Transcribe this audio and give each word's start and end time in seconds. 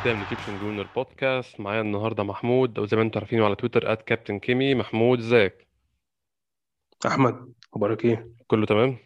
جديدة 0.00 0.14
من 0.14 0.22
Egyptian 0.22 0.58
Gooner 0.58 0.86
Podcast 0.96 1.60
معايا 1.60 1.80
النهاردة 1.80 2.22
محمود 2.22 2.78
أو 2.78 2.86
زي 2.86 2.96
ما 2.96 3.02
أنتم 3.02 3.20
عارفينه 3.20 3.44
على 3.44 3.54
تويتر 3.56 3.92
at 3.92 4.02
كابتن 4.02 4.38
كيمي 4.38 4.74
محمود 4.74 5.18
ازيك؟ 5.18 5.66
أحمد 7.06 7.52
أخبارك 7.72 8.04
إيه؟ 8.04 8.28
كله 8.46 8.66
تمام؟ 8.66 8.96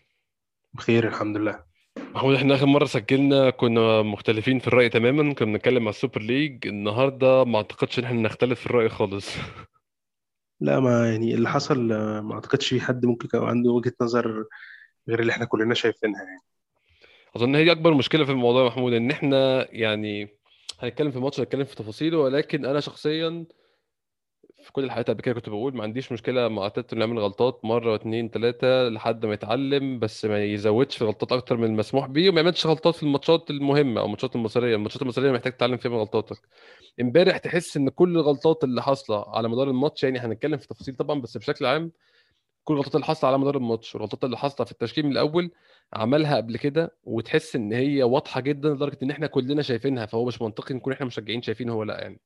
بخير 0.74 1.08
الحمد 1.08 1.36
لله. 1.36 1.64
محمود 2.14 2.34
إحنا 2.34 2.54
آخر 2.54 2.66
مرة 2.66 2.84
سجلنا 2.84 3.50
كنا 3.50 4.02
مختلفين 4.02 4.58
في 4.58 4.68
الرأي 4.68 4.88
تماما 4.88 5.34
كنا 5.34 5.52
بنتكلم 5.52 5.82
على 5.82 5.90
ال 5.91 5.95
Super 5.95 6.20
League 6.23 6.66
النهاردة 6.66 7.45
ما 7.45 7.56
أعتقدش 7.56 7.98
إن 7.98 8.04
إحنا 8.04 8.20
نختلف 8.20 8.60
في 8.60 8.66
الرأي 8.66 8.88
خالص. 8.88 9.36
لا 10.60 10.80
ما 10.80 11.10
يعني 11.10 11.34
اللي 11.34 11.48
حصل 11.48 11.80
ما 12.22 12.34
أعتقدش 12.34 12.68
في 12.68 12.80
حد 12.80 13.06
ممكن 13.06 13.26
يكون 13.26 13.48
عنده 13.48 13.70
وجهة 13.70 13.92
نظر 14.00 14.45
غير 15.08 15.20
اللي 15.20 15.32
إحنا 15.32 15.45
كلنا 15.45 15.74
شايفينها 15.74 16.22
يعني. 16.22 16.40
أظن 17.36 17.54
هي 17.54 17.72
أكبر 17.72 17.95
مشكلة 17.95 18.24
في 18.24 18.32
الموضوع 18.32 18.62
يا 18.62 18.68
محمود 18.68 18.92
إن 18.92 19.10
إحنا 19.10 19.68
يعني 19.70 20.43
هنتكلم 20.85 21.10
في 21.10 21.16
الماتش 21.16 21.40
هنتكلم 21.40 21.65
في 21.65 21.77
تفاصيله 21.77 22.18
ولكن 22.18 22.65
أنا 22.66 22.80
شخصيا 22.80 23.45
في 24.65 24.73
كل 24.73 24.85
الحلقات 24.85 25.10
قبل 25.10 25.21
كده 25.23 25.35
كنت 25.35 25.49
بقول 25.49 25.76
ما 25.76 25.82
عنديش 25.82 26.13
مشكلة 26.13 26.49
مع 26.49 26.65
أرتيتا 26.65 26.96
إنه 26.96 27.04
يعمل 27.04 27.18
غلطات 27.18 27.60
مرة 27.65 27.93
واثنين 27.93 28.29
ثلاثة 28.30 28.88
لحد 28.88 29.26
ما 29.26 29.35
يتعلم 29.35 29.99
بس 29.99 30.24
ما 30.24 30.45
يزودش 30.45 30.96
في 30.96 31.04
غلطات 31.04 31.32
أكتر 31.32 31.57
من 31.57 31.65
المسموح 31.65 32.07
بيه 32.07 32.29
وما 32.30 32.41
يعملش 32.41 32.66
غلطات 32.66 32.95
في 32.95 33.02
الماتشات 33.02 33.51
المهمة 33.51 34.01
أو 34.01 34.04
الماتشات 34.07 34.37
المصيرية، 34.37 34.76
الماتشات 34.76 35.02
المصيرية 35.02 35.32
محتاج 35.32 35.52
تتعلم 35.52 35.76
فيها 35.76 35.91
من 35.91 35.96
غلطاتك. 35.96 36.37
إمبارح 37.01 37.38
تحس 37.38 37.76
إن 37.76 37.88
كل 37.88 38.16
الغلطات 38.16 38.65
اللي 38.65 38.82
حاصلة 38.82 39.24
على 39.29 39.48
مدار 39.48 39.71
الماتش 39.71 40.04
يعني 40.04 40.19
هنتكلم 40.19 40.59
في 40.59 40.66
تفاصيل 40.69 40.96
طبعا 40.96 41.21
بس 41.21 41.37
بشكل 41.37 41.66
عام 41.66 41.93
كل 42.65 42.74
الغلطات 42.74 42.95
اللي 42.95 43.07
حاصلة 43.07 43.29
على 43.29 43.38
مدار 43.38 43.57
الماتش 43.57 43.95
والغلطات 43.95 44.24
اللي 44.24 44.37
حاصلة 44.38 44.65
في 44.66 44.73
التشكيل 44.73 45.07
من 45.07 45.13
الأول 45.13 45.51
عملها 45.93 46.37
قبل 46.37 46.57
كده 46.57 46.96
وتحس 47.04 47.57
إن 47.57 47.73
هي 47.73 48.02
واضحة 48.02 48.40
جدا 48.40 48.68
لدرجة 48.68 48.99
إن 49.02 49.10
إحنا 49.10 49.27
كلنا 49.27 49.63
شايفينها 49.63 50.07
فهو 50.07 50.24
مش 50.24 50.43
منطقي 50.43 50.74
نكون 50.74 50.93
إحنا 50.93 51.07
مشجعين 51.07 51.43
شايفين 51.43 51.68
هو 51.68 51.82
لأ 51.82 52.01
يعني. 52.01 52.21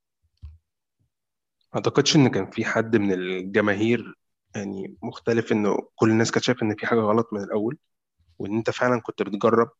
ما 1.72 1.76
أعتقدش 1.76 2.16
إن 2.16 2.28
كان 2.28 2.50
في 2.50 2.64
حد 2.64 2.96
من 2.96 3.12
الجماهير 3.12 4.14
يعني 4.56 4.96
مختلف 5.02 5.52
إنه 5.52 5.78
كل 5.94 6.10
الناس 6.10 6.30
كانت 6.30 6.44
شايفة 6.44 6.66
إن 6.66 6.74
في 6.74 6.86
حاجة 6.86 6.98
غلط 7.00 7.28
من 7.32 7.42
الأول 7.42 7.78
وإن 8.38 8.56
أنت 8.56 8.70
فعلا 8.70 9.00
كنت 9.00 9.22
بتجرب 9.22 9.70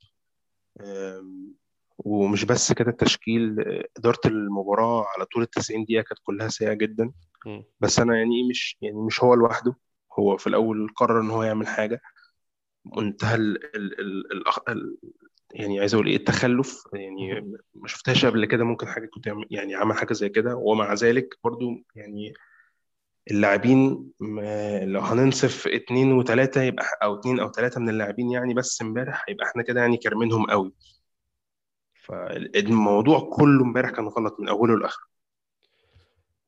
ومش 1.99 2.45
بس 2.45 2.73
كده 2.73 2.91
التشكيل 2.91 3.57
إدارة 3.99 4.21
المباراة 4.27 5.05
على 5.17 5.25
طول 5.25 5.43
ال 5.43 5.51
90 5.51 5.85
دقيقة 5.85 6.03
كانت 6.03 6.21
كلها 6.23 6.49
سيئة 6.49 6.73
جدا. 6.73 7.13
بس 7.81 7.99
أنا 8.01 8.17
يعني 8.17 8.49
مش 8.51 8.77
يعني 8.83 8.97
مش 8.97 9.25
هو 9.25 9.35
لوحده 9.35 9.75
هو 10.19 10.37
في 10.37 10.47
الأول 10.47 10.89
قرر 10.97 11.21
إن 11.21 11.31
هو 11.31 11.43
يعمل 11.43 11.67
حاجة 11.67 12.01
منتهى 12.97 13.35
ال 13.35 13.77
ال 13.77 14.33
ال 14.69 14.97
يعني 15.53 15.81
عايز 15.81 15.95
أقول 15.95 16.07
إيه 16.07 16.17
التخلف. 16.17 16.85
يعني 16.93 17.41
ما 17.75 17.89
شفتهاش 17.89 18.27
قبل 18.27 18.45
كده 18.45 18.65
ممكن 18.65 18.87
حاجة 18.87 19.07
كنت 19.07 19.31
يعني 19.51 19.75
عمل 19.75 19.95
حاجة 19.95 20.13
زي 20.13 20.29
كده. 20.29 20.57
ومع 20.57 20.95
ذلك 20.95 21.39
برضو 21.45 21.71
يعني 21.95 22.35
اللاعبين 23.31 24.13
لو 24.83 25.01
هننصف 25.01 25.67
اتنين 25.67 26.13
وتلاتة 26.13 26.63
يبقى 26.63 26.85
أو 27.03 27.15
اتنين 27.15 27.41
أو 27.41 27.49
تلاتة 27.49 27.81
من 27.81 27.89
اللاعبين 27.89 28.31
يعني 28.31 28.55
بس 28.55 28.83
امبارح 28.83 29.25
هيبقى 29.29 29.47
إحنا 29.47 29.63
كده 29.63 29.81
يعني 29.81 29.97
كارمينهم 29.97 30.47
قوي. 30.47 30.73
فالموضوع 31.95 33.31
كله 33.33 33.65
امبارح 33.65 33.91
كان 33.91 34.09
غلط 34.09 34.41
من 34.41 34.49
أوله 34.49 34.79
لآخره. 34.79 35.09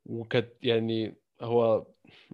وكانت 0.07 0.49
يعني 0.63 1.15
هو 1.41 1.87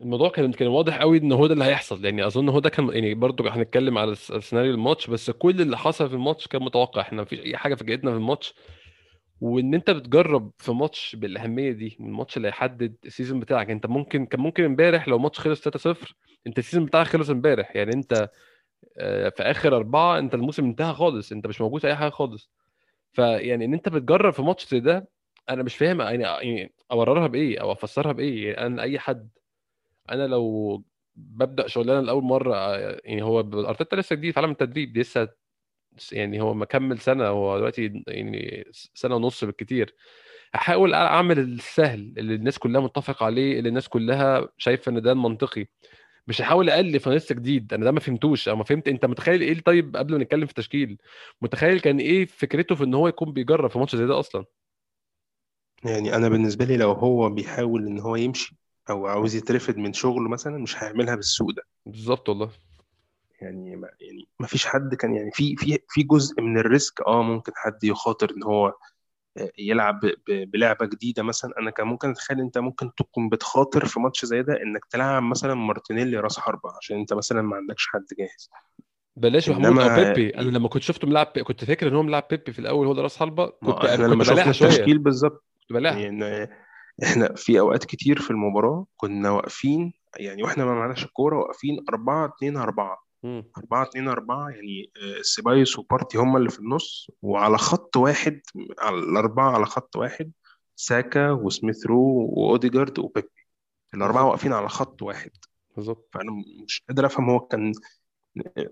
الموضوع 0.03 0.29
كان 0.29 0.53
كان 0.53 0.69
واضح 0.69 0.99
قوي 1.01 1.19
إن 1.19 1.33
هو 1.33 1.47
ده 1.47 1.53
اللي 1.55 1.65
هيحصل. 1.65 2.05
يعني 2.05 2.27
أظن 2.27 2.49
هو 2.49 2.59
ده 2.59 2.71
كان 2.71 2.89
يعني 2.89 3.15
برضو 3.15 3.49
هنتكلم 3.49 3.99
على 3.99 4.15
سيناريو 4.15 4.75
الماتش 4.75 5.11
بس 5.11 5.31
كل 5.31 5.61
اللي 5.61 5.79
حصل 5.79 6.09
في 6.09 6.15
الماتش 6.15 6.49
كان 6.49 6.63
متوقع. 6.63 7.01
إحنا 7.01 7.23
مفيش 7.23 7.41
أي 7.41 7.57
حاجة 7.57 7.75
فاجئتنا 7.75 8.11
في 8.11 8.17
الماتش. 8.17 8.55
وإن 9.41 9.75
أنت 9.75 9.91
بتجرب 9.91 10.53
في 10.59 10.73
ماتش 10.73 11.17
بالأهمية 11.17 11.73
دي 11.73 11.97
الماتش 12.01 12.37
اللي 12.37 12.49
هيحدد 12.49 12.97
ال 13.05 13.10
season 13.10 13.41
بتاعك 13.41 13.71
أنت 13.71 13.87
ممكن 13.87 14.27
كان 14.27 14.41
ممكن 14.41 14.65
إمبارح 14.65 15.09
لو 15.09 15.19
ماتش 15.19 15.41
خلص 15.41 15.61
3-0 15.69 16.15
أنت 16.47 16.59
ال 16.59 16.62
season 16.62 16.85
بتاعك 16.87 17.07
خلص 17.07 17.31
إمبارح. 17.31 17.77
يعني 17.77 17.93
أنت 17.95 18.31
آه، 18.99 19.29
في 19.29 19.43
آخر 19.43 19.77
أربعة 19.77 20.19
أنت 20.19 20.35
الموسم 20.35 20.65
انتهى 20.65 20.95
خالص. 20.95 21.33
أنت 21.33 21.47
مش 21.47 21.61
موجود 21.61 21.81
في 21.81 21.87
أي 21.87 21.97
حاجة 21.97 22.11
خالص. 22.11 22.51
فيعني 23.13 23.65
إن 23.65 23.75
أنت 23.75 23.89
بتجرب 23.89 24.33
في 24.33 24.43
ماتش 24.43 24.69
زي 24.69 24.81
ده 24.81 25.09
أنا 25.51 25.63
مش 25.63 25.77
فاهم 25.77 26.01
يعني 26.01 26.73
أوررها 26.93 27.27
بإيه 27.27 27.59
أو 27.61 27.73
أفسرها 27.73 28.13
بإيه. 28.13 28.47
يعني 28.53 28.67
أنا 28.67 28.83
اي 28.83 28.99
حد 28.99 29.29
أنا 30.11 30.27
لو 30.27 30.83
ببدأ 31.17 31.67
شغلانة 31.69 32.01
لأول 32.01 32.23
مرة 32.25 32.77
يعني 32.79 33.23
هو 33.23 33.41
ارتيتا 33.41 33.97
لسه 33.97 34.17
جديد 34.17 34.33
في 34.35 34.41
عالم 34.41 34.51
التدريب 34.53 34.99
لسه 34.99 35.29
يعني 36.13 36.41
هو 36.43 36.55
مكمل 36.55 36.99
سنة 37.01 37.27
هو 37.29 37.59
دلوقتي 37.59 38.05
يعني 38.09 38.65
سنة 38.75 39.17
ونص 39.17 39.45
بالكتير. 39.45 39.97
احاول 40.55 40.95
أعمل 40.95 41.39
السهل 41.39 42.15
اللي 42.19 42.35
الناس 42.35 42.59
كلها 42.59 42.81
متفق 42.81 43.23
عليه 43.23 43.59
اللي 43.59 43.69
الناس 43.69 43.89
كلها 43.89 44.49
شايفة 44.59 44.91
إن 44.93 45.03
ده 45.03 45.13
المنطقي 45.13 45.67
مش 46.29 46.43
هحاول 46.43 46.71
الف 46.71 47.09
أنا 47.09 47.15
لسه 47.17 47.35
جديد 47.35 47.75
أنا 47.75 47.85
ده 47.85 47.93
ما 47.93 48.01
فهمتوش. 48.01 48.49
أو 48.49 48.57
ما 48.57 48.65
فهمت 48.65 48.89
أنت 48.89 49.07
متخيل 49.07 49.41
إيه 49.43 49.61
طيب 49.61 49.97
قبل 49.97 50.13
ما 50.19 50.25
نتكلم 50.25 50.47
في 50.47 50.51
التشكيل؟ 50.53 50.99
متخيل 51.43 51.81
كان 51.81 51.99
إيه 52.01 52.27
فكرته 52.27 52.75
في 52.75 52.85
إن 52.85 52.95
هو 52.95 53.09
يكون 53.09 53.33
بيجرب 53.33 53.71
في 53.71 53.79
ماتش 53.79 53.97
زي 53.97 54.07
ده 54.07 54.21
أصلا؟ 54.21 54.45
يعني 55.85 56.17
أنا 56.17 56.29
بالنسبة 56.29 56.65
لي 56.65 56.77
لو 56.77 56.93
هو 56.93 57.31
بيحاول 57.31 57.87
إن 57.87 57.99
هو 57.99 58.17
يمشي 58.17 58.57
أو 58.91 59.07
عاوز 59.07 59.35
يترفد 59.35 59.77
من 59.77 59.93
شغله 59.93 60.29
مثلا 60.29 60.59
مش 60.59 60.83
هيعملها 60.83 61.15
بالسوء 61.15 61.53
ده. 61.53 61.63
بالظبط 61.87 62.29
والله. 62.29 62.51
يعني 63.41 63.77
ما 63.77 63.89
يعني 64.01 64.29
ما 64.41 64.47
فيش 64.47 64.67
حد 64.67 64.95
كان 64.95 65.15
يعني 65.15 65.31
في 65.33 65.57
في 65.57 65.79
في 65.89 66.03
جزء 66.03 66.43
من 66.43 66.59
ال 66.59 66.67
risk 66.67 67.01
آه 67.01 67.23
ممكن 67.23 67.53
حد 67.57 67.85
يخاطر 67.85 68.31
إن 68.31 68.43
هو 68.43 68.75
يلعب 69.59 70.01
ب- 70.01 70.15
ب- 70.29 70.51
بلعبة 70.51 70.87
جديدة 70.87 71.23
مثلا. 71.23 71.51
أنا 71.59 71.71
كان 71.71 71.87
ممكن 71.87 72.11
أتخيل 72.11 72.41
أنت 72.41 72.59
ممكن 72.59 72.95
تكون 72.95 73.29
بتخاطر 73.29 73.87
في 73.87 74.01
ماتش 74.01 74.25
زي 74.25 74.43
ده 74.43 74.63
إنك 74.63 74.85
تلعب 74.85 75.23
مثلا 75.23 75.55
مارتينيلي 75.55 76.17
راس 76.17 76.39
حربة 76.39 76.71
عشان 76.77 76.99
أنت 76.99 77.13
مثلا 77.13 77.43
ما 77.43 77.57
عندكش 77.57 77.87
حد 77.89 78.05
جاهز. 78.19 78.51
بلاش 79.17 79.49
محمود 79.49 79.67
أو 79.67 79.73
انما 79.73 80.15
بيبي. 80.15 80.35
أنا 80.35 80.51
لما 80.51 80.69
كنت 80.69 80.83
شفته 80.83 81.09
ملعب 81.09 81.33
بي... 81.35 81.43
كنت 81.45 81.65
فاكر 81.65 81.89
إن 81.89 81.95
هو 81.95 82.03
ملعب 82.03 82.27
بيبي 82.31 82.53
في 82.53 82.59
الأول 82.59 82.87
هو 82.87 82.95
ده 82.95 83.03
راس 83.03 83.17
حربة. 83.17 83.47
كنت 83.47 83.69
ما 83.69 83.95
إحنا 83.95 83.97
كنت 83.97 84.15
لما 84.15 84.53
شوية. 84.53 84.69
التشكيل 84.69 84.99
بالظبط. 84.99 85.45
يعني 85.71 86.49
إحنا 87.03 87.35
في 87.35 87.61
أوقات 87.61 87.85
كتير 87.85 88.21
في 88.21 88.31
المباراة 88.31 88.87
كنا 88.97 89.31
واقفين 89.31 89.93
يعني 90.17 90.43
وإحنا 90.43 90.65
ما 90.65 90.75
معناش 90.75 91.05
الكورة 91.05 91.39
واقفين 91.39 91.85
4 91.89 92.27
2 92.37 92.57
4 92.57 92.99
مم. 93.23 93.45
4 93.59 93.83
2 93.83 94.09
4 94.09 94.49
يعني 94.51 94.91
آه، 94.97 95.23
سيبايوس 95.23 95.79
وبارتي 95.79 96.19
هم 96.19 96.37
اللي 96.37 96.49
في 96.51 96.59
النص 96.59 97.11
وعلى 97.23 97.59
خط 97.59 97.97
واحد 97.97 98.41
على 98.79 98.97
الأربعة 98.99 99.51
على 99.51 99.67
خط 99.67 99.97
واحد 99.97 100.33
ساكا 100.77 101.31
وسميث 101.31 101.87
رو 101.87 102.29
وأوديجارد 102.33 102.99
وبيبي 102.99 103.29
الأربعة 103.95 104.23
بالظبط. 104.23 104.31
واقفين 104.33 104.53
على 104.53 104.69
خط 104.69 105.03
واحد. 105.03 105.31
بالظبط. 105.77 106.09
فأنا 106.13 106.33
مش 106.65 106.85
قادر 106.89 107.07
أفهم 107.07 107.31
هو 107.31 107.41
كان 107.41 107.73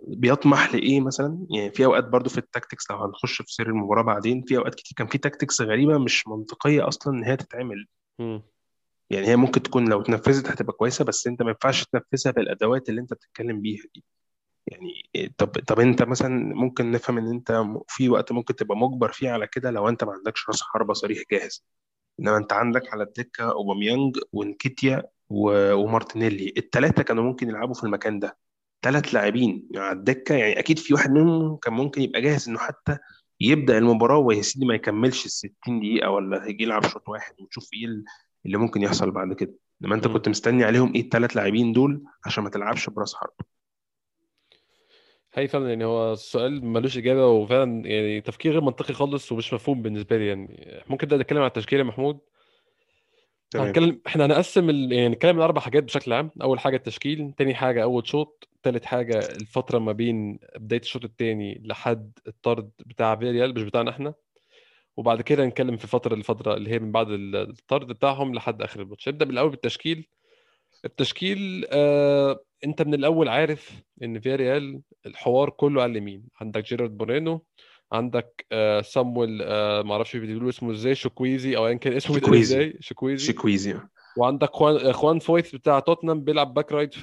بيطمح 0.08 0.74
لإيه 0.74 1.00
مثلا؟ 1.00 1.46
يعني 1.50 1.70
في 1.70 1.84
أوقات 1.84 2.08
برضو 2.08 2.30
في 2.30 2.38
ال 2.38 2.45
tactics 2.45 2.90
لو 2.90 2.96
هنخش 2.96 3.42
في 3.42 3.52
سير 3.52 3.66
المباراة 3.68 4.02
بعدين 4.02 4.42
في 4.42 4.56
أوقات 4.56 4.74
كتير 4.74 4.92
كان 4.96 5.06
في 5.06 5.18
tactics 5.18 5.60
غريبة 5.60 5.98
مش 5.98 6.28
منطقية 6.28 6.88
أصلا 6.88 7.14
إن 7.14 7.24
هي 7.24 7.36
تتعمل. 7.36 7.86
يعني 9.10 9.26
هي 9.26 9.36
ممكن 9.36 9.62
تكون 9.62 9.88
لو 9.88 10.00
اتنفذت 10.00 10.46
هتبقى 10.50 10.72
كويسة 10.72 11.04
بس 11.04 11.26
أنت 11.26 11.42
ما 11.42 11.48
ينفعش 11.50 11.84
تنفذها 11.84 12.32
بالأدوات 12.32 12.88
اللي 12.88 13.00
أنت 13.00 13.14
بتتكلم 13.14 13.60
بيها 13.60 13.82
دي. 13.94 14.04
يعني 14.66 15.10
إيه، 15.14 15.32
طب 15.38 15.48
طب 15.48 15.80
انت 15.80 16.02
مثلا 16.02 16.54
ممكن 16.54 16.90
نفهم 16.90 17.18
ان 17.18 17.30
انت 17.30 17.64
في 17.88 18.08
وقت 18.08 18.32
ممكن 18.32 18.56
تبقى 18.56 18.76
مجبر 18.76 19.12
فيه 19.12 19.30
على 19.30 19.46
كده 19.46 19.70
لو 19.70 19.88
انت 19.88 20.04
ما 20.04 20.12
عندكش 20.12 20.48
راس 20.48 20.62
حربة 20.62 20.94
صريح 20.94 21.22
جاهز. 21.32 21.64
انما 22.20 22.36
انت 22.36 22.52
عندك 22.52 22.92
على 22.92 23.02
الدكة 23.02 23.52
اوباميانج 23.52 24.18
ونكيتيا 24.32 25.02
ومارتينيلي. 25.30 26.54
الثلاثة 26.56 27.02
كانوا 27.02 27.24
ممكن 27.24 27.48
يلعبوا 27.48 27.74
في 27.74 27.84
المكان 27.84 28.18
ده. 28.18 28.38
ثلاث 28.82 29.14
لاعبين 29.14 29.68
على 29.76 29.92
الدكة 29.98 30.34
يعني 30.34 30.58
أكيد 30.58 30.78
في 30.78 30.94
واحد 30.94 31.10
منهم 31.10 31.56
كان 31.56 31.74
ممكن 31.74 32.02
يبقى 32.02 32.20
جاهز 32.20 32.48
إنه 32.48 32.58
حتى 32.58 32.98
يبدأ 33.40 33.78
المباراة 33.78 34.18
ويا 34.18 34.42
سيدي 34.42 34.66
ما 34.66 34.74
يكملش 34.74 35.24
ال 35.26 35.30
60 35.30 35.80
دقيقة 35.80 36.10
ولا 36.10 36.44
هيجي 36.46 36.62
يلعب 36.64 36.84
شوط 36.86 37.08
واحد 37.08 37.34
وتشوف 37.40 37.68
إيه 37.74 37.84
ال- 37.86 38.04
اللي 38.46 38.56
ممكن 38.58 38.82
يحصل 38.82 39.10
بعد 39.10 39.32
كده. 39.32 39.54
إنما 39.84 39.94
أنت. 39.94 40.08
كنت 40.08 40.28
مستني 40.28 40.64
عليهم 40.64 40.94
إيه 40.94 41.00
الثلاث 41.00 41.36
لاعبين 41.36 41.72
دول 41.72 42.04
عشان 42.26 42.44
ما 42.44 42.50
تلعبش 42.50 42.90
براس 42.90 43.14
حربة. 43.14 43.54
هي 45.34 45.48
فعلا 45.48 45.68
يعني 45.68 45.84
هو 45.84 46.12
السؤال 46.12 46.64
ملوش 46.66 46.98
إجابة 46.98 47.26
وفعلا 47.26 47.86
يعني 47.86 48.20
تفكير 48.20 48.52
غير 48.52 48.60
منطقي 48.60 48.94
خالص 48.94 49.32
ومش 49.32 49.54
مفهوم 49.54 49.82
بالنسبة 49.82 50.16
لي 50.18 50.26
يعني. 50.26 50.82
ممكن 50.90 51.08
ده 51.08 51.16
نتكلم 51.16 51.38
عن 51.40 51.46
التشكيلة 51.46 51.82
محمود؟ 51.82 52.18
هنتكلم 53.56 54.00
إحنا 54.06 54.26
هنقسم 54.26 54.70
ال... 54.70 54.92
يعني 54.92 55.08
نتكلم 55.08 55.36
عن 55.36 55.42
أربع 55.42 55.60
حاجات 55.60 55.82
بشكل 55.82 56.12
عام. 56.12 56.30
أول 56.42 56.60
حاجة 56.60 56.76
التشكيل 56.76 57.32
تاني 57.36 57.54
حاجة 57.54 57.82
أول 57.82 58.06
شوط 58.06 58.48
تالت 58.62 58.84
حاجة 58.84 59.18
الفترة 59.18 59.78
ما 59.78 59.92
بين 59.92 60.38
بداية 60.56 60.80
الشوط 60.80 61.04
الثاني 61.04 61.62
لحد 61.64 62.12
الطرد 62.26 62.70
بتاع 62.86 63.16
فيريال 63.16 63.54
مش 63.54 63.62
بتاعنا 63.62 63.90
إحنا. 63.90 64.14
وبعد 64.96 65.22
كده 65.22 65.46
نتكلم 65.46 65.76
في 65.76 65.86
فترة 65.86 66.14
الفترة 66.14 66.54
اللي 66.54 66.70
هي 66.70 66.78
من 66.78 66.92
بعد 66.92 67.06
الطرد 67.10 67.86
بتاعهم 67.86 68.34
لحد 68.34 68.62
آخر 68.62 68.82
الماتش. 68.82 69.08
نبدأ 69.08 69.24
بالأول 69.24 69.50
بالتشكيل. 69.50 70.08
التشكيل 70.84 71.66
آه 71.70 72.40
أنت 72.64 72.82
من 72.82 72.94
الأول 72.94 73.28
عارف 73.28 73.82
إن 74.02 74.20
فياريال 74.20 74.80
الحوار 75.06 75.50
كله 75.50 75.82
على 75.82 75.92
اليمين. 75.92 76.24
عندك 76.40 76.64
جيرارد 76.64 76.96
مورينو 76.96 77.44
عندك 77.92 78.46
آه 78.52 78.80
سامويل 78.80 79.42
آه 79.42 79.82
ما 79.82 79.92
أعرفش 79.92 80.16
بيقولوا 80.16 80.48
اسمه 80.48 80.72
إزاي 80.72 80.94
شوكويزي 80.94 81.56
أو 81.56 81.66
أيا 81.66 81.74
كان 81.74 81.92
اسمه 81.92 82.16
إزاي 82.16 82.76
شوكويزي. 82.80 83.26
تشوكويزي 83.26 83.74
وعندك 84.18 84.50
خوان 84.50 84.86
آه، 84.86 84.92
خوان 84.92 85.18
فويث 85.18 85.54
بتاع 85.54 85.80
توتنهام 85.80 86.24
بيلعب 86.24 86.54
back 86.54 86.72
right 86.72 86.94
في 86.94 87.02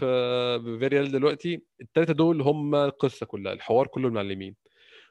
في 0.64 0.80
فيريال 0.80 1.12
دلوقتي. 1.12 1.62
الثلاثه 1.82 2.14
دول 2.14 2.42
هم 2.42 2.76
القصة 2.76 3.26
كلها 3.26 3.54
الحوار 3.54 3.88
كله 3.88 4.22
اليمين 4.22 4.56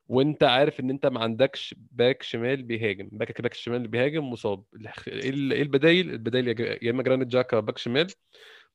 وأنت 0.09 0.43
عارف 0.43 0.81
إن 0.81 0.91
أنت 0.91 1.07
ما 1.07 1.21
عندكش 1.21 1.75
back 1.93 2.23
شمال 2.23 2.63
بيهاجم 2.63 3.09
back 3.13 3.41
back 3.43 3.53
الشمال 3.53 3.77
اللي 3.77 3.89
بيهاجم 3.89 4.31
مصاب. 4.31 4.65
إيه 5.09 5.23
إيه 5.53 5.63
البدايل؟ 5.63 6.11
البدايل 6.11 6.49
يا 6.49 6.53
جا- 6.53 6.79
يا 6.83 6.91
إما 6.91 7.03
جرانيت 7.03 7.29
جاكا 7.29 7.61
back 7.61 7.79
شمال 7.79 8.07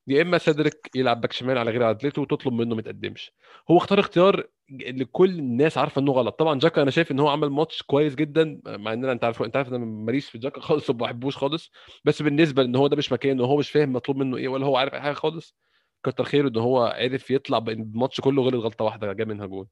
يا 0.07 0.21
إما 0.21 0.37
سيدريك 0.37 0.89
يلعب 0.95 1.21
back 1.21 1.31
شمال 1.31 1.57
على 1.57 1.71
غير 1.71 1.83
عدلته 1.83 2.21
وتطلب 2.21 2.53
منه 2.53 2.75
ما 2.75 2.79
يتقدمش. 2.81 3.31
هو 3.71 3.77
اختار 3.77 3.99
اختيار 3.99 4.47
اللي 4.71 5.05
كل 5.05 5.29
الناس 5.39 5.77
عارفة 5.77 6.01
إنه 6.01 6.11
غلط. 6.11 6.39
طبعا 6.39 6.59
جاكا 6.59 6.81
أنا 6.81 6.91
شايف 6.91 7.11
إن 7.11 7.19
هو 7.19 7.27
عمل 7.29 7.49
ماتش 7.49 7.81
كويس 7.83 8.15
جدا 8.15 8.61
مع 8.65 8.93
إن 8.93 9.03
أنا 9.03 9.11
أنت 9.11 9.23
عارف 9.23 9.41
أنت 9.43 9.55
عارف 9.57 9.69
إن 9.69 9.73
أنا 9.75 9.85
ماليش 9.85 10.29
في 10.29 10.37
جاكا 10.37 10.61
خالص 10.61 10.89
وما 10.89 10.99
بحبوش 10.99 11.37
خالص. 11.37 11.71
بس 12.05 12.21
بالنسبة 12.21 12.63
ان 12.63 12.75
هو 12.75 12.87
ده 12.87 12.95
مش 12.97 13.11
مكانه 13.11 13.43
وهو 13.43 13.57
مش 13.57 13.69
فاهم 13.71 13.93
مطلوب 13.93 14.17
منه 14.17 14.37
إيه 14.37 14.47
ولا 14.47 14.65
هو 14.65 14.77
عارف 14.77 14.93
أي 14.93 15.01
حاجة 15.01 15.13
خالص 15.13 15.55
كتر 16.03 16.23
خيره 16.23 16.47
إن 16.49 16.57
هو 16.57 16.85
عرف 16.85 17.31
يطلع 17.31 17.59
بالماتش 17.59 18.21
كله 18.21 18.41
غير 18.43 18.55
غلطه 18.57 18.85
واحدة 18.85 19.13
جاب 19.13 19.27
منها 19.27 19.45
جول 19.45 19.67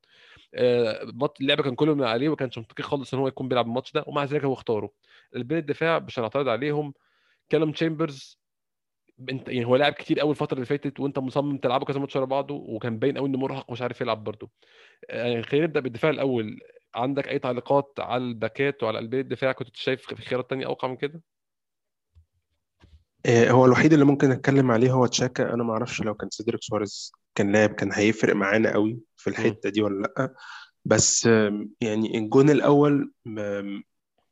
آه، 0.55 1.11
اللعبه 1.41 1.63
كان 1.63 1.75
كله 1.75 1.95
من 1.95 2.03
عليه 2.03 2.27
وما 2.29 2.35
كانش 2.37 2.57
منطقي 2.57 2.83
خالص 2.83 3.13
إن 3.13 3.19
هو 3.19 3.27
يكون 3.27 3.47
بيلعب 3.47 3.65
الماتش 3.67 3.91
ده 3.93 4.03
ومع 4.07 4.23
ذلك 4.23 4.43
هو 4.45 4.53
اختاره. 4.53 4.91
قلبين 5.35 5.57
الدفاع 5.57 5.99
مش 5.99 6.19
هنعترض 6.19 6.47
عليهم. 6.47 6.93
كالوم 7.49 7.71
تشامبرز 7.71 8.39
انت 9.29 9.49
يعني 9.49 9.65
هو 9.65 9.75
لعب 9.75 9.93
كتير 9.93 10.19
قوي 10.19 10.31
الفترة 10.31 10.55
اللي 10.55 10.65
فاتت 10.65 10.99
وأنت 10.99 11.19
مصمم 11.19 11.57
تلعبه 11.57 11.85
كذا 11.85 11.99
ماتش 11.99 12.15
ورا 12.15 12.25
بعضه 12.25 12.53
وكان 12.53 12.99
باين 12.99 13.17
قوي 13.17 13.27
إنه 13.29 13.37
مرهق 13.37 13.69
ومش 13.69 13.81
عارف 13.81 14.01
يلعب 14.01 14.23
برضه. 14.23 14.49
يعني 15.09 15.43
خلينا 15.43 15.65
نبدأ 15.65 15.79
بالدفاع 15.79 16.11
الأول. 16.11 16.59
عندك 16.95 17.27
أي 17.27 17.39
تعليقات 17.39 17.93
على 17.99 18.23
الباكات 18.23 18.83
وعلى 18.83 18.97
قلبي 18.97 19.19
الدفاع؟ 19.19 19.51
كنت 19.51 19.75
شايف 19.75 20.01
في 20.01 20.15
خيارات 20.15 20.49
تانية 20.49 20.65
أوقع 20.65 20.87
من 20.87 20.95
كده؟ 20.95 21.21
آه، 23.25 23.49
هو 23.49 23.65
الوحيد 23.65 23.93
اللي 23.93 24.05
ممكن 24.05 24.31
أتكلم 24.31 24.71
عليه 24.71 24.91
هو 24.91 25.05
تشاكا. 25.05 25.53
أنا 25.53 25.63
ما 25.63 25.73
أعرفش 25.73 26.01
لو 26.01 26.13
كان 26.13 26.29
سيدريك 26.29 26.63
سواريز 26.63 27.11
كان 27.35 27.51
لاعب 27.51 27.69
كان 27.69 27.93
هيفرق 27.93 28.35
معانا 28.35 28.73
قوي 28.73 28.99
في. 29.15 29.29
الحتة 29.29 29.69
دي 29.69 29.81
ولا 29.81 30.01
لأ. 30.01 30.33
بس 30.85 31.25
يعني 31.81 32.17
الجون 32.17 32.49
الأول 32.49 33.11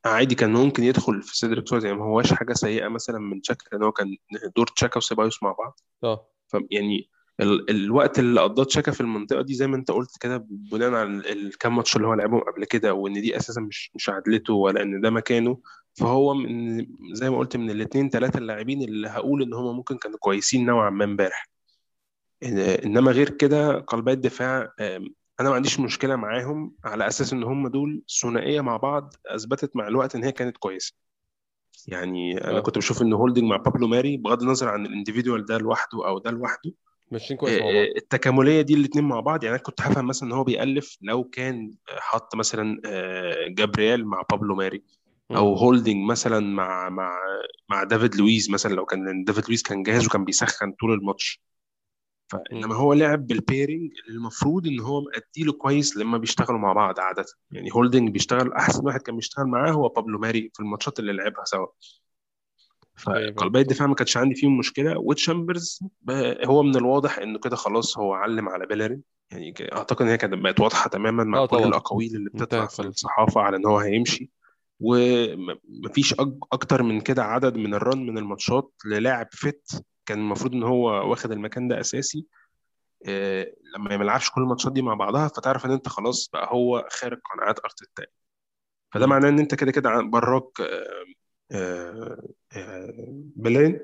عادي 0.04 0.34
كان 0.34 0.52
ممكن 0.52 0.84
يدخل 0.84 1.22
في 1.22 1.36
سيدريك 1.36 1.68
سواريز 1.68 1.84
يعني 1.84 1.98
ما 1.98 2.04
هواش 2.04 2.32
حاجة 2.32 2.52
سيئة 2.52 2.88
مثلا 2.88 3.18
من 3.18 3.42
تشاكا 3.42 3.76
ان 3.76 3.82
هو 3.82 3.92
كان 3.92 4.16
دور 4.56 4.66
تشاكا 4.66 4.96
وسيبايوس 4.98 5.42
مع 5.42 5.52
بعض. 5.52 5.80
آه. 6.04 6.28
فيعني 6.48 7.08
ال 7.40 7.70
الوقت 7.70 8.18
اللي 8.18 8.40
قضاه 8.40 8.64
تشاكا 8.64 8.92
في 8.92 9.00
المنطقة 9.00 9.42
دي 9.42 9.54
زي 9.54 9.66
ما 9.66 9.76
أنت 9.76 9.90
قلت 9.90 10.10
كده 10.20 10.46
بناء 10.50 10.90
على 10.94 11.02
ال- 11.02 11.26
الكام 11.46 11.76
ماتش 11.76 11.96
اللي 11.96 12.06
هو 12.06 12.14
لعبهم 12.14 12.40
قبل 12.40 12.64
كده 12.64 12.94
وإن 12.94 13.12
دي 13.12 13.36
أساسا 13.36 13.60
مش 13.60 13.90
مش 13.94 14.08
عدلته 14.08 14.54
ولا 14.54 14.82
إن 14.82 15.00
ده 15.00 15.10
مكانه. 15.10 15.58
فهو 15.94 16.34
من 16.34 16.86
زي 17.12 17.30
ما 17.30 17.38
قلت 17.38 17.56
من 17.56 17.70
الاثنين 17.70 18.10
ثلاثة 18.10 18.38
اللاعبين 18.38 18.82
اللي 18.82 19.08
هقول 19.08 19.42
إن 19.42 19.54
هم 19.54 19.76
ممكن 19.76 19.96
كانوا 19.98 20.18
كويسين 20.18 20.66
نوعا 20.66 20.90
ما 20.90 21.04
امبارح. 21.04 21.48
إنما 22.84 23.12
غير 23.12 23.30
كده 23.30 23.78
قلبي 23.78 24.12
الدفاع 24.12 24.72
آم، 24.80 25.14
أنا 25.40 25.48
ما 25.48 25.54
عنديش 25.54 25.80
مشكلة 25.80 26.16
معاهم 26.16 26.74
على 26.84 27.06
أساس 27.06 27.32
إن 27.32 27.42
هم 27.42 27.68
دول 27.68 28.02
ثنائية 28.22 28.60
مع 28.60 28.76
بعض 28.76 29.14
أثبتت 29.26 29.76
مع 29.76 29.88
الوقت 29.88 30.14
إن 30.14 30.24
هي 30.24 30.32
كانت 30.32 30.56
كويسة. 30.56 30.94
يعني 31.86 32.44
أنا 32.44 32.58
آه. 32.58 32.60
كنت 32.60 32.78
بشوف 32.78 33.02
إن 33.02 33.12
هولدنج 33.12 33.44
مع 33.44 33.56
بابلو 33.56 33.86
ماري 33.86 34.16
بغض 34.16 34.42
النظر 34.42 34.68
عن 34.68 34.86
الـ 34.86 34.91
individual 34.91 35.44
ده 35.44 35.58
لوحده 35.58 36.08
أو 36.08 36.18
ده 36.18 36.30
لوحده 36.30 36.72
ماشيين 37.10 37.38
كويس 37.38 37.60
مع 37.60 37.66
بعض. 37.66 37.74
التكاملية 37.96 38.62
دي 38.62 38.74
الاثنين 38.74 39.04
مع 39.04 39.20
بعض. 39.20 39.44
يعني 39.44 39.56
أنا 39.56 39.62
كنت 39.62 39.80
هفهم 39.80 40.06
مثلا 40.06 40.28
إن 40.28 40.32
هو 40.32 40.44
بيألف 40.44 40.98
لو 41.02 41.24
كان 41.24 41.74
حط 41.88 42.34
مثلا 42.34 42.80
آه، 42.86 43.48
جابرييل 43.48 44.04
مع 44.04 44.22
بابلو 44.30 44.54
ماري 44.54 44.82
أو. 45.30 45.54
هولدنج 45.54 46.10
مثلا 46.10 46.40
مع 46.40 46.88
مع 46.88 47.18
مع 47.68 47.84
دافيد 47.84 48.16
لويز 48.16 48.50
مثلا 48.50 48.74
لو 48.74 48.84
كان 48.84 49.24
دافيد 49.24 49.44
لويز 49.44 49.62
كان 49.62 49.82
جاهز 49.82 50.06
وكان 50.06 50.24
بيسخن 50.24 50.72
طول 50.72 50.92
الماتش. 50.92 51.40
فإنما. 52.32 52.74
هو 52.74 52.92
لعب 52.92 53.26
بال 53.26 53.40
pairing 53.40 53.90
اللي 54.06 54.16
المفروض 54.18 54.66
إن 54.66 54.80
هو 54.80 55.00
مأدي 55.00 55.44
له 55.44 55.52
كويس 55.52 55.96
لما 55.96 56.18
بيشتغلوا 56.18 56.58
مع 56.58 56.72
بعض 56.72 57.00
عادة. 57.00 57.24
يعني 57.50 57.70
هولدنج 57.72 58.10
بيشتغل 58.10 58.52
أحسن 58.52 58.86
واحد 58.86 59.00
كان 59.02 59.16
بيشتغل 59.16 59.46
معاه 59.46 59.70
هو 59.70 59.88
بابلو 59.88 60.18
ماري 60.18 60.50
في 60.54 60.60
الماتشات 60.60 60.98
اللي 60.98 61.12
لعبها 61.12 61.44
سوا. 61.44 61.66
أيوه 63.08 63.32
فقلبي 63.32 63.60
الدفاع 63.60 63.86
ما 63.86 63.94
كانش 63.94 64.16
عندي 64.16 64.34
فيهم 64.34 64.58
مشكلة. 64.58 64.98
وتشامبرز 64.98 65.80
ب- 66.02 66.36
هو 66.44 66.62
من 66.62 66.76
الواضح 66.76 67.18
إنه 67.18 67.38
كده 67.38 67.56
خلاص 67.56 67.98
هو 67.98 68.12
علم 68.14 68.48
على 68.48 68.66
بيلرين 68.66 69.02
يعني 69.30 69.54
أعتقد 69.72 70.02
إن 70.02 70.08
هي 70.08 70.16
كانت 70.16 70.34
بقت 70.34 70.60
واضحة 70.60 70.88
تماما 70.90 71.24
مع 71.24 71.38
آه 71.38 71.46
كل 71.46 71.56
طبعا. 71.56 71.68
الأقاويل 71.68 72.16
اللي 72.16 72.30
بتطلع 72.30 72.66
في 72.66 72.80
الصحافة 72.82 73.40
على 73.40 73.56
إن 73.56 73.66
هو 73.66 73.78
هيمشي. 73.78 74.30
ومفيش 74.80 76.14
أج- 76.14 76.38
أكتر 76.52 76.82
من 76.82 77.00
كده 77.00 77.24
عدد 77.24 77.56
من 77.56 77.74
الرن 77.74 78.06
من 78.06 78.18
الماتشات 78.18 78.72
للاعب 78.86 79.28
fit 79.32 79.84
كان 80.06 80.18
المفروض 80.18 80.54
إن 80.54 80.62
هو 80.62 81.10
واخد 81.10 81.32
المكان 81.32 81.68
ده 81.68 81.80
أساسي 81.80 82.26
آه، 83.08 83.52
لما 83.76 83.96
ما 83.96 84.04
يلعبش 84.04 84.30
كل 84.30 84.40
الماتشات 84.40 84.72
دي 84.72 84.82
مع 84.82 84.94
بعضها 84.94 85.28
فتعرف 85.28 85.66
إن 85.66 85.70
أنت 85.70 85.88
خلاص 85.88 86.28
بقى 86.32 86.48
هو 86.52 86.88
خارج 86.90 87.18
قناعات 87.34 87.58
ارتيتا 87.64 88.06
فده. 88.94 89.06
معناه 89.06 89.28
إن 89.28 89.38
أنت 89.38 89.54
كده 89.54 89.72
كده 89.72 90.00
برا 90.02 90.60
آه، 90.60 92.22
آه، 92.56 93.02
بيلرين 93.36 93.80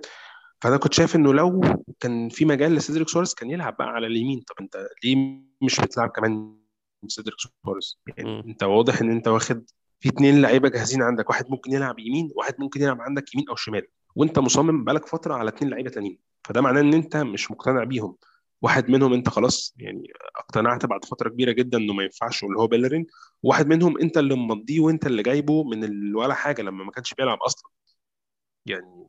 فأنا 0.60 0.76
كنت 0.76 0.94
شايف 0.94 1.16
إنه 1.16 1.34
لو 1.34 1.60
كان 2.00 2.28
في 2.28 2.44
مجال 2.44 2.74
لسيدريك 2.74 3.08
سواريز 3.08 3.34
كان 3.34 3.50
يلعب 3.50 3.76
بقى 3.76 3.88
على 3.88 4.06
اليمين. 4.06 4.40
طب 4.40 4.54
أنت 4.60 4.88
ليه 5.04 5.16
مش 5.62 5.80
بتلعب 5.80 6.08
كمان 6.10 6.58
سيدريك 7.06 7.36
سواريز؟ 7.64 7.98
يعني. 8.16 8.40
أنت 8.40 8.62
واضح 8.62 9.00
إن 9.00 9.10
أنت 9.10 9.28
واخد 9.28 9.70
في 10.00 10.08
اتنين 10.08 10.42
لعيبة 10.42 10.68
جاهزين 10.68 11.02
عندك. 11.02 11.30
واحد 11.30 11.50
ممكن 11.50 11.72
يلعب 11.72 11.98
يمين 11.98 12.30
واحد 12.36 12.54
ممكن 12.58 12.82
يلعب 12.82 13.00
عندك 13.00 13.34
يمين 13.34 13.48
أو 13.48 13.56
شمال. 13.56 13.86
وانت 14.18 14.38
مصمم 14.38 14.84
بقالك 14.84 15.06
فترة 15.06 15.34
على 15.34 15.48
اتنين 15.48 15.70
لعيبة 15.70 15.90
تانيين. 15.90 16.18
فده 16.44 16.60
معناه 16.60 16.80
إن 16.80 16.94
أنت 16.94 17.16
مش 17.16 17.50
مقتنع 17.50 17.84
بيهم. 17.84 18.16
واحد 18.62 18.90
منهم 18.90 19.12
أنت 19.12 19.28
خلاص 19.28 19.74
يعني 19.76 20.12
اقتنعت 20.36 20.86
بعد 20.86 21.04
فترة 21.04 21.28
كبيرة 21.28 21.52
جدا 21.52 21.78
إنه 21.78 21.92
ما 21.92 22.02
ينفعش 22.02 22.42
واللي 22.42 22.58
هو 22.58 22.66
بيلرين. 22.66 23.06
واحد 23.42 23.66
منهم 23.66 23.98
أنت 23.98 24.18
اللي 24.18 24.34
ممضيه 24.34 24.80
وأنت 24.80 25.06
اللي 25.06 25.22
جايبه 25.22 25.64
من 25.64 26.14
ولا 26.14 26.34
حاجة 26.34 26.62
لما 26.62 26.84
ما 26.84 26.90
كانش 26.90 27.14
بيلعب 27.14 27.38
أصلا. 27.38 27.70
يعني 28.66 29.08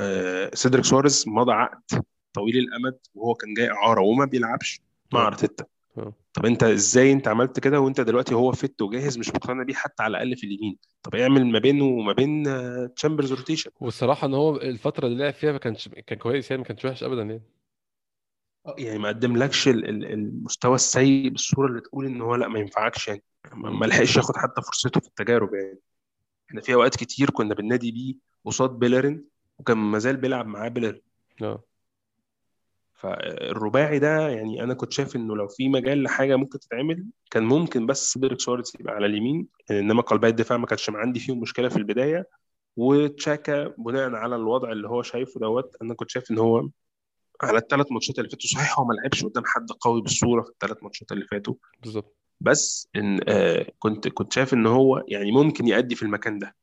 آه، 0.00 0.50
سيدريك 0.54 0.84
سواريز 0.84 1.24
مضى 1.28 1.52
عقد 1.52 2.04
طويل 2.32 2.58
الأمد 2.58 2.98
وهو 3.14 3.34
كان 3.34 3.54
جاي 3.54 3.70
إعارة 3.70 4.00
وما 4.00 4.24
بيلعبش 4.24 4.80
مع 5.12 5.22
آه. 5.22 5.26
أرتيتا. 5.26 5.64
آه. 5.98 6.12
طب 6.36 6.46
انت 6.46 6.62
إزاي 6.62 7.12
انت 7.12 7.28
عملت 7.28 7.60
كده 7.60 7.80
وانت 7.80 8.00
دلوقتي 8.00 8.34
هو 8.34 8.52
fit 8.52 8.82
وجاهز 8.82 9.18
مش 9.18 9.28
مقتنع 9.28 9.62
بيه 9.62 9.74
حتى 9.74 10.02
على 10.02 10.10
الأقل 10.10 10.36
في 10.36 10.46
اليمين؟ 10.46 10.78
طب 11.02 11.14
اعمل 11.14 11.46
ما 11.46 11.58
بينه 11.58 11.84
وما 11.84 12.12
بين 12.12 12.46
آه، 12.48 12.86
تشامبرز 12.96 13.32
rotation 13.32 13.70
والصراحة 13.80 14.26
إن 14.26 14.34
هو 14.34 14.56
الفترة 14.56 15.06
اللي 15.06 15.18
لعب 15.24 15.32
فيها 15.32 15.52
ما 15.52 15.58
كانش 15.58 15.88
كان 15.88 16.18
كويس 16.18 16.50
يعني 16.50 16.62
ما 16.62 16.68
كانش 16.68 16.84
وحش 16.84 17.02
ابدا 17.02 17.22
يعني. 17.22 17.42
آه، 18.66 18.74
يعني 18.78 18.98
ما 18.98 19.08
قدملكش 19.08 19.68
ال- 19.68 19.88
ال- 19.88 20.12
المستوى 20.12 20.74
السيء 20.74 21.28
بالصورة 21.28 21.66
اللي 21.66 21.80
تقول 21.80 22.06
إن 22.06 22.20
هو 22.20 22.34
لأ 22.34 22.48
ما 22.48 22.58
ينفعكش 22.58 23.08
يعني. 23.08 23.22
ما 23.54 23.86
لحقش 23.86 24.16
ياخد 24.16 24.36
حتى 24.36 24.62
فرصته 24.62 25.00
في 25.00 25.06
التجارب 25.08 25.54
يعني. 25.54 25.78
إحنا 26.50 26.60
في 26.60 26.74
أوقات 26.74 26.96
كتير 26.96 27.30
كنا 27.30 27.54
بننادي 27.54 27.92
بيه 27.92 28.14
قصاد 28.44 28.70
بيلرين 28.70 29.24
وكان 29.58 29.76
ما 29.78 29.98
زال 29.98 30.16
بيلعب 30.16 30.46
معاه 30.46 30.68
بيلرين 30.68 31.02
آه. 31.42 31.62
فالرباعي 32.96 33.98
ده 33.98 34.28
يعني 34.28 34.62
أنا 34.62 34.74
كنت 34.74 34.92
شايف 34.92 35.16
إنه 35.16 35.36
لو 35.36 35.48
في 35.48 35.68
مجال 35.68 36.02
لحاجة 36.02 36.36
ممكن 36.36 36.58
تتعمل 36.58 37.04
كان 37.30 37.42
ممكن 37.42 37.86
بس 37.86 38.12
سيدريك 38.12 38.40
سواريز 38.40 38.72
يبقى 38.80 38.94
على 38.94 39.06
اليمين 39.06 39.46
إنما 39.70 40.02
قلبي 40.02 40.28
الدفاع 40.28 40.58
ما 40.58 40.66
كانش 40.66 40.90
عندي 40.90 41.20
فيهم 41.20 41.40
مشكلة 41.40 41.68
في 41.68 41.76
البداية. 41.76 42.28
وتشاكا 42.76 43.74
بناء 43.78 44.10
على 44.14 44.36
الوضع 44.36 44.72
اللي 44.72 44.88
هو 44.88 45.02
شايفه 45.02 45.40
دوت 45.40 45.76
أنا 45.82 45.94
كنت 45.94 46.10
شايف 46.10 46.30
إن 46.30 46.38
هو 46.38 46.68
على 47.42 47.58
الثلاث 47.58 47.92
ماتشات 47.92 48.18
اللي 48.18 48.30
فاتوا 48.30 48.48
صحيح 48.48 48.78
هو 48.78 48.84
ما 48.84 48.94
لعبش 48.94 49.24
قدام 49.24 49.42
حد 49.46 49.66
قوي 49.80 50.02
بالصورة 50.02 50.42
في 50.42 50.48
الثلاث 50.48 50.82
ماتشات 50.82 51.12
اللي 51.12 51.24
فاتوا. 51.24 51.54
بالظبط. 51.82 52.16
بس 52.40 52.88
إن 52.96 53.20
آه 53.28 53.66
كنت 53.78 54.08
كنت 54.08 54.32
شايف 54.32 54.54
إن 54.54 54.66
هو 54.66 55.04
يعني 55.08 55.32
ممكن 55.32 55.68
يأدي 55.68 55.94
في 55.94 56.02
المكان 56.02 56.38
ده. 56.38 56.56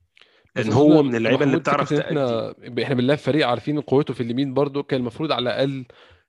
لأن 0.55 0.73
هو 0.73 1.03
من 1.03 1.15
اللعيبة 1.15 1.43
اللي 1.43 1.57
بتعرف 1.57 1.93
إن 1.93 1.97
تأدي. 1.97 2.07
إحنا 2.09 2.55
إحنا 2.83 2.95
بنلعب 2.95 3.17
فريق 3.17 3.47
عارفين 3.47 3.81
قوته 3.81 4.13
في 4.13 4.23
اليمين 4.23 4.53
برضو 4.53 4.83
كان 4.83 4.99
المفروض 4.99 5.31
على 5.31 5.41
الأقل 5.43 5.85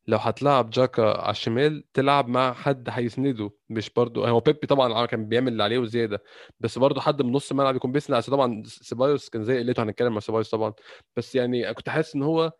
لو 0.07 0.19
هتلعب 0.19 0.71
جاكا 0.71 1.03
على 1.03 1.31
الشمال 1.31 1.85
تلعب 1.93 2.29
مع 2.29 2.53
حد 2.53 2.89
هيسنده. 2.91 3.51
مش 3.69 3.91
برضو 3.91 4.25
هو 4.25 4.41
بيبي 4.41 4.67
طبعا 4.67 5.07
كان 5.07 5.29
بيعمل 5.29 5.53
اللي 5.53 5.63
عليه 5.63 5.79
وزيادة. 5.79 6.23
بس 6.61 6.79
برضو 6.79 7.01
حد 7.01 7.23
من 7.23 7.33
نص 7.33 7.51
الملعب 7.51 7.77
يكون 7.77 7.93
بيسند 7.93 8.17
عشان 8.17 8.35
طبعا 8.35 8.63
سيبايوس 8.67 9.29
كان 9.29 9.45
زي 9.45 9.59
قلته 9.59 9.83
هنتكلم 9.83 10.13
مع 10.15 10.21
سيبايوس 10.21 10.51
طبعا. 10.51 10.73
بس 11.17 11.35
يعني 11.35 11.75
كنت 11.75 11.89
حاسس 11.89 12.15
إن 12.15 12.23
هو 12.23 12.53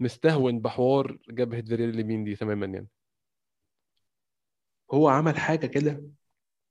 مستهون 0.00 0.60
بحوار 0.60 1.18
جبهه 1.30 1.62
فيريال 1.62 1.90
اليمين 1.90 2.24
دي 2.24 2.36
تماما 2.36 2.66
يعني. 2.66 2.88
هو 4.92 5.08
عمل 5.08 5.36
حاجة 5.38 5.66
كده 5.66 6.04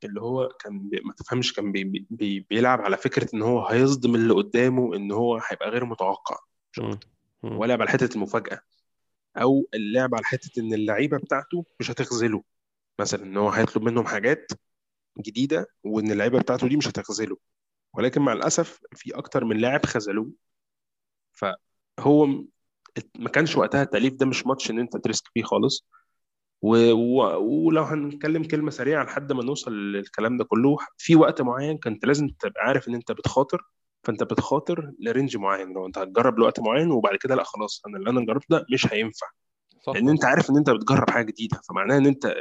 اللي 0.03 0.21
هو 0.21 0.47
كان 0.47 0.89
بي... 0.89 1.01
ما 1.05 1.13
تفهمش 1.13 1.53
كان 1.53 1.71
بي... 1.71 1.83
بي... 2.09 2.39
بيلعب 2.39 2.81
على 2.81 2.97
فكرة 2.97 3.29
إن 3.33 3.41
هو 3.41 3.65
هيصدم 3.67 4.15
اللي 4.15 4.33
قدامه 4.33 4.95
إن 4.95 5.11
هو 5.11 5.41
هيبقى 5.49 5.69
غير 5.69 5.85
متوقع. 5.85 6.37
مش. 6.79 6.79
أكتر 6.79 7.65
لعب 7.65 7.81
على 7.81 7.89
حتة 7.89 8.15
المفاجأة. 8.15 8.61
أو 9.37 9.67
اللعب 9.73 10.15
على 10.15 10.25
حتة 10.25 10.59
إن 10.59 10.73
اللعيبة 10.73 11.17
بتاعته 11.17 11.65
مش 11.79 11.91
هتخذله. 11.91 12.43
مثلا 12.99 13.23
إن 13.23 13.37
هو 13.37 13.49
هيطلب 13.49 13.83
منهم 13.83 14.05
حاجات 14.05 14.51
جديدة 15.19 15.67
وإن 15.83 16.11
اللعيبة 16.11 16.39
بتاعته 16.39 16.67
دي 16.67 16.77
مش 16.77 16.87
هتخذله. 16.87 17.37
ولكن 17.93 18.21
مع 18.21 18.33
الأسف 18.33 18.79
في 18.95 19.15
أكتر 19.15 19.45
من 19.45 19.57
لاعب 19.57 19.85
خذلوه. 19.85 20.31
فهو 21.31 22.25
ما 23.19 23.29
كانش 23.33 23.55
وقتها 23.57 23.83
التأليف 23.83 24.13
ده 24.13 24.25
مش 24.25 24.47
ماتش 24.47 24.71
إن 24.71 24.79
أنت 24.79 24.97
ت 24.97 25.02
risk 25.02 25.23
فيه 25.33 25.43
خالص. 25.43 25.87
و... 26.61 26.91
و... 26.93 27.37
ولو 27.67 27.83
هنتكلم 27.83 28.43
كلمة 28.43 28.71
سريعة 28.71 29.03
لحد 29.03 29.31
ما 29.31 29.43
نوصل 29.43 29.71
للكلام 29.73 30.37
ده 30.37 30.43
كله 30.45 30.77
في 30.97 31.15
وقت 31.15 31.41
معين 31.41 31.77
كنت 31.77 32.05
لازم 32.05 32.27
تبقى 32.27 32.61
عارف 32.67 32.87
إن 32.87 32.95
أنت 32.95 33.11
بتخاطر 33.11 33.61
فأنت 34.03 34.23
بتخاطر 34.23 34.91
ل 34.99 35.06
range 35.06 35.37
معين 35.37 35.73
لو 35.73 35.85
أنت 35.85 35.97
هتجرب 35.97 36.39
لوقت 36.39 36.59
معين 36.59 36.91
وبعد 36.91 37.15
كده 37.15 37.35
لأ 37.35 37.43
خلاص 37.43 37.81
أنا 37.87 37.97
اللي 37.97 38.09
أنا 38.09 38.25
جربته 38.25 38.57
ده 38.57 38.65
مش 38.73 38.93
هينفع. 38.93 39.27
صح. 39.81 39.93
لأن 39.93 40.09
أنت 40.09 40.25
عارف 40.25 40.49
إن 40.49 40.57
أنت 40.57 40.69
بتجرب 40.69 41.09
حاجة 41.09 41.25
جديدة 41.25 41.61
فمعناها 41.69 41.97
إن 41.97 42.05
أنت 42.05 42.35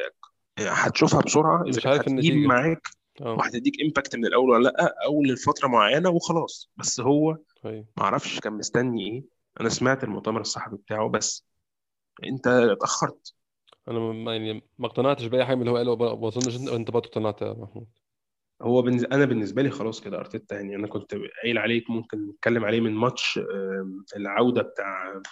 هتشوفها 0.59 1.21
بسرعة 1.21 1.63
إذا 1.63 1.77
مش 1.77 1.87
عارف 1.87 2.01
هتجيب 2.01 2.13
النتيجة 2.13 2.47
معاك 2.47 2.89
آه. 3.21 3.33
وهتديك 3.33 3.81
impact 3.83 4.17
من 4.17 4.27
الأول 4.27 4.51
ولا 4.51 4.63
لأ 4.63 4.95
أو 5.05 5.23
لفترة 5.23 5.69
معينة 5.69 6.11
وخلاص. 6.11 6.71
بس 6.77 7.01
هو 7.01 7.37
أيوه 7.65 7.85
ما 7.97 8.05
أعرفش 8.05 8.41
كان 8.41 8.53
مستني 8.53 9.11
إيه. 9.11 9.25
أنا 9.61 9.69
سمعت 9.69 10.05
المؤتمر 10.05 10.41
الصحفي 10.41 10.77
بتاعه 10.77 11.09
بس 11.09 11.45
أنت 12.25 12.47
اتأخرت. 12.47 13.35
أنا 13.89 13.99
ما 13.99 14.37
يعني 14.37 14.63
ما 14.79 14.87
اقتنعتش 14.87 15.25
بأي 15.25 15.45
حاجة 15.45 15.55
من 15.55 15.61
اللي 15.61 15.71
هو 15.71 15.77
قاله 15.77 16.17
ما 16.17 16.29
أظنش 16.29 16.57
أنت 16.57 16.91
برضه 16.91 17.09
اقتنعت 17.09 17.43
يا 17.43 17.53
محمود. 17.53 17.87
هو 18.63 18.83
بالنس... 18.83 19.05
أنا 19.05 19.25
بالنسبة 19.25 19.63
لي 19.63 19.71
خلاص 19.71 20.01
كده 20.01 20.19
أرتيتا 20.19 20.55
يعني 20.57 20.77
أنا 20.77 20.87
كنت 20.87 21.15
قايل 21.43 21.59
عليك 21.59 21.91
ممكن 21.91 22.27
نتكلم 22.29 22.65
عليه 22.65 22.81
من 22.81 22.95
ماتش 22.95 23.41
العودة 24.17 24.63
بتاع 24.63 25.23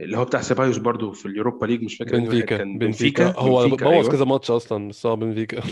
اللي 0.00 0.16
هو 0.18 0.24
بتاع 0.24 0.40
سيبايوس 0.40 0.76
برضو 0.76 1.12
في 1.12 1.26
اليوروبا 1.26 1.66
ليج 1.66 1.84
مش 1.84 1.96
فاكر 1.96 2.18
بنفيكا 2.18 2.56
كان 2.56 2.78
بنفيكا. 2.78 3.24
بنفيكا؟ 3.24 3.40
هو 3.40 3.68
بوظ 3.68 3.82
أيوه. 3.82 4.10
كذا 4.10 4.24
ماتش 4.24 4.50
أصلا 4.50 4.88
بس 4.88 5.06
هو 5.06 5.16
بنفيكا. 5.16 5.62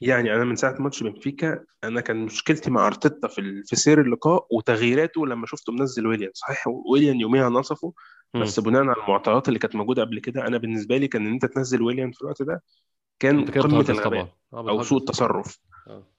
يعني 0.00 0.34
أنا 0.34 0.44
من 0.44 0.56
ساعة 0.56 0.76
ماتش 0.82 1.02
بنفيكا 1.02 1.64
أنا 1.84 2.00
كان 2.00 2.16
مشكلتي 2.16 2.70
مع 2.70 2.86
أرتيتا 2.86 3.28
في 3.28 3.40
ال- 3.40 3.64
في 3.64 3.76
سير 3.76 4.00
اللقاء 4.00 4.46
وتغييراته 4.50 5.26
لما 5.26 5.46
شفته 5.46 5.72
منزل 5.72 6.06
ويليان 6.06 6.30
صحيح 6.34 6.64
ويليان 6.92 7.20
يوميها 7.20 7.48
نصفه. 7.48 7.92
بس 8.34 8.60
بناء 8.60 8.82
على 8.82 9.02
المعطيات 9.04 9.48
اللي 9.48 9.58
كانت 9.58 9.76
موجودة 9.76 10.02
قبل 10.02 10.18
كده 10.18 10.46
أنا 10.46 10.58
بالنسبة 10.58 10.96
لي 10.96 11.08
كان 11.08 11.26
إن 11.26 11.32
أنت 11.32 11.46
تنزل 11.46 11.82
ويليان 11.82 12.12
في 12.12 12.22
الوقت 12.22 12.42
ده 12.42 12.62
كان 13.18 13.44
قمة 13.44 13.86
الغباء 13.88 14.28
آه 14.52 14.70
أو 14.70 14.82
سوء 14.82 14.98
التصرف. 14.98 15.58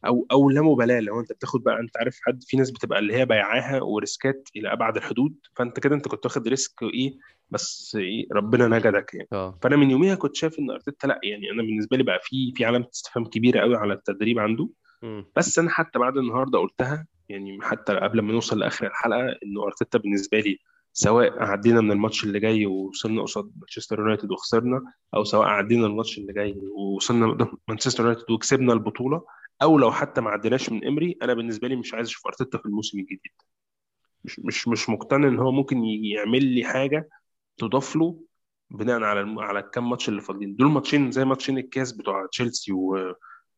أو 0.06 0.28
أو 0.32 0.50
لا 0.50 0.62
مبالاة 0.62 1.00
لو 1.00 1.20
أنت 1.20 1.32
بتاخد 1.34 1.64
بقى 1.64 1.80
أنت 1.80 1.98
عارف 1.98 2.20
حد 2.22 2.44
في 2.44 2.58
ناس 2.58 2.72
بتبقى 2.72 3.00
اللي 3.00 3.14
هي 3.14 3.26
بيعاها 3.26 3.82
و 3.82 3.93
risk 3.93 4.39
ات 4.39 4.50
إلى 4.56 4.74
أبعد 4.74 4.98
الحدود 4.98 5.36
فأنت 5.56 5.80
كده 5.80 5.96
أنت 5.96 6.08
كنت 6.08 6.26
واخد 6.26 6.48
risk 6.48 6.84
إيه 6.84 7.18
بس 7.50 7.96
إيه 8.00 8.28
ربنا 8.32 8.68
نجدك 8.68 9.14
يعني. 9.14 9.28
آه. 9.34 9.60
فأنا 9.62 9.76
من 9.76 9.92
يوميها 9.92 10.16
كنت 10.16 10.36
شايف 10.36 10.60
إن 10.60 10.72
أرتيتا 10.72 11.08
لأ 11.08 11.20
يعني 11.24 11.52
أنا 11.52 11.62
بالنسبة 11.62 11.98
لي 11.98 12.04
بقى 12.04 12.20
في 12.24 12.54
في 12.56 12.66
علامه 12.66 12.88
استفهام 12.94 13.26
كبيره 13.26 13.60
قوي 13.60 13.76
على 13.76 13.94
التدريب 13.94 14.40
عنده. 14.40 14.70
مم. 15.02 15.26
بس 15.36 15.60
أنا 15.60 15.70
حتى 15.70 16.00
بعد 16.00 16.18
النهارده 16.18 16.60
قلتها 16.60 17.08
يعني 17.30 17.58
حتى 17.62 17.94
قبل 17.94 18.20
ما 18.20 18.34
نوصل 18.34 18.60
لآخر 18.60 18.88
الحلقة 18.88 19.36
انه 19.44 19.64
أرتيتا 19.64 19.98
بالنسبة 19.98 20.40
لي 20.40 20.60
سواء 20.94 21.44
عدينا 21.44 21.82
من 21.82 21.92
الماتش 21.92 22.24
اللي 22.24 22.40
جاي 22.40 22.66
ووصلنا 22.66 23.22
قصاد 23.22 23.52
مانشستر 23.58 24.00
يونايتد 24.00 24.32
وخسرنا 24.32 24.82
أو 25.16 25.24
سواء 25.24 25.48
عدينا 25.48 25.88
الماتش 25.88 26.18
اللي 26.18 26.34
جاي 26.34 26.56
ووصلنا 26.78 27.48
مانشستر 27.68 28.04
يونايتد 28.04 28.32
وكسبنا 28.32 28.74
البطولة 28.74 29.22
أو 29.62 29.78
لو 29.78 29.92
حتى 29.92 30.22
ما 30.22 30.30
عديناش 30.30 30.70
من 30.70 30.86
إيمري 30.88 31.18
أنا 31.22 31.34
بالنسبة 31.34 31.68
لي 31.68 31.76
مش 31.76 31.94
عايز 31.94 32.08
أشوف 32.08 32.28
أرتيتا 32.28 32.58
في 32.58 32.66
الموسم 32.66 33.00
الجديد. 33.00 33.32
مش 34.24 34.40
مش 34.40 34.68
مش 34.68 34.90
مقتنع 34.90 35.28
إن 35.28 35.40
هو 35.40 35.52
ممكن 35.52 35.84
يعمل 35.86 36.46
لي 36.46 36.64
حاجة 36.64 37.10
تضاف 37.58 37.96
له 37.96 38.20
بناء 38.70 39.04
على 39.04 39.20
الم... 39.22 39.40
على 39.40 39.60
الكام 39.60 39.90
ماتش 39.90 40.10
اللي 40.10 40.22
فاضلين. 40.22 40.56
دول 40.56 40.68
ماتشين 40.68 41.12
زي 41.12 41.26
ماتشين 41.26 41.58
الكاس 41.58 41.92
بتوع 41.92 42.26
تشيلسي 42.32 42.72
و... 42.72 43.16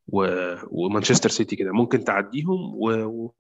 و... 0.08 0.28
ومانشستر 0.68 1.30
سيتي 1.30 1.56
كده. 1.56 1.72
ممكن 1.72 2.04
تعديهم 2.04 2.76
و... 2.76 2.90
و... 2.90 3.34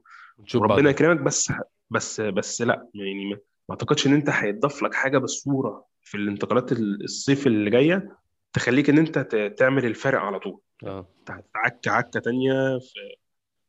وربنا 0.55 0.89
يكرمك 0.89 1.22
بس 1.22 1.53
بس 1.89 2.22
بس 2.22 2.62
لأ 2.62 2.88
يعني 2.93 3.25
ما 3.25 3.36
ما 3.70 3.72
أعتقدش 3.72 4.08
إن 4.08 4.13
أنت 4.13 4.29
هيتضاف 4.29 4.84
لك 4.84 4.93
حاجة 4.93 5.17
بالصورة 5.17 5.86
في 6.01 6.17
الانتقالات 6.17 6.72
ال- 6.72 7.03
الصيف 7.03 7.48
اللي 7.48 7.70
جاية 7.70 8.17
تخليك 8.53 8.89
إن 8.89 8.98
أنت 8.98 9.20
تعمل 9.58 9.86
الفرق 9.86 10.20
على 10.20 10.39
طول. 10.39 10.60
آه. 10.85 11.05
هتعك 11.29 11.87
عكة 11.87 12.19
تانية 12.19 12.79
في 12.79 12.99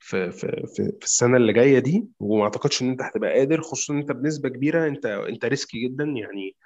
في 0.01 0.31
في 0.33 0.67
في 0.67 1.05
السنة 1.05 1.37
اللي 1.37 1.53
جاية 1.53 1.79
دي 1.79 2.09
وما 2.21 2.45
أعتقدش 2.45 2.83
إن 2.83 2.89
أنت 2.91 3.03
هتبقى 3.03 3.33
قادر 3.39 3.61
خصوصا 3.63 3.95
إن 3.95 3.99
أنت 3.99 4.13
بنسبة 4.13 4.49
كبيرة 4.49 4.87
أنت 4.87 5.07
أنت 5.07 5.45
risky 5.45 5.85
جدا 5.89 6.05
يعني 6.05 6.57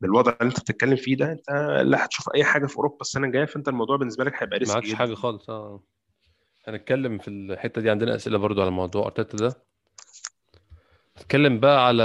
بالوضع 0.00 0.32
اللي 0.40 0.50
أنت 0.50 0.60
بتتكلم 0.60 0.96
فيه 0.96 1.16
ده 1.16 1.32
أنت 1.32 1.50
لا 1.84 2.04
هتشوف 2.04 2.28
أي 2.34 2.44
حاجة 2.44 2.66
في 2.66 2.76
أوروبا 2.76 3.00
السنة 3.00 3.26
الجاية 3.26 3.44
فأنت 3.44 3.68
الموضوع 3.68 3.96
بالنسبة 3.96 4.24
لك 4.24 4.42
هيبقى 4.42 4.58
risky 4.58 4.80
جدا. 4.80 4.96
حاجة 4.96 5.14
خالص 5.14 5.50
آه. 5.50 5.80
هنتكلم 6.68 7.18
في 7.18 7.28
الحتة 7.28 7.80
دي 7.80 7.90
عندنا 7.90 8.14
أسئلة 8.14 8.38
برضو 8.38 8.62
على 8.62 8.70
موضوع 8.70 9.06
أرتيتا 9.06 9.36
ده. 9.36 9.62
نتكلم 11.18 11.60
بقى 11.60 11.86
على 11.86 12.04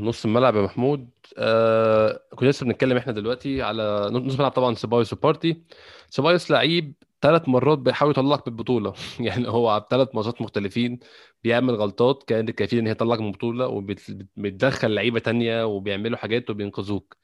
نص 0.00 0.24
الملعب 0.24 0.56
يا 0.56 0.62
محمود. 0.62 1.08
آه 1.38 2.20
كنا 2.36 2.48
لسه 2.48 2.66
بنتكلم 2.66 2.96
إحنا 2.96 3.12
دلوقتي 3.12 3.62
على 3.62 4.08
نص 4.12 4.32
الملعب 4.34 4.50
طبعا 4.52 4.74
سيبايوس 4.74 5.12
وبارتي. 5.12 5.64
سيبايوس 6.10 6.50
لعيب 6.50 6.94
ثلاث 7.22 7.48
مرات 7.48 7.78
بيحاول 7.78 8.10
يطلعك 8.10 8.48
من 8.48 8.52
البطولة. 8.54 8.92
يعني 9.20 9.48
هو 9.48 9.68
على 9.68 9.86
ثلاث 9.90 10.08
ماتشات 10.14 10.42
مختلفين 10.42 10.98
بيعمل 11.42 11.74
غلطات 11.74 12.22
كانت 12.26 12.50
كافيه 12.50 12.80
إن 12.80 12.86
هي 12.86 12.94
تطلعك 12.94 13.20
من 13.20 13.26
البطولة 13.26 13.66
وبتدخل 13.68 14.90
لعيبة 14.94 15.18
تانية 15.18 15.64
وبيعملوا 15.66 16.16
حاجات 16.18 16.50
وبينقذوك. 16.50 17.16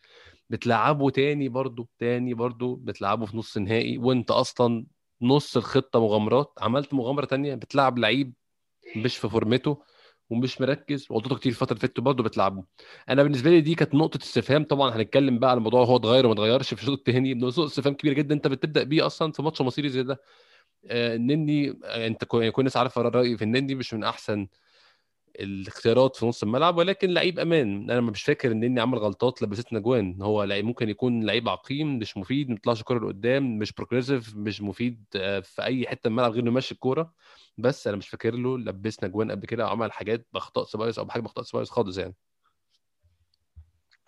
بتلعبه 0.50 1.10
تاني 1.10 1.48
برضو 1.48 1.88
تاني 1.98 2.34
برضو 2.34 2.74
بتلعبه 2.76 3.26
في 3.26 3.36
نص 3.36 3.58
نهائي 3.58 3.98
وأنت 3.98 4.30
أصلا 4.30 4.86
نص 5.22 5.56
الخطة 5.56 6.00
مغامرات. 6.00 6.52
عملت 6.60 6.94
مغامرة 6.94 7.24
تانية؟ 7.24 7.54
بتلعب 7.54 7.98
لعيب 7.98 8.34
مش 8.96 9.16
في 9.16 9.28
فورمته. 9.28 9.82
ومش 10.30 10.60
مركز 10.60 11.06
وغلطاته 11.10 11.36
كتير 11.36 11.52
الفترة 11.52 11.70
اللي 11.72 11.80
فاتت 11.80 12.00
برضه 12.00 12.22
بتلعبه. 12.24 12.64
أنا 13.08 13.22
بالنسبة 13.22 13.50
لي 13.50 13.60
دي 13.60 13.74
كانت 13.74 13.94
نقطة 13.94 14.18
استفهام. 14.22 14.64
طبعا 14.64 14.96
هنتكلم 14.96 15.38
بقى 15.38 15.50
على 15.50 15.58
الموضوع 15.58 15.84
هو 15.84 15.96
اتغير 15.96 16.26
وما 16.26 16.34
اتغيرش 16.34 16.74
في 16.74 16.82
الشوط 16.82 16.98
الثاني 17.08 17.34
نقطه 17.34 17.66
استفهام 17.66 17.94
كبيره 17.94 18.14
جدا 18.14 18.34
أنت 18.34 18.46
بتبدأ 18.48 18.82
بيه 18.82 19.06
أصلا 19.06 19.32
في 19.32 19.42
ماتش 19.42 19.60
مصيري 19.62 19.88
زي 19.88 20.02
ده. 20.02 20.20
آه، 20.86 21.16
النني 21.16 21.70
آه، 21.84 22.06
أنت 22.06 22.24
يعني 22.34 22.50
كل 22.50 22.60
الناس 22.62 22.76
عارفه 22.76 23.02
رأيي 23.02 23.36
في 23.36 23.44
النني 23.44 23.74
مش 23.74 23.94
من 23.94 24.04
أحسن 24.04 24.48
الاختيارات 25.40 26.16
في 26.16 26.26
نص 26.26 26.42
الملعب 26.42 26.76
ولكن 26.76 27.10
لعيب 27.10 27.38
أمان. 27.38 27.90
أنا 27.90 28.00
مش 28.00 28.22
فاكر 28.22 28.52
إن 28.52 28.64
النني 28.64 28.80
عمل 28.80 28.98
غلطات 28.98 29.42
لبستنا 29.42 29.78
جوان 29.78 30.22
هو 30.22 30.44
لعيب 30.44 30.64
ممكن 30.64 30.88
يكون 30.88 31.24
لعيب 31.24 31.48
عقيم 31.48 31.98
مش 31.98 32.16
مفيد 32.16 32.48
ما 32.48 32.54
بيطلعش 32.54 32.80
الكوره 32.80 32.98
لقدام 32.98 33.58
مش 33.58 33.72
progressive 33.72 34.36
مش 34.36 34.62
مفيد 34.62 35.04
آه، 35.16 35.40
في 35.40 35.62
أي 35.62 35.86
حتة 35.86 36.08
الملعب 36.08 36.32
غير 36.32 36.42
إنه 36.42 36.50
يمشي 36.50 36.74
الكورة. 36.74 37.12
بس 37.58 37.86
أنا 37.86 37.96
مش 37.96 38.08
فاكر 38.08 38.34
له 38.34 38.58
لبسنا 38.58 39.08
جوان 39.08 39.30
قبل 39.30 39.46
كده 39.46 39.64
أو 39.64 39.68
عمل 39.68 39.92
حاجات 39.92 40.26
بأخطاء 40.32 40.64
سيبايوس 40.64 40.98
أو 40.98 41.04
بحاجة 41.04 41.22
بأخطاء 41.22 41.44
سيبايوس 41.44 41.70
خالص 41.70 41.98
يعني. 41.98 42.14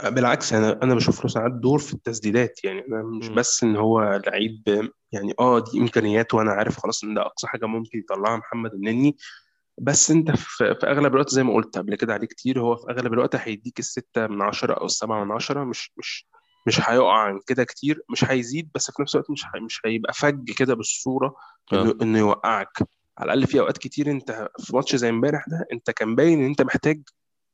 بالعكس 0.02 0.52
أنا 0.52 0.82
أنا 0.82 0.94
بشوف 0.94 1.24
له 1.24 1.28
ساعات 1.30 1.52
دور 1.52 1.78
في 1.78 1.94
التسديدات. 1.94 2.64
يعني 2.64 2.86
أنا 2.88 3.02
مش 3.02 3.28
مم. 3.28 3.34
بس 3.34 3.64
إن 3.64 3.76
هو 3.76 4.20
لعيب 4.26 4.90
يعني 5.12 5.34
آه 5.40 5.58
دي 5.58 5.78
امكانيات 5.78 6.34
وأنا 6.34 6.52
عارف 6.52 6.78
خلاص 6.78 7.04
إن 7.04 7.14
ده 7.14 7.22
أقصى 7.22 7.46
حاجة 7.46 7.66
ممكن 7.66 7.98
يطلعها 7.98 8.36
محمد 8.36 8.74
النني. 8.74 9.16
بس 9.78 10.10
انت 10.10 10.30
في, 10.30 10.74
في 10.80 10.86
أغلب 10.86 11.12
الوقت 11.14 11.28
زي 11.30 11.42
ما 11.42 11.54
قلت 11.54 11.78
قبل 11.78 11.94
كده 11.94 12.14
عليه 12.14 12.26
كتير 12.26 12.60
هو 12.60 12.76
في 12.76 12.90
أغلب 12.90 13.12
الوقت 13.12 13.36
هيديك 13.36 13.78
الستة 13.78 14.26
من 14.26 14.42
عشرة 14.42 14.74
أو 14.74 14.86
السبعة 14.86 15.24
من 15.24 15.32
عشرة 15.32 15.64
مش 15.64 15.92
مش 15.96 16.26
مش 16.66 16.90
هيقع 16.90 17.18
عن 17.18 17.40
كده 17.46 17.64
كتير 17.64 18.02
مش 18.10 18.24
هيزيد 18.24 18.70
بس 18.74 18.90
في 18.90 19.02
نفس 19.02 19.14
الوقت 19.14 19.30
مش 19.30 19.44
هي 19.54 19.60
مش 19.60 19.80
هيبقى 19.86 20.12
فج 20.12 20.50
كده 20.50 20.74
بالصورة 20.74 21.34
إنه 21.72 21.90
آه. 21.90 21.96
إنه 22.02 22.18
يوقعك. 22.18 22.78
على 23.18 23.32
الأقل 23.32 23.46
في 23.46 23.60
أوقات 23.60 23.78
كتير 23.78 24.10
أنت 24.10 24.48
في 24.58 24.76
ماتش 24.76 24.96
زي 24.96 25.08
امبارح 25.08 25.44
ده 25.48 25.66
أنت 25.72 25.90
كان 25.90 26.14
باين 26.16 26.38
إن 26.40 26.44
أنت 26.46 26.62
محتاج 26.62 27.02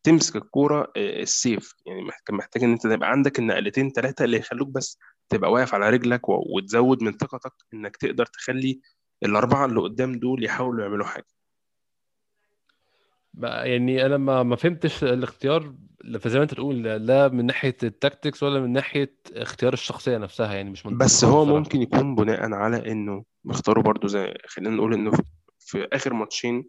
تمسك 0.02 0.36
الكورة 0.36 0.92
آه، 0.96 1.22
ال 1.22 1.31
safe. 1.31 1.74
يعني 1.86 2.10
كان 2.26 2.36
محتاج 2.36 2.64
إن 2.64 2.72
أنت 2.72 2.82
تبقى 2.86 3.10
عندك 3.10 3.38
النقلتين 3.38 3.90
ثلاثة 3.90 4.24
اللي 4.24 4.36
يخلوك 4.38 4.68
بس 4.68 4.98
تبقى 5.28 5.52
واقف 5.52 5.74
على 5.74 5.90
رجلك 5.90 6.20
وتزود 6.28 7.02
من 7.02 7.12
ثقتك 7.12 7.52
إنك 7.74 7.96
تقدر 7.96 8.26
تخلي 8.26 8.80
الأربعة 9.22 9.64
اللي 9.64 9.80
قدام 9.80 10.12
دول 10.12 10.44
يحاولوا 10.44 10.84
يعملوا 10.84 11.06
حاجة. 11.06 11.37
يعني 13.42 14.06
أنا 14.06 14.16
ما 14.16 14.42
ما 14.42 14.56
فهمتش 14.56 15.04
الاختيار 15.04 15.74
فزي 16.20 16.38
ما 16.38 16.42
أنت 16.42 16.54
تقول 16.54 16.82
لا 16.82 17.28
من 17.28 17.46
ناحية 17.46 17.76
ال 17.82 17.90
tactics 17.90 18.42
ولا 18.42 18.60
من 18.60 18.72
ناحية 18.72 19.14
اختيار 19.32 19.72
الشخصية 19.72 20.18
نفسها 20.18 20.54
يعني 20.54 20.70
مش 20.70 20.86
منطقي 20.86 21.04
بس 21.04 21.24
هو 21.24 21.44
ممكن 21.44 21.82
يكون 21.82 22.14
بناء 22.14 22.52
على 22.52 22.92
إنه 22.92 23.24
مختاره 23.44 23.80
برضو 23.80 24.06
زي 24.08 24.34
خلينا 24.46 24.76
نقول 24.76 24.94
إنه 24.94 25.12
في 25.58 25.88
آخر 25.92 26.12
ماتشين. 26.14 26.68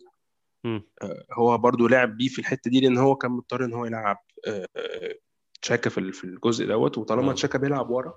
آه، 1.02 1.26
هو 1.34 1.58
برضو 1.58 1.88
لعب 1.88 2.18
بيه 2.18 2.28
في 2.28 2.40
الحتة 2.40 2.72
دي 2.72 2.80
لأن 2.82 2.98
هو 2.98 3.16
كان 3.16 3.32
مضطر 3.32 3.66
إن 3.66 3.74
هو 3.74 3.86
يلعب 3.86 4.18
آه، 4.48 4.66
آه، 4.76 5.16
تشاكا 5.62 5.90
في 5.90 5.98
ال- 5.98 6.14
في 6.14 6.24
الجزء 6.24 6.68
دوت 6.68 6.98
وطالما 6.98 7.34
تشاكا 7.34 7.58
بيلعب 7.60 7.90
ورا 7.90 8.14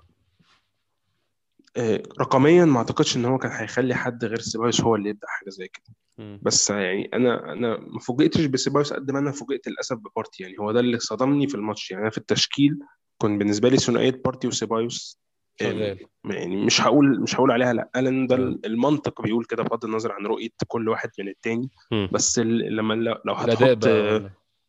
رقميا 2.19 2.65
ما 2.65 2.77
أعتقدش 2.77 3.17
إن 3.17 3.25
هو 3.25 3.37
كان 3.37 3.51
هيخلي 3.51 3.95
حد 3.95 4.25
غير 4.25 4.39
سيبايوس 4.39 4.81
هو 4.81 4.95
اللي 4.95 5.09
يبدأ 5.09 5.27
حاجة 5.27 5.49
زي 5.49 5.67
كده. 5.67 5.95
بس 6.41 6.69
يعني 6.69 7.09
أنا 7.13 7.53
أنا 7.53 7.77
ما 7.79 7.99
فوجئتش 7.99 8.45
بسيبايوس 8.45 8.93
قد 8.93 9.11
ما 9.11 9.19
أنا 9.19 9.31
فوجئت 9.31 9.67
للأسف 9.67 9.97
ببارتي. 9.97 10.43
يعني 10.43 10.55
هو 10.59 10.71
ده 10.71 10.79
اللي 10.79 10.99
صدمني 10.99 11.47
في 11.47 11.55
الماتش. 11.55 11.91
يعني 11.91 12.03
أنا 12.03 12.11
في 12.11 12.17
التشكيل 12.17 12.79
كان 13.21 13.37
بالنسبة 13.37 13.69
لي 13.69 13.77
ثنائية 13.77 14.21
بارتي 14.25 14.47
وسيبايوس. 14.47 15.19
شغال. 15.61 15.99
يعني 16.25 16.65
مش 16.65 16.81
هقول 16.81 17.21
مش 17.21 17.35
هقول 17.35 17.51
عليها 17.51 17.73
لأ. 17.73 17.89
لأن 17.95 18.27
ده 18.27 18.35
المنطق 18.65 19.21
بيقول 19.21 19.45
كده 19.45 19.63
بغض 19.63 19.85
النظر 19.85 20.11
عن 20.11 20.25
رؤية 20.25 20.49
كل 20.67 20.89
واحد 20.89 21.09
من 21.19 21.27
التاني. 21.27 21.69
بس 22.11 22.39
لما 22.39 22.93
لو 23.25 23.33
هتحط 23.33 23.85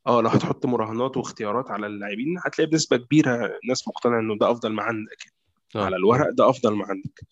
آه 0.07 0.21
لو 0.21 0.29
هتحط 0.29 0.67
مراهنات 0.67 1.17
واختيارات 1.17 1.71
على 1.71 1.87
اللاعبين 1.87 2.39
هتلاقي 2.45 2.71
بنسبة 2.71 2.97
كبيرة 2.97 3.59
ناس 3.69 3.89
مقتنعة 3.89 4.21
إنه 4.21 4.39
ده 4.39 4.51
أفضل 4.51 4.73
ما 4.73 4.83
عندك 4.83 5.33
على 5.77 5.95
آه 5.95 5.99
الورق 5.99 6.31
ده 6.31 6.49
أفضل 6.51 6.75
ما 6.75 6.85
عندك 6.87 7.27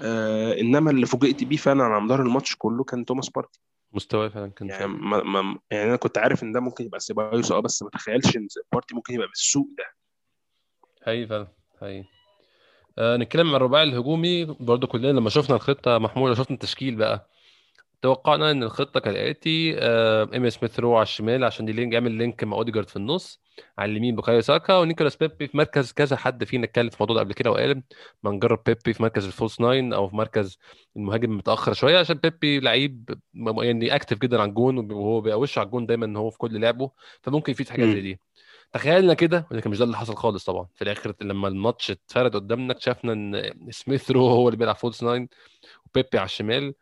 آه 0.00 0.60
إنما 0.60 0.90
اللي 0.90 1.06
فوجئت 1.06 1.44
بيه 1.44 1.56
فعلا 1.56 1.84
على 1.84 2.00
مدار 2.04 2.22
الماتش 2.22 2.56
كله 2.58 2.84
كان 2.84 3.04
توماس 3.04 3.30
بارتي 3.30 3.60
مستواه 3.92 4.28
فعلا 4.28 4.50
كان 4.50 4.68
يعني 4.68 4.86
ما 4.86 5.22
ما 5.22 5.58
يعني 5.70 5.88
أنا 5.88 5.96
كنت 5.96 6.18
عارف 6.18 6.42
إن 6.42 6.52
ده 6.52 6.60
ممكن 6.60 6.84
يبقى 6.84 7.00
سيبايوس 7.00 7.52
آه 7.52 7.60
بس 7.60 7.82
ما 7.82 7.90
تخيلش 7.90 8.36
إن 8.36 8.46
بارتي 8.72 8.94
ممكن 8.94 9.14
يبقى 9.14 9.28
بالسوء 9.28 9.68
ده. 9.78 9.84
حقيقي 11.06 11.26
فعلا 11.26 11.48
حقيقي. 11.80 12.04
آه 12.98 13.16
نتكلم 13.16 13.48
عن 13.48 13.54
الرباعي 13.54 13.84
الهجومي. 13.84 14.44
برضو 14.44 14.86
كلنا 14.86 15.06
لما 15.08 15.30
شفنا 15.30 15.56
الخطة 15.56 15.98
محمولة 15.98 16.34
شفنا 16.34 16.54
التشكيل 16.54 16.96
بقى 16.96 17.28
توقعنا 18.02 18.50
إن 18.50 18.62
الخطة 18.62 19.00
كالاتي 19.00 19.74
آه، 19.78 20.28
ايمي 20.32 20.50
سميث 20.50 20.80
رو 20.80 20.94
على 20.96 21.02
الشمال 21.02 21.44
عشان 21.44 21.68
ي 21.68 21.73
link 21.73 21.92
يعمل 21.92 22.12
link 22.12 22.44
مع 22.44 22.56
أوديجارد 22.56 22.88
في 22.88 22.96
النص 22.96 23.40
على 23.78 23.92
اليمين 23.92 24.16
بوكايو 24.16 24.40
ساكا 24.40 24.76
ونيكولاس 24.78 25.16
بيبي 25.16 25.46
في 25.48 25.56
مركز 25.56 25.92
كذا 25.92 26.16
حد 26.16 26.44
فينا 26.44 26.64
اتكلم 26.64 26.90
في 26.90 26.96
الموضوع 26.96 27.16
ده 27.16 27.20
قبل 27.22 27.32
كده 27.32 27.50
وقال 27.50 27.82
ما 28.22 28.30
نجرب 28.30 28.62
بيبي 28.66 28.92
في 28.92 29.02
مركز 29.02 29.26
ال 29.26 29.32
false 29.32 29.60
nine 29.60 29.92
أو 29.92 30.08
في 30.08 30.16
مركز 30.16 30.58
المهاجم 30.96 31.36
متأخر 31.36 31.72
شوية 31.72 31.98
عشان 31.98 32.16
بيبي 32.16 32.60
لعيب 32.60 33.18
يعني 33.34 33.94
active 33.94 34.18
جدا 34.18 34.40
على 34.40 34.48
الجون 34.48 34.92
وهو 34.92 35.20
بيخش 35.20 35.58
على 35.58 35.66
الجون 35.66 35.86
دايما 35.86 36.06
إن 36.06 36.16
هو 36.16 36.30
في 36.30 36.38
كل 36.38 36.60
لعبه 36.60 36.90
فممكن 37.22 37.52
يفيد 37.52 37.68
حاجة 37.68 37.84
زي 37.84 38.00
دي. 38.00 38.20
تخيلنا 38.72 39.14
كده 39.14 39.46
ولكن 39.50 39.70
مش 39.70 39.78
ده 39.78 39.84
اللي 39.84 39.96
حصل 39.96 40.16
خالص 40.16 40.44
طبعا. 40.44 40.66
في 40.74 40.82
الآخر 40.82 41.14
لما 41.20 41.48
الماتش 41.48 41.90
اتفرد 41.90 42.34
قدامنا 42.36 42.72
اكتشفنا 42.72 43.12
إن 43.12 43.52
سميث 43.70 44.10
رو 44.10 44.28
هو 44.28 44.48
اللي 44.48 44.58
بيلعب 44.58 44.76
false 44.76 45.02
nine 45.02 45.28
وبيبي 45.86 46.18
على 46.18 46.24
الشمال. 46.26 46.74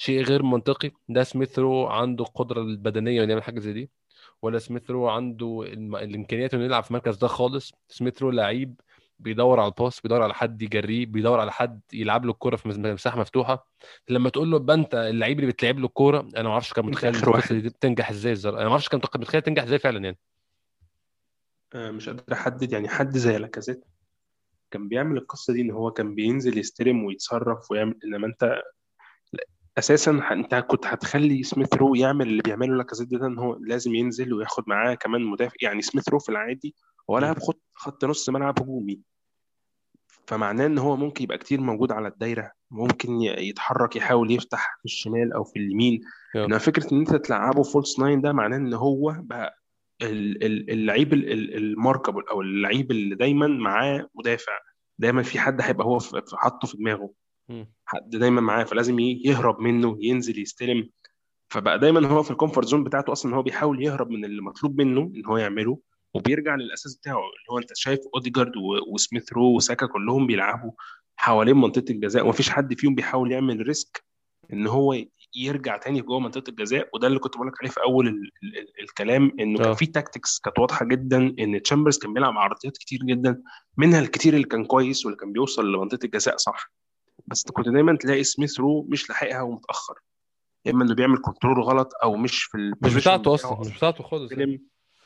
شيء 0.00 0.22
غير 0.22 0.42
منطقي. 0.42 0.90
ده 1.08 1.22
سميث 1.22 1.58
رو 1.58 1.86
عنده 1.86 2.24
القدره 2.24 2.60
البدنية 2.60 3.22
إنه 3.24 3.30
يعمل 3.30 3.42
حاجة 3.42 3.60
زي 3.60 3.72
دي 3.72 3.90
ولا 4.42 4.58
سميث 4.58 4.90
رو 4.90 5.08
عنده 5.08 5.64
الم... 5.66 5.96
الإمكانيات 5.96 6.54
إنه 6.54 6.64
يلعب 6.64 6.82
في 6.84 6.90
المركز 6.90 7.16
ده 7.16 7.26
خالص. 7.28 7.72
سميث 7.88 8.22
رو 8.22 8.30
لعيب 8.30 8.80
بيدور 9.18 9.60
على 9.60 9.68
ال 9.68 9.74
pass 9.74 10.00
بيدور 10.00 10.22
على 10.22 10.34
حد 10.34 10.62
يجريه 10.62 11.06
بيدور 11.06 11.40
على 11.40 11.52
حد 11.52 11.80
يلعب 11.92 12.24
له 12.24 12.30
الكوره 12.32 12.56
في 12.56 12.68
مس- 12.68 12.78
مساحة 12.78 13.20
مفتوحة. 13.20 13.66
لما 14.08 14.28
تقول 14.30 14.50
له 14.50 14.56
يبقى 14.56 14.76
أنت 14.76 14.94
اللعيب 14.94 15.40
اللي 15.40 15.52
بتلعب 15.52 15.78
له 15.78 15.86
الكوره 15.86 16.20
أنا 16.20 16.42
ما 16.42 16.50
أعرفش 16.50 16.72
كان 16.72 16.86
متخيل 16.86 17.12
دي 17.62 17.68
بتنجح 17.68 18.10
إزاي 18.10 18.32
الزر... 18.32 18.56
أنا 18.56 18.64
ما 18.64 18.70
أعرفش 18.70 18.88
كان 18.88 19.00
متخيل 19.14 19.42
تنجح 19.42 19.62
إزاي 19.62 19.78
فعلا 19.78 20.04
يعني. 20.04 20.18
آه 21.74 21.90
مش 21.90 22.08
قادر 22.08 22.22
أحدد 22.32 22.72
يعني. 22.72 22.88
حد 22.88 23.16
زي 23.16 23.38
لاكازيت 23.38 23.84
كان 24.70 24.88
بيعمل 24.88 25.16
القصة 25.16 25.52
دي 25.52 25.60
إن 25.60 25.70
هو 25.70 25.90
كان 25.90 26.14
بينزل 26.14 26.58
يستلم 26.58 27.04
ويتصرف 27.04 27.70
ويعمل 27.70 27.94
إنما 28.04 28.26
أنت 28.26 28.62
أساسا 29.80 30.20
أنت 30.30 30.54
كنت 30.54 30.86
هتخلي 30.86 31.42
سميث 31.42 31.74
رو 31.74 31.94
يعمل 31.94 32.28
اللي 32.28 32.42
بيعمله 32.42 32.74
لاكازيت 32.76 33.08
ده 33.08 33.26
إن 33.26 33.38
هو 33.38 33.56
لازم 33.60 33.94
ينزل 33.94 34.34
وياخد 34.34 34.64
معاه 34.66 34.94
كمان 34.94 35.22
مدافع 35.22 35.54
يعني 35.62 35.82
سميث 35.82 36.08
رو 36.08 36.18
في 36.18 36.28
العادي 36.28 36.74
هو. 37.10 37.18
لاعب 37.18 37.38
خط 37.38 37.60
خط 37.74 38.04
نص 38.04 38.28
ملعب 38.30 38.58
هجومي 38.62 39.00
فمعناه 40.26 40.66
إن 40.66 40.78
هو 40.78 40.96
ممكن 40.96 41.24
يبقى 41.24 41.38
كتير 41.38 41.60
موجود 41.60 41.92
على 41.92 42.08
الدايرة 42.08 42.52
ممكن 42.70 43.20
يتحرك 43.22 43.96
يحاول 43.96 44.30
يفتح 44.30 44.78
في 44.78 44.84
الشمال 44.84 45.32
أو 45.32 45.44
في 45.44 45.58
اليمين 45.58 46.00
إنما 46.44 46.58
فكرة 46.58 46.92
إن 46.94 46.98
أنت 46.98 47.14
تلعبه 47.14 47.62
false 47.62 47.98
nine 47.98 48.20
ده 48.20 48.32
معناه 48.32 48.56
إن 48.56 48.74
هو 48.74 49.16
بقى 49.18 49.58
ال- 50.02 50.44
ال- 50.44 50.70
اللعيب 50.70 51.12
ال- 51.12 51.32
ال- 51.32 51.56
ال 51.56 51.63
markable 51.63 52.22
أو 52.30 52.40
اللعيب 52.40 52.90
اللي 52.90 53.14
دايما 53.14 53.46
معاه 53.46 54.08
مدافع 54.14 54.52
دايما 54.98 55.22
في 55.22 55.38
حد 55.38 55.60
هيبقى 55.62 55.86
هو 55.86 55.98
حاطه 56.34 56.68
في 56.68 56.76
دماغه. 56.76 57.10
حد 57.84 58.10
دايما 58.10 58.40
معاه 58.40 58.64
فلازم 58.64 58.98
يهرب 58.98 59.60
منه 59.60 59.96
ينزل 60.00 60.38
يستلم. 60.38 60.90
فبقى 61.52 61.78
دايما 61.78 62.08
هو 62.08 62.22
في 62.22 62.30
ال 62.30 62.35
comfort 62.35 62.66
zone 62.66 62.84
بتاعته 62.84 63.12
أصلا 63.12 63.36
هو 63.36 63.42
بيحاول 63.42 63.82
يهرب 63.82 64.10
من 64.10 64.24
اللي 64.24 64.42
مطلوب 64.42 64.80
منه 64.80 65.00
إن 65.16 65.26
هو 65.26 65.36
يعمله 65.36 65.78
وبيرجع 66.14 66.54
للأساس 66.54 66.96
بتاعه 66.96 67.14
اللي 67.16 67.46
هو 67.50 67.58
أنت 67.58 67.70
شايف 67.74 68.00
اوديجارد 68.14 68.52
وسميث 68.92 69.32
رو 69.32 69.56
وساكا 69.56 69.86
كلهم 69.86 70.26
بيلعبوا 70.26 70.72
حوالين 71.16 71.56
منطقة 71.56 71.84
الجزاء 71.90 72.24
ومفيش 72.26 72.50
حد 72.50 72.74
فيهم 72.74 72.94
بيحاول 72.94 73.32
يعمل 73.32 73.66
risk 73.66 74.04
إن 74.52 74.66
هو 74.66 74.96
يرجع 75.36 75.76
تاني 75.76 76.00
جوه 76.00 76.20
منطقة 76.20 76.50
الجزاء. 76.50 76.88
وده 76.94 77.06
اللي 77.06 77.18
كنت 77.18 77.34
بقول 77.34 77.48
لك 77.48 77.54
عليه 77.60 77.70
في 77.70 77.80
أول 77.82 78.08
ال 78.08 78.14
ال 78.42 78.58
ال 78.58 78.82
الكلام 78.82 79.32
إنه 79.40 79.58
كان 79.58 79.68
آه. 79.68 79.74
في 79.74 79.86
tactics 79.86 80.38
كانت 80.38 80.58
واضحة 80.58 80.84
جدا 80.86 81.34
إن 81.38 81.62
تشامبرز 81.62 81.98
كان 81.98 82.14
بيلعب 82.14 82.38
عرضيات 82.38 82.76
كتير 82.76 82.98
جدا 83.04 83.42
منها 83.76 84.00
الكتير 84.00 84.34
اللي 84.34 84.46
كان 84.46 84.64
كويس 84.64 85.06
واللي 85.06 85.18
كان 85.18 85.32
بيوصل 85.32 85.72
لمنطقة 85.72 86.04
الجزاء 86.04 86.36
صح؟ 86.36 86.72
بس 87.26 87.50
كنت 87.50 87.68
دايما 87.68 87.96
تلاقي 87.96 88.24
سميث 88.24 88.60
رو 88.60 88.82
مش 88.88 89.08
لاحقها 89.08 89.42
ومتأخر. 89.42 89.94
يا 90.66 90.72
إما 90.72 90.84
انه 90.84 90.94
بيعمل 90.94 91.18
control 91.22 91.62
غلط 91.62 91.92
أو 92.02 92.16
مش 92.16 92.42
في 92.42 92.72
مش 92.82 92.94
بتاعته 92.94 93.34
أصلا 93.34 93.60
مش 93.60 93.76
بتاعته 93.76 94.04
خالص 94.04 94.32
يعني. 94.32 94.62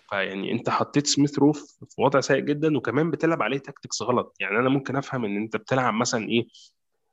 فيعني 0.09 0.53
أنت 0.53 0.71
حطيت 0.71 1.07
سميث 1.07 1.39
رو 1.39 1.53
في 1.53 1.95
وضع 1.99 2.21
سيء 2.21 2.41
جدا 2.41 2.77
وكمان 2.77 3.11
بتلعب 3.11 3.43
عليه 3.43 3.59
tactics 3.59 4.03
غلط. 4.03 4.37
يعني 4.41 4.59
أنا 4.59 4.69
ممكن 4.69 4.97
أفهم 4.97 5.25
إن 5.25 5.37
أنت 5.37 5.57
بتلعب 5.57 5.95
مثلا 5.95 6.29
إيه 6.29 6.47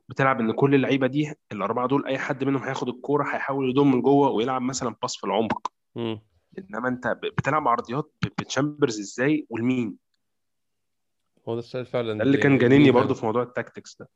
بتلعب 0.09 0.39
إن 0.39 0.51
كل 0.51 0.75
اللعيبة 0.75 1.07
دي 1.07 1.33
الأربعة 1.51 1.87
دول 1.87 2.05
أي 2.05 2.17
حد 2.17 2.43
منهم 2.43 2.63
هياخد 2.63 2.89
الكورة 2.89 3.23
هيحاول 3.23 3.69
يضم 3.69 3.91
من 3.91 4.01
جوه 4.01 4.29
ويلعب 4.29 4.61
مثلا 4.61 4.95
pass 5.01 5.17
في 5.17 5.23
العمق. 5.23 5.73
م. 5.95 6.17
إنما 6.59 6.87
أنت 6.87 7.07
بتلعب 7.07 7.67
عرضيات 7.67 8.13
بتشامبرز 8.23 8.99
إزاي 8.99 9.45
والمين. 9.49 9.95
هو 11.47 11.53
ده 11.53 11.59
السؤال 11.59 11.83
ده 11.83 11.89
فعلا 11.89 12.23
اللي 12.23 12.37
كان 12.37 12.55
اللي 12.55 12.79
مين 12.79 12.91
برضو 12.91 13.07
فعلا 13.07 13.19
في 13.19 13.25
موضوع 13.25 13.43
ال 13.43 13.50
tactics 13.50 13.97
ده. 13.99 14.09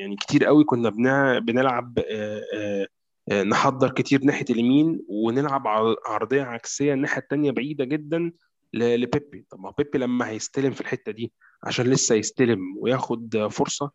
يعني 0.00 0.16
كتير 0.16 0.44
قوي 0.44 0.64
كنا 0.64 0.90
بنلعب 1.38 1.98
آه، 1.98 2.42
آه، 2.54 2.86
آه، 3.30 3.42
نحضر 3.42 3.90
كتير 3.90 4.24
ناحية 4.24 4.44
اليمين 4.50 5.00
ونلعب 5.08 5.66
ع- 5.68 5.94
عرضية 6.06 6.42
عكسية 6.42 6.94
الناحية 6.94 7.22
التانية 7.22 7.50
بعيدة 7.50 7.84
جدا 7.84 8.32
لبيبي. 8.74 9.46
طب 9.50 9.60
ما 9.60 9.70
بيبي 9.78 9.98
لما 9.98 10.28
هيستلم 10.28 10.70
في 10.72 10.80
الحتة 10.80 11.12
دي 11.12 11.32
عشان 11.64 11.86
لسه 11.86 12.14
يستلم 12.14 12.58
وياخد 12.78 13.48
فرصة 13.50 13.90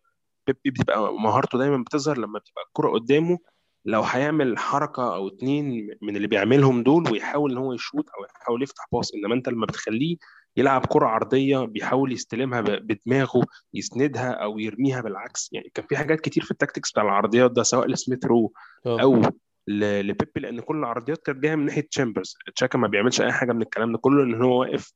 بيبي 0.47 0.69
بتبقى 0.71 1.13
مهارته 1.13 1.57
دايما 1.57 1.77
بتظهر 1.77 2.17
لما 2.17 2.39
بتبقى 2.39 2.63
الكرة 2.67 2.89
قدامه 2.89 3.39
لو 3.85 4.01
هيعمل 4.01 4.57
حركة 4.57 5.15
أو 5.15 5.27
اتنين 5.27 5.89
من 6.01 6.15
اللي 6.15 6.27
بيعملهم 6.27 6.83
دول 6.83 7.11
ويحاول 7.11 7.51
إن 7.51 7.57
هو 7.57 7.73
يشوط 7.73 8.09
أو 8.09 8.25
يحاول 8.41 8.63
يفتح 8.63 8.85
pass 8.91 9.13
إنما 9.13 9.35
أنت 9.35 9.49
لما 9.49 9.65
بتخليه 9.65 10.17
يلعب 10.57 10.85
كرة 10.85 11.05
عرضية 11.07 11.59
بيحاول 11.59 12.11
يستلمها 12.11 12.61
بدماغه 12.61 13.45
يسندها 13.73 14.31
أو 14.31 14.59
يرميها 14.59 15.01
بالعكس. 15.01 15.49
يعني 15.53 15.71
كان 15.73 15.85
في 15.87 15.97
حاجات 15.97 16.21
كتير 16.21 16.43
في 16.43 16.51
ال 16.51 16.56
tactics 16.56 16.91
بتاع 16.91 17.03
العرضيات 17.03 17.51
ده 17.51 17.63
سواء 17.63 17.87
لسميث 17.87 18.25
رو 18.25 18.53
آه. 18.85 19.01
أو 19.01 19.21
لبيبي 19.67 20.39
لأن 20.39 20.59
كل 20.59 20.77
العرضيات 20.77 21.25
كانت 21.25 21.39
جاية 21.39 21.55
من 21.55 21.65
ناحية 21.65 21.81
تشامبرز. 21.81 22.35
تشاكا 22.55 22.77
ما 22.77 22.87
بيعملش 22.87 23.21
أي 23.21 23.31
حاجة 23.31 23.53
من 23.53 23.61
الكلام 23.61 23.91
ده 23.91 23.97
كله 23.97 24.23
إن 24.23 24.41
هو 24.41 24.61
واقف 24.61 24.93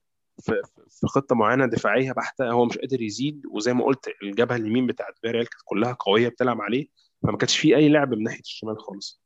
في 0.90 1.08
خطة 1.08 1.36
معينة 1.36 1.66
دفاعية 1.66 2.12
بحتة 2.12 2.52
هو 2.52 2.66
مش 2.66 2.78
قادر 2.78 3.02
يزيد 3.02 3.42
وزي 3.52 3.74
ما 3.74 3.86
قلت 3.86 4.10
الجبهة 4.24 4.56
اليمين 4.56 4.88
بتاعت 4.88 5.14
فيريال 5.22 5.44
كانت 5.50 5.62
كلها 5.66 5.96
قوية 6.00 6.30
بتلعب 6.30 6.62
عليه. 6.62 6.88
فما 7.24 7.38
كانش 7.38 7.58
فيه 7.58 7.76
أي 7.76 7.90
لعب 7.90 8.14
من 8.14 8.24
ناحية 8.24 8.40
الشمال 8.40 8.80
خالص. 8.80 9.22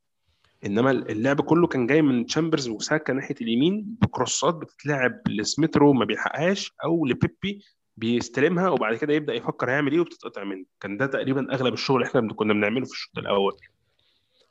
إنما 0.66 0.92
اللعب 0.92 1.42
كله 1.42 1.68
كان 1.68 1.88
جاي 1.88 2.02
من 2.02 2.26
تشامبرز 2.26 2.70
وساكا 2.70 3.14
ناحية 3.14 3.36
اليمين 3.42 3.98
بكروسات 4.02 4.56
بتتلعب 4.56 5.22
لسميث 5.28 5.77
رو 5.77 5.94
ما 5.94 6.06
بيلحقهاش 6.06 6.72
أو 6.84 7.06
لبيبي 7.06 7.64
بيستلمها 7.98 8.70
وبعد 8.70 8.96
كده 8.96 9.14
يبدأ 9.14 9.34
يفكر 9.34 9.70
هيعمل 9.72 9.92
إيه 9.92 10.00
وبتتقطع 10.00 10.44
منه. 10.44 10.66
كان 10.80 10.98
ده 10.98 11.06
تقريبا 11.06 11.54
أغلب 11.54 11.74
الشغل 11.74 11.96
اللي 12.02 12.08
إحنا 12.08 12.34
كنا 12.34 12.54
بنعمله 12.54 12.86
في 12.86 12.92
الشوط 12.92 13.18
الأول. 13.18 13.54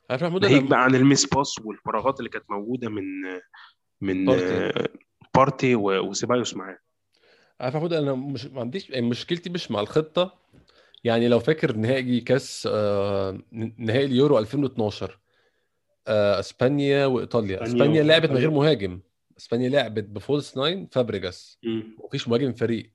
عارف 0.09 0.23
محمود 0.23 0.45
ناهيك 0.45 0.63
بقى 0.63 0.83
عن 0.83 0.95
ال 0.95 1.25
mispass 1.25 1.59
والفراغات 1.59 2.19
اللي 2.19 2.29
كانت 2.29 2.45
موجودة 2.51 2.89
من 2.89 3.03
من 4.01 4.25
بارتي. 4.25 4.89
بارتي 5.35 5.75
وسيبايوس 5.75 6.55
معاه. 6.55 6.77
عارف 7.59 7.73
يا 7.73 7.79
محمود 7.79 7.93
أنا 7.93 8.13
مش 8.15 8.45
ما 8.45 8.61
عنديش 8.61 8.91
مشكلتي 8.91 9.49
مش 9.49 9.71
مع 9.71 9.79
الخطة 9.79 10.39
يعني 11.03 11.27
لو 11.27 11.39
فاكر 11.39 11.75
نهائي 11.75 12.21
كاس 12.21 12.67
آه، 12.71 13.39
نهائي 13.77 14.05
اليورو 14.05 14.39
2012 14.39 15.19
آه، 16.07 16.39
إسبانيا 16.39 17.05
وإيطاليا. 17.05 17.63
إسبانيا 17.63 18.03
لعبت 18.03 18.29
من 18.29 18.37
غير 18.37 18.49
ولا 18.49 18.75
مهاجم. 18.89 18.99
إسبانيا 19.37 19.69
لعبت 19.69 20.03
ب 20.03 20.12
false 20.12 20.57
nine 20.57 20.87
فابريجاس. 20.91 21.59
مفيش 22.05 22.27
مهاجم 22.27 22.53
فريق 22.53 22.91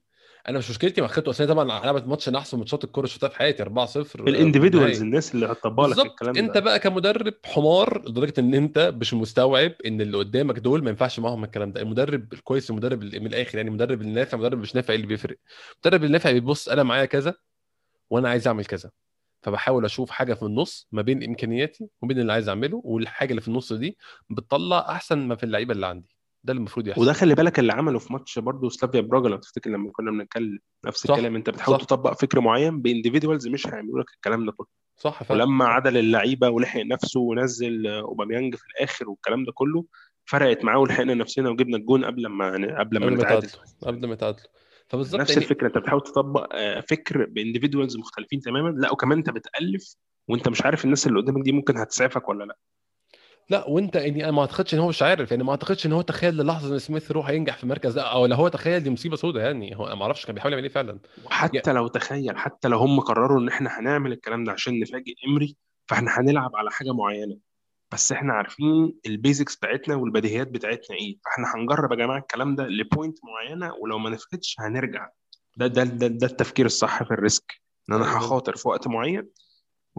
أنا 0.49 0.57
مش 0.57 0.69
مشكلتي 0.69 1.01
مع 1.01 1.07
الخطه 1.07 1.29
اسبانيا 1.29 1.53
طبعا 1.53 1.65
لعبت 1.65 2.07
ماتش 2.07 2.29
من 2.29 2.35
أحسن 2.35 2.57
ماتشات 2.57 2.83
الكورة 2.83 3.05
شفتها 3.05 3.29
في 3.29 3.35
حياتي 3.37 3.63
4-0 3.63 3.67
آه، 3.97 4.03
في 4.03 4.15
الانديفيدوالز 4.15 5.01
الناس 5.01 5.35
اللي 5.35 5.45
هتطبق 5.45 5.85
لك 5.85 6.05
الكلام 6.05 6.37
أنت 6.37 6.53
ده. 6.53 6.59
بقى 6.59 6.79
كمدرب 6.79 7.33
حمار 7.45 8.09
لدرجة 8.09 8.33
إن 8.39 8.53
أنت 8.53 8.93
مش 9.01 9.13
مستوعب 9.13 9.71
إن 9.85 10.01
اللي 10.01 10.17
قدامك 10.17 10.59
دول 10.59 10.83
ما 10.83 10.89
ينفعش 10.89 11.19
معاهم 11.19 11.43
الكلام 11.43 11.71
ده. 11.71 11.81
المدرب 11.81 12.33
الكويس 12.33 12.69
المدرب 12.69 13.03
من 13.03 13.27
الآخر 13.27 13.57
يعني 13.57 13.69
المدرب 13.69 14.01
النافع 14.01 14.37
المدرب 14.37 14.59
مش 14.59 14.75
نافع 14.75 14.93
اللي 14.93 15.07
بيفرق. 15.07 15.37
المدرب 15.85 16.03
النافع 16.03 16.31
بيبص 16.31 16.69
أنا 16.69 16.83
معايا 16.83 17.05
كذا. 17.05 17.33
وأنا 18.09 18.29
عايز 18.29 18.47
أعمل 18.47 18.65
كذا. 18.65 18.91
فبحاول 19.41 19.85
أشوف 19.85 20.09
حاجة 20.09 20.33
في 20.33 20.43
النص 20.43 20.87
ما 20.91 21.01
بين 21.01 21.23
إمكانياتي 21.23 21.89
وبين 22.01 22.19
اللي 22.19 22.33
عايز 22.33 22.49
أعمله 22.49 22.81
والحاجة 22.85 23.29
اللي 23.29 23.41
في 23.41 23.47
النص 23.47 23.73
دي 23.73 23.97
بتطلع 24.29 24.79
أحسن 24.89 25.17
ما 25.27 25.35
في 25.35 25.43
اللعيبة 25.43 25.73
اللي 25.73 25.85
عندي. 25.87 26.15
ده 26.43 26.51
اللي 26.51 26.59
المفروض 26.59 26.87
يحصل. 26.87 27.01
وده 27.01 27.13
خلي 27.13 27.35
بالك 27.35 27.59
اللي 27.59 27.73
عمله 27.73 27.99
في 27.99 28.13
ماتش 28.13 28.39
برضه 28.39 28.69
سلافيا 28.69 29.01
براجا 29.01 29.29
لو 29.29 29.37
تفتكر 29.37 29.69
لما 29.69 29.91
كنا 29.91 30.11
بنتكلم 30.11 30.59
نفس 30.85 31.07
صح 31.07 31.13
الكلام 31.13 31.35
أنت 31.35 31.49
بتحاول 31.49 31.79
صح. 31.79 31.85
تطبق 31.85 32.13
فكر 32.13 32.39
معين 32.39 32.81
ب 32.81 32.87
individuals 32.87 33.47
مش 33.47 33.67
هيعملوا 33.67 33.99
لك 33.99 34.09
الكلام 34.15 34.45
ده 34.45 34.51
كله. 34.51 34.67
صح 34.97 35.23
فعلا. 35.23 35.43
ولما 35.43 35.65
عدل 35.65 35.97
اللعيبة 35.97 36.49
ولحق 36.49 36.79
نفسه 36.79 37.19
ونزل 37.19 37.87
اوباميانج 37.87 38.55
في 38.55 38.63
الآخر 38.67 39.09
والكلام 39.09 39.45
ده 39.45 39.51
كله 39.51 39.85
فرقت 40.25 40.63
معاه 40.63 40.79
ولحقنا 40.79 41.13
نفسنا 41.13 41.49
وجبنا 41.49 41.77
الجون 41.77 42.05
قبل 42.05 42.27
ما 42.27 42.51
قبل 42.79 42.99
ما 42.99 43.09
نتعادل. 43.09 43.49
قبل 43.81 44.07
ما 44.07 44.13
يتعادلوا 44.13 44.47
فبالظبط 44.89 45.21
نفس 45.21 45.29
يعني 45.29 45.43
الفكرة 45.43 45.67
أنت 45.67 45.77
بتحاول 45.77 46.01
تطبق 46.01 46.47
آه، 46.55 46.79
فكر 46.79 47.25
ب 47.25 47.31
individuals 47.31 47.97
مختلفين 47.97 48.39
تماما. 48.39 48.69
لا 48.69 48.91
وكمان 48.91 49.17
أنت 49.17 49.29
بتألف 49.29 49.95
وأنت 50.27 50.49
مش 50.49 50.61
عارف 50.61 50.85
الناس 50.85 51.07
اللي 51.07 51.19
قدامك 51.19 51.43
دي 51.43 51.51
ممكن 51.51 51.77
هتسعفك 51.77 52.29
ولا 52.29 52.43
لا. 52.43 52.57
لا 53.49 53.67
وأنت 53.67 53.95
يعني 53.95 54.23
أنا 54.23 54.31
ما 54.31 54.41
أعتقدش 54.41 54.73
إن 54.73 54.79
هو 54.79 54.87
مش 54.87 55.01
عارف. 55.01 55.31
يعني 55.31 55.43
ما 55.43 55.51
أعتقدش 55.51 55.85
إن 55.85 55.91
هو 55.91 56.01
تخيل 56.01 56.37
للحظة 56.37 56.73
إن 56.73 56.79
سميث 56.79 57.11
رو 57.11 57.21
هينجح 57.21 57.57
في 57.57 57.63
المركز 57.63 57.93
ده 57.93 58.01
أو 58.01 58.25
لو 58.25 58.35
هو 58.35 58.47
تخيل 58.47 58.83
دي 58.83 58.89
مصيبة 58.89 59.15
سوداء 59.15 59.43
يعني. 59.43 59.75
هو 59.75 59.95
ما 59.95 60.03
أعرفش 60.03 60.25
كان 60.25 60.35
بيحاول 60.35 60.53
يعمل 60.53 60.63
إيه 60.63 60.71
فعلا. 60.71 60.99
وحتى 61.25 61.73
لو 61.73 61.87
تخيل 61.87 62.37
حتى 62.37 62.67
لو 62.67 62.77
هم 62.77 62.99
قرروا 62.99 63.39
إن 63.39 63.47
إحنا 63.47 63.79
هنعمل 63.79 64.11
الكلام 64.11 64.43
ده 64.43 64.51
عشان 64.51 64.79
نفاجئ 64.79 65.13
إمري 65.27 65.55
فإحنا 65.87 66.19
هنلعب 66.19 66.55
على 66.55 66.71
حاجة 66.71 66.93
معينة. 66.93 67.37
بس 67.91 68.11
إحنا 68.11 68.33
عارفين 68.33 68.93
ال 69.05 69.12
basics 69.12 69.55
بتاعتنا 69.55 69.95
والبديهيات 69.95 70.47
بتاعتنا 70.47 70.97
إيه. 70.97 71.17
فاحنا 71.25 71.55
هنجرب 71.55 71.91
يا 71.91 71.97
جماعة 71.97 72.17
الكلام 72.17 72.55
ده 72.55 72.63
ل 72.67 72.75
point 72.75 73.17
معينة 73.23 73.73
ولو 73.73 73.97
ما 73.99 74.09
نفعتش 74.09 74.55
هنرجع. 74.59 75.09
ده 75.57 75.67
ده 75.67 75.83
ده, 75.83 76.07
ده 76.07 76.27
التفكير 76.27 76.65
الصح 76.65 77.03
في 77.03 77.11
ال 77.11 77.18
risk. 77.18 77.53
إن 77.89 77.95
أنا 77.95 78.17
هخاطر 78.17 78.55
في 78.55 78.67
وقت 78.67 78.87
معين 78.87 79.29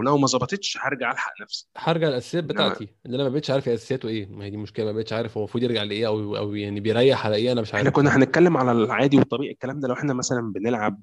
ولو 0.01 0.19
ما 0.19 0.27
ظبطتش 0.27 0.79
هرجع 0.81 1.13
ألحق 1.13 1.33
نفسي. 1.43 1.69
هرجع 1.77 2.09
للاساسيات 2.09 2.45
إنما 2.45 2.55
بتاعتي 2.55 2.89
اللي 3.07 3.15
أنا 3.15 3.25
ما 3.25 3.29
بقتش 3.29 3.51
عارف 3.51 3.69
أساسياته 3.69 4.09
إيه 4.09 4.27
ما 4.27 4.45
هي 4.45 4.51
دي 4.51 4.57
المشكلة 4.57 4.87
ما 4.87 4.93
بقتش 4.93 5.13
عارف 5.13 5.37
هو 5.37 5.43
المفروض 5.45 5.65
يرجع 5.65 5.83
لإيه 5.83 6.07
أو 6.07 6.37
أو 6.37 6.55
يعني 6.55 6.81
بيريح 6.81 7.27
على 7.27 7.37
إيه 7.37 7.53
أنا 7.53 7.61
مش 7.61 7.69
إحنا 7.69 7.79
عارف. 7.81 7.93
كنا 7.95 8.11
فاهم 8.11 8.21
هنتكلم 8.23 8.57
على 8.57 8.73
العادي 8.73 9.19
والطبيعي 9.19 9.53
الكلام 9.53 9.81
ده 9.81 9.89
لو 9.89 9.95
إحنا 9.95 10.15
مثلا 10.15 10.53
بنلعب 10.53 11.01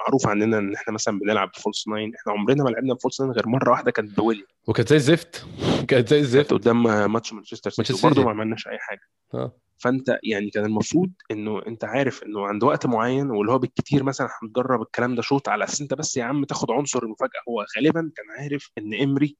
معروف 0.00 0.26
عننا 0.26 0.58
إن 0.58 0.74
إحنا 0.74 0.92
مثلا 0.94 1.18
بنلعب 1.18 1.50
false 1.56 1.88
nine 1.88 2.12
إحنا 2.14 2.32
عمرنا 2.32 2.64
ما 2.64 2.70
لعبنا 2.70 2.94
false 2.94 3.20
nine 3.20 3.32
غير 3.32 3.48
مرة 3.48 3.70
واحدة 3.70 3.90
كانت 3.90 4.16
بويليام 4.16 4.46
وكانت 4.66 4.88
زي 4.88 4.96
الزفت. 4.96 5.46
كانت 5.88 6.08
زي 6.08 6.18
الزفت. 6.18 6.52
قدام 6.52 6.82
ماتش 7.12 7.32
مانشستر 7.32 7.70
سيتي 7.70 7.92
سيتي. 7.92 8.20
ما 8.20 8.30
عملناش 8.30 8.68
أي 8.68 8.78
حاجة. 8.78 9.00
آه. 9.34 9.52
فانت 9.78 10.18
يعني 10.22 10.50
كان 10.50 10.64
المفروض 10.64 11.10
انه 11.30 11.66
انت 11.66 11.84
عارف 11.84 12.22
انه 12.22 12.46
عند 12.46 12.64
وقت 12.64 12.86
معين 12.86 13.30
واللي 13.30 13.52
هو 13.52 13.58
بالكتير 13.58 14.02
مثلا 14.02 14.28
هنجرب 14.42 14.82
الكلام 14.82 15.14
ده 15.14 15.22
شوط 15.22 15.48
على 15.48 15.64
أساس 15.64 15.80
انت 15.80 15.94
بس 15.94 16.16
يا 16.16 16.24
عم 16.24 16.44
تاخد 16.44 16.70
عنصر 16.70 17.02
المفاجأة. 17.02 17.40
هو 17.48 17.64
غالبا 17.76 18.10
كان 18.16 18.26
عارف 18.38 18.70
إن 18.78 18.94
إمري 18.94 19.36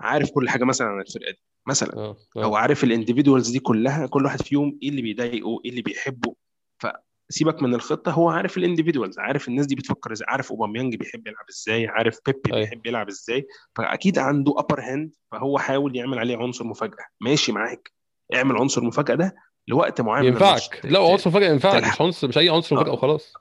عارف 0.00 0.30
كل 0.30 0.48
حاجة 0.48 0.64
مثلا 0.64 0.86
عن 0.86 1.00
الفرقة 1.00 1.30
دي 1.30 1.40
مثلا. 1.66 1.96
آه 1.96 2.16
أو 2.36 2.56
آه 2.56 2.58
عارف 2.58 2.84
ال 2.84 2.90
individuals 2.90 3.50
دي 3.50 3.58
كلها 3.58 4.06
كل 4.06 4.24
واحد 4.24 4.42
فيهم 4.42 4.78
إيه 4.82 4.88
اللي 4.88 5.02
بيضايقه 5.02 5.60
إيه 5.64 5.70
اللي 5.70 5.82
بيحبه. 5.82 6.34
فسيبك 6.78 7.62
من 7.62 7.74
الخطة 7.74 8.12
هو 8.12 8.30
عارف 8.30 8.56
ال 8.56 8.61
individuals 8.61 9.18
عارف 9.18 9.48
الناس 9.48 9.66
دي 9.66 9.74
بتفكر 9.74 10.12
إزاي 10.12 10.26
عارف 10.28 10.50
أوباميانج 10.50 10.96
بيحب 10.96 11.26
يلعب 11.26 11.44
إزاي 11.50 11.86
عارف 11.86 12.18
بيبي 12.26 12.40
أيوه. 12.54 12.60
بيحب 12.60 12.86
يلعب 12.86 13.08
إزاي. 13.08 13.46
فأكيد 13.74 14.18
عنده 14.18 14.54
upper 14.58 14.80
hand 14.80 15.12
فهو 15.32 15.58
حاول 15.58 15.96
يعمل 15.96 16.18
عليه 16.18 16.36
عنصر 16.36 16.64
مفاجأة. 16.64 17.04
ماشي 17.20 17.52
معاك. 17.52 17.92
اعمل 18.34 18.56
عنصر 18.56 18.84
مفاجأة 18.84 19.14
ده 19.14 19.34
لوقت 19.68 20.00
معين 20.00 20.24
ينفعك. 20.24 20.80
لا 20.84 20.98
عنصر 21.00 21.30
مفاجأة 21.30 21.48
ينفعك 21.52 21.84
مش 21.84 22.00
عنصر 22.00 22.28
مش 22.28 22.38
أي 22.38 22.48
عنصر 22.48 22.76
مفاجأة 22.76 22.90
آه. 22.90 22.94
وخلاص. 22.94 23.32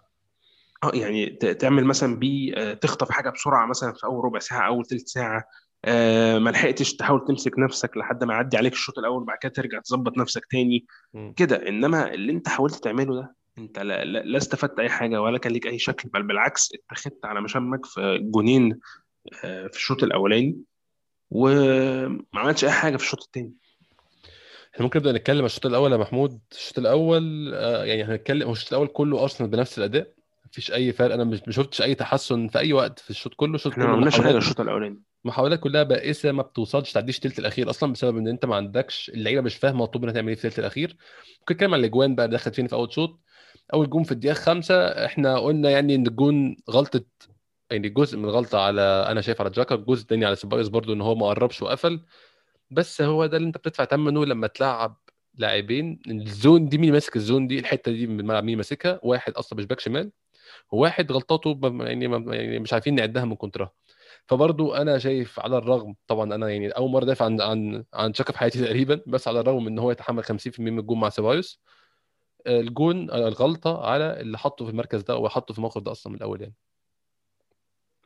آه 0.83 0.91
يعني 0.93 1.25
تعمل 1.35 1.85
مثلا 1.85 2.15
بيه 2.15 2.53
آه، 2.55 2.73
تخطف 2.73 3.09
حاجة 3.11 3.29
بسرعة 3.29 3.65
مثلا 3.67 3.93
في 3.93 4.03
أول 4.03 4.25
ربع 4.25 4.39
ساعة 4.39 4.67
أول 4.67 4.85
ثلث 4.85 5.01
ساعة 5.07 5.43
آه، 5.85 6.39
ما 6.39 6.49
لحقتش 6.49 6.95
تحاول 6.95 7.25
تمسك 7.27 7.59
نفسك 7.59 7.97
لحد 7.97 8.23
ما 8.23 8.33
يعدي 8.33 8.57
عليك 8.57 8.73
الشوط 8.73 8.99
الأول 8.99 9.21
وبعد 9.21 9.37
كده 9.41 9.51
ترجع 9.51 9.79
تظبط 9.79 10.17
نفسك 10.17 10.45
تاني. 10.51 10.85
كده 11.35 11.67
إنما 11.67 12.13
اللي 12.13 12.31
أنت 12.31 12.49
حاولت 12.49 12.75
تعمله 12.83 13.15
ده 13.15 13.35
أنت 13.57 13.79
لا, 13.79 14.05
لا, 14.05 14.19
لا 14.19 14.37
استفدت 14.37 14.79
أي 14.79 14.89
حاجة 14.89 15.21
ولا 15.21 15.37
كان 15.37 15.53
ليك 15.53 15.67
أي 15.67 15.79
شكل 15.79 16.09
بل 16.09 16.23
بالعكس 16.23 16.69
اتخذت 16.73 17.25
على 17.25 17.41
مشامك 17.41 17.85
في 17.85 18.17
جونين 18.21 18.79
آه، 19.43 19.67
في 19.67 19.75
الشوط 19.75 20.03
الأولاني 20.03 20.57
وما 21.31 22.19
عملتش 22.33 22.65
أي 22.65 22.71
حاجة 22.71 22.97
في 22.97 23.03
الشوط 23.03 23.23
الثاني 23.23 23.53
إحنا 24.75 24.83
ممكن 24.85 24.99
نبدأ 24.99 25.11
نتكلم 25.11 25.37
على 25.37 25.45
الشوط 25.45 25.65
الأول 25.65 25.91
يا 25.91 25.97
محمود. 25.97 26.39
الشوط 26.51 26.79
الأول 26.79 27.53
آه 27.55 27.83
يعني 27.83 28.03
هنتكلم 28.03 28.47
هو 28.47 28.51
الشوط 28.53 28.73
الأول 28.73 28.87
كله 28.87 29.23
أرسنال 29.23 29.49
بنفس 29.49 29.77
الأداء. 29.77 30.07
مفيش 30.45 30.71
أي 30.71 30.91
فرق. 30.91 31.13
أنا 31.13 31.23
مش 31.23 31.41
ما 31.47 31.53
شفتش 31.53 31.81
أي 31.81 31.95
تحسن 31.95 32.47
في 32.47 32.59
أي 32.59 32.73
وقت 32.73 32.99
في 32.99 33.09
الشوط 33.09 33.33
كله. 33.33 33.55
الشوط 33.55 33.71
إحنا 33.71 33.83
ما 33.83 33.89
كله 33.89 33.97
عملناش 33.97 34.21
حاجة 34.21 34.37
الشوط 34.37 34.61
الأولاني. 34.61 35.01
محاولات 35.25 35.59
كلها 35.59 35.83
بائسة 35.83 36.31
ما 36.31 36.41
بتوصلش 36.43 36.91
تعديش 36.91 37.17
الثلث 37.17 37.39
الأخير 37.39 37.69
أصلا 37.69 37.93
بسبب 37.93 38.17
إن 38.17 38.27
أنت 38.27 38.45
ما 38.45 38.55
عندكش 38.55 39.09
اللعيبة 39.09 39.41
مش 39.41 39.55
فاهمة 39.55 39.81
مطلوب 39.83 40.03
منها 40.03 40.13
تعمل 40.13 40.27
إيه 40.27 40.35
في 40.35 40.45
الثلث 40.45 40.59
الأخير. 40.59 40.97
ممكن 41.39 41.53
نتكلم 41.55 41.73
عن 41.73 41.79
الأجوان 41.79 42.15
بقى 42.15 42.27
دخلت 42.27 42.55
فينا 42.55 42.67
في 42.67 42.75
أول 42.75 42.93
شوط. 42.93 43.19
أول 43.73 43.89
جون 43.89 44.03
في 44.03 44.11
الدقيقة 44.11 44.33
خمسة 44.33 45.05
إحنا 45.05 45.39
قلنا 45.39 45.69
يعني 45.69 45.95
إن 45.95 46.07
الجون 46.07 46.57
غلطة 46.69 47.01
يعني 47.71 47.89
جزء 47.89 48.17
من 48.17 48.25
الغلطه 48.25 48.59
على 48.59 48.81
أنا 48.81 49.21
شايف 49.21 49.41
على 49.41 49.49
تشاكا 49.49 49.75
الجزء 49.75 50.01
الثاني 50.01 50.25
على 50.25 50.35
سيبايوس 50.35 50.67
برضو 50.67 50.93
إن 50.93 51.01
هو 51.01 51.15
ما 51.15 51.25
قربش 51.27 51.61
وقفل. 51.61 52.01
بس 52.71 53.01
هو 53.01 53.25
ده 53.25 53.37
اللي 53.37 53.47
انت 53.47 53.57
بتدفع 53.57 53.85
ثمنه 53.85 54.25
لما 54.25 54.47
تلعب 54.47 54.97
لاعبين 55.33 55.99
ال 56.07 56.20
zone 56.20 56.69
دي 56.69 56.77
مين 56.77 56.91
ماسك 56.93 57.15
ال 57.15 57.22
zone 57.22 57.47
دي؟ 57.47 57.59
الحتة 57.59 57.91
دي 57.91 58.07
من 58.07 58.19
الملعب 58.19 58.43
مين 58.43 58.57
ماسكها؟ 58.57 58.99
واحد 59.03 59.33
أصلا 59.33 59.59
مش 59.59 59.65
back 59.65 59.79
شمال 59.79 60.11
وواحد 60.71 61.11
غلطاته 61.11 61.59
يعني 61.63 62.05
يعني 62.35 62.59
مش 62.59 62.73
عارفين 62.73 62.95
نعدها 62.95 63.25
من 63.25 63.35
كونترا. 63.35 63.71
فبرضو 64.27 64.73
أنا 64.73 64.97
شايف 64.97 65.39
على 65.39 65.57
الرغم 65.57 65.95
طبعا 66.07 66.35
أنا 66.35 66.49
يعني 66.49 66.69
أول 66.69 66.91
مرة 66.91 67.05
دافع 67.05 67.25
عن 67.25 67.41
عن 67.41 67.83
عن 67.93 68.13
تشاكا 68.13 68.33
في 68.33 68.39
حياتي 68.39 68.59
تقريبا 68.65 69.01
بس 69.07 69.27
على 69.27 69.39
الرغم 69.39 69.67
إن 69.67 69.79
هو 69.79 69.91
يتحمل 69.91 70.23
50% 70.23 70.59
من 70.59 70.79
الجون 70.79 70.99
مع 70.99 71.09
سيبايوس 71.09 71.61
الجون 72.47 73.11
الغلطة 73.11 73.85
على 73.85 74.21
اللي 74.21 74.37
حطه 74.37 74.65
في 74.65 74.71
المركز 74.71 75.01
ده 75.01 75.17
وحطه 75.17 75.53
في 75.53 75.57
الموقف 75.57 75.81
ده 75.81 75.91
أصلا 75.91 76.13
من 76.13 76.17
الأول 76.17 76.41
يعني. 76.41 76.55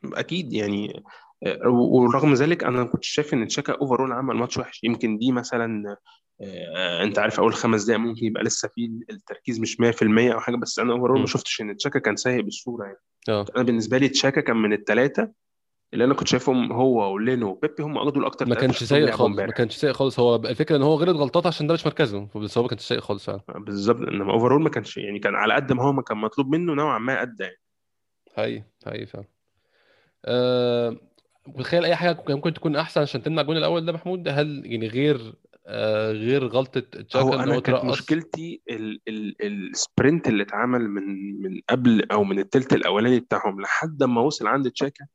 أكيد 0.04 0.52
يعني 0.52 1.02
ورغم 1.66 2.34
ذلك 2.34 2.64
أنا 2.64 2.84
كنت 2.84 3.04
شايف 3.04 3.34
إن 3.34 3.48
تشاكا 3.48 3.72
overall 3.72 4.12
عمل 4.12 4.36
ماتش 4.36 4.58
وحش. 4.58 4.80
يمكن 4.84 5.18
دي 5.18 5.32
مثلا 5.32 5.96
آه، 6.40 7.02
أنت 7.02 7.18
عارف 7.18 7.40
أول 7.40 7.54
خمس 7.54 7.84
دقائق 7.84 8.00
ممكن 8.00 8.26
يبقى 8.26 8.42
لسه 8.42 8.68
في 8.68 8.90
التركيز 9.10 9.60
مش 9.60 9.80
100% 9.80 10.32
أو 10.32 10.40
حاجة 10.40 10.56
بس 10.56 10.78
أنا 10.78 10.92
overall 10.92 11.20
ما. 11.20 11.26
شفتش 11.26 11.60
إن 11.60 11.76
تشاكا 11.76 11.98
كان 11.98 12.16
سيء 12.16 12.42
بالصورة 12.42 12.84
يعني. 12.84 12.98
آه. 13.28 13.46
أنا 13.56 13.64
بالنسبة 13.64 13.98
لي 13.98 14.08
تشاكا 14.08 14.40
كان 14.40 14.56
من 14.56 14.72
الثلاثه 14.72 15.32
اللي 15.92 16.04
أنا 16.04 16.14
كنت 16.14 16.28
شايفهم 16.28 16.72
هو 16.72 17.14
ولينو 17.14 17.48
وبيبي 17.48 17.82
هم 17.82 17.98
أخدوا 17.98 18.20
الأكتر 18.20 18.46
ما 18.46 18.54
كانش 18.54 18.84
سيء 18.84 19.10
خالص 19.10 19.36
ما 19.36 19.46
كانش 19.46 19.76
سيء 19.76 19.92
خالص. 19.92 20.20
هو 20.20 20.36
الفكرة 20.36 20.76
إن 20.76 20.82
هو 20.82 20.94
غلط 20.94 21.16
غلطات 21.16 21.46
عشان 21.46 21.66
ده 21.66 21.74
مش 21.74 21.86
مركزه 21.86 22.28
بس 22.34 22.58
هو 22.58 22.62
ما 22.62 22.68
كانش 22.68 22.80
سيء 22.82 23.00
خالص 23.00 23.26
فعلا. 23.26 23.40
بالظبط. 23.48 24.08
إنما 24.08 24.32
overall 24.32 24.62
ما 24.62 24.68
كانش 24.68 24.96
يعني 24.96 25.18
كان 25.18 25.34
على 25.34 25.54
قد 25.54 25.72
ما 25.72 25.82
هو 25.82 25.92
ما 25.92 26.02
كان 26.02 26.16
مطلوب 26.16 26.48
منه 26.48 26.74
نوعا 26.74 26.98
ما 26.98 27.22
ادى 27.22 27.42
يعني. 27.42 27.56
حقيقي 28.36 28.64
حقيقي 28.86 29.06
فعلا. 29.06 29.26
أه 30.24 30.96
متخيل 31.46 31.84
أي 31.84 31.96
حاجة 31.96 32.24
ممكن 32.28 32.54
تكون 32.54 32.76
أحسن 32.76 33.00
عشان 33.00 33.22
تمنع 33.22 33.42
الجون 33.42 33.56
الأول 33.56 33.86
ده 33.86 33.92
محمود 33.92 34.28
هل 34.28 34.62
يعني 34.64 34.88
غير 34.88 35.34
آه 35.66 36.12
غير 36.12 36.46
غلطة 36.46 36.82
هو 36.96 37.02
تشاكا 37.02 37.34
إن 37.34 37.40
أنا 37.40 37.54
هو 37.54 37.60
كانت 37.60 37.84
مشكلتي 37.84 38.62
ال 38.70 39.00
ال 39.08 39.36
ال 39.42 39.54
sprint 39.54 40.28
اللي 40.28 40.42
اتعمل 40.42 40.88
من 40.88 41.02
من 41.42 41.60
قبل 41.70 42.10
أو 42.12 42.24
من 42.24 42.38
التلت 42.38 42.72
الأولاني 42.72 43.20
بتاعهم 43.20 43.60
لحد 43.60 44.02
ما 44.02 44.20
وصل 44.20 44.46
عند 44.46 44.70
تشاكا. 44.70 45.06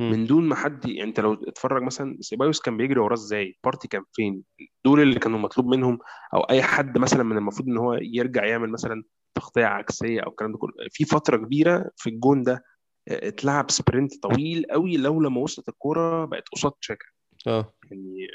من 0.00 0.26
دون 0.26 0.44
ما 0.44 0.54
حد 0.54 0.86
يعني 0.86 1.08
أنت 1.08 1.20
لو 1.20 1.32
اتفرج 1.32 1.82
مثلا 1.82 2.16
سيبايوس 2.20 2.60
كان 2.60 2.76
بيجري 2.76 3.00
وراه 3.00 3.14
إزاي؟ 3.14 3.58
بارتي 3.64 3.88
كان 3.88 4.02
فين؟ 4.12 4.42
دول 4.84 5.00
اللي 5.00 5.18
كانوا 5.18 5.38
مطلوب 5.38 5.66
منهم؟ 5.66 5.98
أو 6.34 6.40
أي 6.40 6.62
حد 6.62 6.98
مثلا 6.98 7.22
من 7.22 7.36
المفروض 7.36 7.68
إن 7.68 7.78
هو 7.78 7.98
يرجع 8.02 8.44
يعمل 8.44 8.70
مثلا 8.70 9.02
تغطية 9.34 9.64
عكسية 9.64 10.20
أو 10.20 10.30
الكلام 10.30 10.52
ده 10.52 10.58
كله؟ 10.58 10.72
في 10.90 11.04
فترة 11.04 11.36
كبيرة 11.36 11.90
في 11.96 12.10
الجون 12.10 12.42
ده 12.42 12.64
اتلعب 13.08 13.70
sprint 13.70 14.22
طويل 14.22 14.66
قوي 14.70 14.96
لو 14.96 15.20
لما 15.20 15.40
وصلت 15.40 15.68
الكورة 15.68 16.24
بقت 16.24 16.48
قصاد 16.48 16.72
تشاكا 16.72 17.06
آه. 17.46 17.74
يعني 17.90 18.26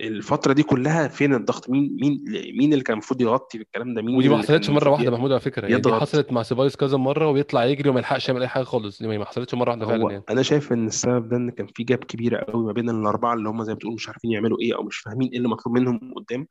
الفترة 0.00 0.52
دي 0.52 0.62
كلها 0.62 1.08
فين 1.08 1.34
الضغط؟ 1.34 1.70
مين 1.70 1.96
مين 2.00 2.24
مين 2.58 2.72
اللي 2.72 2.84
كان 2.84 2.92
المفروض 2.92 3.20
يغطي 3.20 3.58
في 3.58 3.64
الكلام 3.64 3.94
ده؟ 3.94 4.02
مين 4.02 4.16
ودي 4.16 4.28
ما 4.28 4.38
حصلتش 4.38 4.70
مرة 4.70 4.90
واحدة 4.90 5.10
محمود 5.10 5.30
على 5.30 5.40
فكرة. 5.40 5.66
يعني 5.66 5.80
دي 5.80 5.92
حصلت 5.92 6.32
مع 6.32 6.42
سيبايوس 6.42 6.76
كذا 6.76 6.96
مرة 6.96 7.28
وبيطلع 7.28 7.64
يجري 7.64 7.90
وما 7.90 7.98
يلحقش 7.98 8.28
يعمل 8.28 8.40
أي 8.40 8.48
حاجة 8.48 8.64
خالص. 8.64 9.02
دي 9.02 9.18
ما 9.18 9.24
حصلتش 9.24 9.54
مرة 9.54 9.70
واحدة 9.70 9.86
فعلا 9.86 10.10
يعني. 10.10 10.24
أنا 10.30 10.42
شايف 10.42 10.72
إن 10.72 10.86
السبب 10.86 11.28
ده 11.28 11.36
إن 11.36 11.50
كان 11.50 11.66
في 11.66 11.84
gap 11.84 11.98
كبيرة 11.98 12.38
قوي 12.38 12.64
ما 12.64 12.72
بين 12.72 12.90
الأربعة 12.90 13.34
اللي 13.34 13.48
هم 13.48 13.62
زي 13.62 13.72
ما 13.72 13.76
بتقول 13.76 13.94
مش 13.94 14.08
عارفين 14.08 14.30
يعملوا 14.30 14.60
إيه 14.60 14.76
أو 14.76 14.82
مش 14.82 14.98
فاهمين 14.98 15.28
إيه 15.28 15.36
اللي 15.38 15.48
مطلوب 15.48 15.78
منهم 15.78 16.14
قدام. 16.14 16.48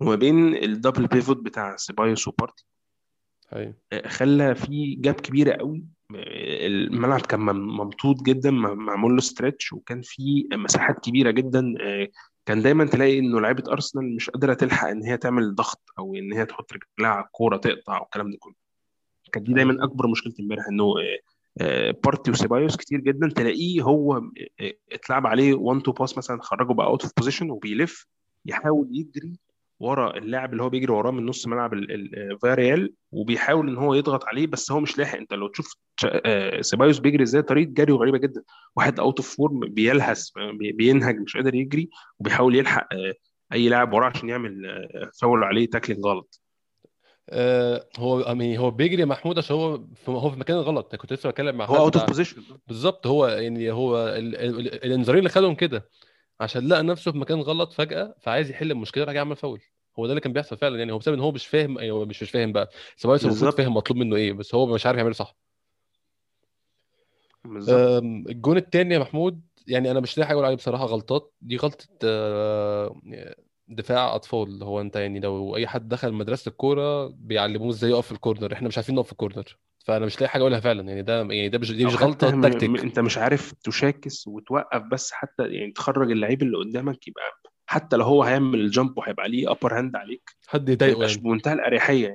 وما 0.00 0.14
بين 0.14 0.56
ال 0.56 0.63
double 0.63 1.06
pivot 1.06 1.36
بتاع 1.36 1.76
سيبايوس 1.76 2.28
وبارتي. 2.28 2.66
حقيقي 3.50 3.74
آه، 3.92 4.08
خلى 4.08 4.54
في 4.54 4.94
gap 4.94 5.14
كبيرة 5.14 5.52
قوي. 5.52 5.84
الملعب 6.14 7.20
كان 7.20 7.40
مم- 7.40 7.76
ممطوط 7.76 8.22
جدا 8.22 8.50
معمول 8.50 9.14
له 9.14 9.20
stretch 9.20 9.72
وكان 9.72 10.00
في 10.02 10.48
مساحات 10.52 10.98
كبيرة 10.98 11.30
جدا 11.30 11.74
آه، 11.80 12.08
كان 12.46 12.62
دايما 12.62 12.84
تلاقي 12.84 13.18
إنه 13.18 13.40
لعيبة 13.40 13.72
أرسنال 13.72 14.16
مش 14.16 14.30
قادرة 14.30 14.54
تلحق 14.54 14.88
إن 14.88 15.02
هي 15.02 15.16
تعمل 15.16 15.54
ضغط 15.54 15.82
أو 15.98 16.14
إن 16.14 16.32
هي 16.32 16.46
تحط 16.46 16.72
رجلها 16.72 17.10
على 17.10 17.24
الكورة 17.24 17.56
تقطع 17.56 18.00
والكلام 18.00 18.30
ده 18.30 18.36
كله. 18.40 18.54
كانت 19.32 19.46
دي 19.46 19.52
دايما 19.54 19.84
أكبر 19.84 20.06
مشكلة 20.06 20.32
امبارح 20.40 20.66
إنه 20.68 20.84
آه، 20.84 21.18
آه، 21.60 21.94
بارتي 22.04 22.30
وسيبايوس 22.30 22.76
كتير 22.76 23.00
جدا 23.00 23.28
تلاقيه 23.28 23.82
هو 23.82 24.22
اتلعب 24.92 25.26
عليه 25.26 25.54
one 25.54 25.80
two 25.82 25.92
pass 25.92 26.18
مثلا 26.18 26.42
خرجه 26.42 26.72
بقى 26.72 26.86
out 26.86 27.02
of 27.02 27.12
position 27.18 27.50
وبيلف 27.50 28.06
يحاول 28.46 28.88
يجري 28.90 29.38
ورا 29.80 30.16
اللاعب 30.16 30.52
اللي 30.52 30.62
هو 30.62 30.68
بيجري 30.68 30.92
وراه 30.92 31.10
من 31.10 31.26
نص 31.26 31.46
ملعب 31.46 31.72
ال- 31.72 31.92
ال- 31.92 32.38
فياريال 32.40 32.92
وبيحاول 33.12 33.68
إن 33.68 33.76
هو 33.76 33.94
يضغط 33.94 34.24
عليه 34.24 34.46
بس 34.46 34.72
هو 34.72 34.80
مش 34.80 34.98
لاحق. 34.98 35.18
أنت 35.18 35.34
لو 35.34 35.48
تشوف 35.48 35.74
تش- 35.96 36.06
آه، 36.26 36.60
سيبايوس 36.60 36.98
بيجري 36.98 37.22
إزاي 37.22 37.42
طريقة 37.42 37.70
جريه 37.70 37.94
غريبة 37.94 38.18
جدا. 38.18 38.42
واحد 38.76 39.00
out 39.00 39.16
of 39.18 39.36
form 39.36 39.60
بيلهس 39.60 40.32
بي- 40.58 40.72
بينهج 40.72 41.18
مش 41.18 41.36
قادر 41.36 41.54
يجري 41.54 41.88
وبيحاول 42.18 42.56
يلحق 42.56 42.88
آه، 42.94 43.14
أي 43.52 43.68
لاعب 43.68 43.92
وراه 43.92 44.06
عشان 44.06 44.28
يعمل 44.28 44.66
آه، 44.66 45.10
فاول 45.20 45.44
عليه 45.44 45.66
tackling 45.70 46.04
غلط. 46.06 46.40
آه 47.32 47.86
هو 47.98 48.20
يعني 48.20 48.58
هو 48.58 48.70
بيجري 48.70 49.04
محمود 49.04 49.38
عشان 49.38 49.56
هو 49.56 49.78
في 49.78 50.10
هو 50.10 50.30
في 50.30 50.38
مكان 50.40 50.56
غلط. 50.56 50.88
أنا 50.92 50.98
كنت 51.02 51.12
لسه 51.12 51.30
بتكلم 51.30 51.56
مع 51.56 51.64
هو 51.64 51.76
out 51.76 51.96
of 51.96 52.06
position 52.06 52.42
بالظبط 52.66 53.06
هو 53.06 53.26
يعني 53.26 53.70
هو 53.72 53.98
ال- 54.08 54.36
ال- 54.36 54.84
الانذارين 54.84 55.18
اللي 55.18 55.30
خدهم 55.30 55.54
كده. 55.54 55.88
عشان 56.40 56.68
لقى 56.68 56.82
نفسه 56.82 57.12
في 57.12 57.18
مكان 57.18 57.40
غلط 57.40 57.72
فجأة 57.72 58.14
فعايز 58.20 58.50
يحل 58.50 58.70
المشكلة 58.70 59.04
راح 59.04 59.14
يعمل 59.14 59.36
فاول. 59.36 59.60
هو 59.98 60.06
ده 60.06 60.12
اللي 60.12 60.20
كان 60.20 60.32
بيحصل 60.32 60.56
فعلا 60.56 60.78
يعني 60.78 60.92
هو 60.92 60.98
بسبب 60.98 61.14
إن 61.14 61.20
هو 61.20 61.32
مش 61.32 61.46
فاهم 61.46 61.78
هو 61.78 62.04
مش 62.04 62.22
مش 62.22 62.30
فاهم 62.30 62.52
بقى. 62.52 62.70
سيبايوس 62.96 63.24
المفروض 63.24 63.54
فاهم 63.54 63.74
مطلوب 63.74 63.98
منه 63.98 64.16
إيه 64.16 64.32
بس 64.32 64.54
هو 64.54 64.66
مش 64.66 64.86
عارف 64.86 64.98
يعمله 64.98 65.14
صح. 65.14 65.36
بالظبط. 67.44 68.02
الجون 68.02 68.56
التاني 68.56 68.94
يا 68.94 68.98
محمود 68.98 69.40
يعني 69.66 69.90
أنا 69.90 70.00
مش 70.00 70.18
لاقي 70.18 70.26
حاجة 70.28 70.34
أقول 70.34 70.46
عليه 70.46 70.56
بصراحة 70.56 70.84
غلطات. 70.84 71.32
دي 71.40 71.56
غلطة 71.56 71.86
آه، 72.04 73.00
دفاع 73.68 74.14
أطفال. 74.14 74.62
هو 74.62 74.80
أنت 74.80 74.96
يعني 74.96 75.20
لو 75.20 75.56
أي 75.56 75.66
حد 75.66 75.88
دخل 75.88 76.12
مدرسة 76.12 76.48
الكورة 76.48 77.06
بيعلموه 77.06 77.70
إزاي 77.70 77.90
يقف 77.90 78.06
في 78.06 78.12
الكورنر 78.12 78.52
إحنا 78.52 78.68
مش 78.68 78.78
عارفين 78.78 78.94
نقف 78.94 79.06
في 79.06 79.12
الكورنر 79.12 79.56
فأنا 79.90 80.06
مش 80.06 80.20
لاقي 80.20 80.30
حاجة 80.30 80.42
أقولها 80.42 80.60
فعلا 80.60 80.88
يعني 80.88 81.02
ده 81.02 81.18
يعني 81.22 81.48
ده 81.48 81.58
مش 81.58 81.72
دي 81.72 81.84
مش 81.84 81.96
غلطة. 82.02 82.40
تكتيك 82.48 82.80
أنت 82.80 82.98
مش 83.00 83.18
عارف 83.18 83.52
تشاكس 83.52 84.26
وتوقف 84.28 84.82
بس 84.82 85.12
حتى 85.12 85.42
يعني 85.48 85.72
تخرج 85.72 86.10
اللعيب 86.10 86.42
اللي 86.42 86.56
قدامك 86.58 87.08
يبقى 87.08 87.22
حتى 87.66 87.96
لو 87.96 88.04
هو 88.04 88.22
هيعمل 88.22 88.60
الجمب 88.60 88.98
وهيبقى 88.98 89.22
عليه 89.22 89.50
ابر 89.50 89.78
هاند 89.78 89.96
عليك 89.96 90.30
حد 90.48 90.68
يضايقه 90.68 90.92
يبقاش 90.96 91.10
يعني 91.16 91.22
بمنتهى 91.28 91.52
الأريحية 91.52 92.06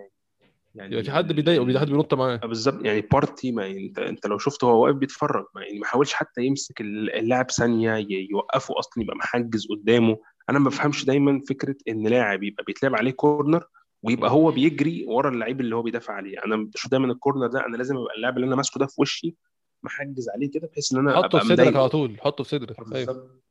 يعني 0.76 0.92
يبقى 0.92 1.04
في 1.04 1.10
يعني 1.10 1.24
حد. 1.24 1.34
بيضايقه 1.34 1.80
حد. 1.80 1.88
بينط 1.88 2.14
معاه 2.14 2.40
آه 2.44 2.48
بالظبط 2.48 2.86
يعني 2.86 3.02
بارتي 3.02 3.52
ما 3.52 3.66
يعني 3.66 3.86
انت 3.88 4.00
أنت 4.00 4.28
لو 4.28 4.38
شفته 4.38 4.66
هو 4.68 4.84
واقف 4.84 4.96
بيتفرج 4.96 5.46
ما 5.56 5.62
يعني 5.62 5.80
ما 5.80 5.86
حاولش 5.86 6.14
حتى 6.14 6.42
يمسك 6.42 6.82
اللاعب 6.82 7.52
ثانية 7.52 8.08
يوقفه 8.32 8.80
أصلا 8.80 9.04
يبقى 9.04 9.16
محجز 9.16 9.68
قدامه 9.70 10.18
أنا 10.50 10.60
ما 10.60 10.70
بفهمش 10.70 11.06
دايما 11.06 11.42
فكرة 11.50 11.76
إن 11.88 12.08
لاعب 12.08 12.44
يبقى 12.44 12.64
بيتلعب 12.68 12.96
عليه 12.96 13.12
كورنر 13.12 13.66
ويبقى. 14.06 14.32
هو 14.32 14.52
بيجري 14.52 15.06
ورا 15.08 15.30
اللعيب 15.30 15.62
اللي 15.62 15.76
هو 15.76 15.82
بيدافع 15.82 16.14
عليه. 16.14 16.38
أنا 16.46 16.56
بشوف 16.56 16.92
دايما 16.92 17.12
الكورنر 17.12 17.48
ده 17.48 17.66
أنا 17.66 17.78
لازم 17.78 17.98
أبقى 17.98 18.16
اللاعب 18.16 18.36
اللي 18.36 18.48
أنا 18.48 18.56
ماسكه 18.56 18.80
ده 18.80 18.86
في 18.86 19.02
وشي 19.02 19.36
محجز 19.84 20.30
عليه 20.30 20.52
كده 20.52 20.68
بحيث 20.68 20.94
إن 20.94 21.00
أنا 21.00 21.16
حطه 21.16 21.40
في 21.40 21.46
صدرك 21.46 21.76
على 21.76 21.90
طول 21.90 22.18
حطه 22.22 22.44
في 22.44 22.50
صدرك. 22.50 22.96
أيوه. 22.96 23.42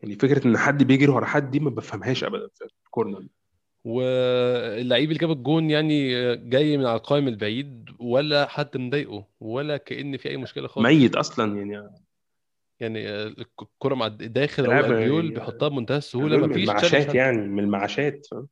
يعني 0.00 0.14
فكرة 0.14 0.46
إن 0.46 0.56
حد 0.58 0.82
بيجري 0.82 1.10
ورا 1.12 1.26
حد 1.26 1.50
دي 1.50 1.60
ما 1.60 1.70
بفهمهاش 1.70 2.24
ابدا 2.24 2.48
في 2.54 2.64
الكورنر 2.86 3.26
واللعيب 3.84 5.08
اللي 5.08 5.18
جاب 5.18 5.30
الجون 5.30 5.70
يعني 5.70 6.10
جاي 6.36 6.76
من 6.76 6.86
على 6.86 6.96
القائم 6.96 7.28
البعيد 7.28 7.90
ولا 7.98 8.46
حد 8.46 8.76
مضايقه 8.76 9.26
ولا 9.40 9.76
كأن 9.76 10.16
في 10.16 10.28
أي 10.28 10.36
مشكلة 10.36 10.68
خالص. 10.68 10.86
ميت 10.86 11.16
أصلا 11.16 11.56
يعني. 11.56 11.90
يعني 12.80 13.08
الكرة 13.26 13.94
مع 13.94 14.08
داخل 14.08 14.62
راؤول 14.62 14.80
لاعب 14.80 14.92
البيول 14.92 15.34
بيحطها 15.34 15.68
بمنتهى 15.68 15.96
السهولة 15.96 16.36
من 16.36 16.48
مفيش 16.48 16.64
تشالنج 16.64 16.78
المعاشات 16.78 17.14
يعني 17.14 17.48
من 17.48 17.64
المعاشات 17.64 18.26
فاهم؟ 18.30 18.48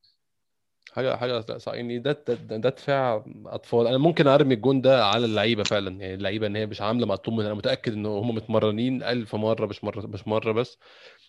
حاجة 0.92 1.16
حاجة 1.16 1.44
يعني 1.66 1.98
ده 1.98 2.12
ده, 2.28 2.56
دفاع 2.70 3.24
أطفال. 3.46 3.86
أنا 3.86 3.98
ممكن 3.98 4.26
أرمي 4.26 4.54
الجون 4.54 4.80
ده 4.80 5.06
على 5.06 5.24
اللعيبة 5.26 5.62
فعلا. 5.62 6.00
يعني 6.00 6.14
اللعيبة 6.14 6.46
إن 6.46 6.56
هي 6.56 6.66
مش 6.66 6.80
عاملة 6.80 7.06
مطلوب 7.06 7.36
منها 7.36 7.46
أنا 7.46 7.54
متأكد 7.54 7.92
إن 7.92 8.06
هم 8.06 8.34
متمرنين 8.34 9.02
ألف 9.02 9.34
مرة 9.34 9.66
مش 9.66 9.84
مرة 9.84 10.06
مش 10.06 10.28
مرة 10.28 10.52
بس 10.52 10.78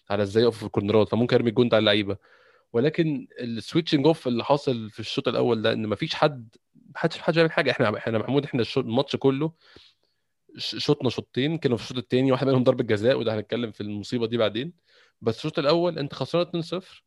على 0.10 0.24
إزاي 0.24 0.44
يقفوا 0.44 0.60
في 0.60 0.66
الكورنرات. 0.66 1.10
فممكن 1.10 1.36
أرمي 1.36 1.50
الجون 1.50 1.70
ده 1.70 1.76
على 1.78 1.82
اللعيبة. 1.82 2.18
ولكن 2.74 3.28
ال 3.40 3.47
switching 3.47 4.08
off 4.08 4.28
اللي 4.28 4.44
حاصل 4.44 4.90
في 4.90 5.00
الشوط 5.00 5.28
الأول 5.28 5.62
ده 5.62 5.74
إن 5.74 5.88
مفيش 5.88 6.16
حد 6.16 6.56
محدش 6.96 7.18
حد 7.20 7.34
بيعمل 7.34 7.52
حاجة. 7.52 7.72
إحنا 7.72 7.98
إحنا 7.98 8.18
محمود 8.18 8.44
إحنا 8.46 8.64
الماتش 8.78 9.16
كله 9.16 9.52
شوطنا 10.58 11.10
شوطين 11.10 11.58
كانوا 11.58 11.78
في 11.78 11.84
الشوط 11.84 11.98
الثاني 11.98 12.32
واحد 12.32 12.48
منهم 12.48 12.64
ضربة 12.64 12.84
جزاء 12.84 13.20
وده 13.20 13.36
هنتكلم 13.36 13.72
في 13.72 13.82
المصيبة 13.82 14.28
دي 14.28 14.38
بعدين. 14.38 14.74
بس 15.22 15.38
الشوط 15.38 15.60
الأول 15.60 16.00
أنت 16.00 16.14
خسران 16.14 16.64
2-0 16.64 17.04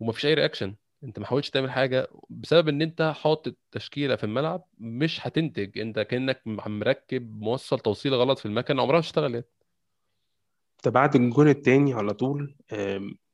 ومفيش 0.00 0.26
أي 0.26 0.34
reaction 0.34 0.74
أنت 1.04 1.18
ما 1.18 1.26
حاولتش 1.26 1.50
تعمل 1.50 1.70
حاجة 1.70 2.08
بسبب 2.30 2.68
إن 2.68 2.82
أنت 2.82 3.14
حاطط 3.16 3.54
تشكيلة 3.72 4.16
في 4.16 4.24
الملعب 4.24 4.64
مش 4.78 5.26
هتنتج. 5.26 5.78
أنت 5.78 5.98
كأنك 5.98 6.42
مركب 6.46 7.42
موصل 7.42 7.78
توصيلة 7.78 8.16
غلط 8.16 8.38
في 8.38 8.46
المكن 8.46 8.80
عمرها 8.80 8.92
ما 8.92 8.98
اشتغلت 8.98 9.48
ده 10.84 10.90
بعد 10.90 11.16
الجون 11.16 11.48
التاني 11.48 11.94
على 11.94 12.14
طول 12.14 12.54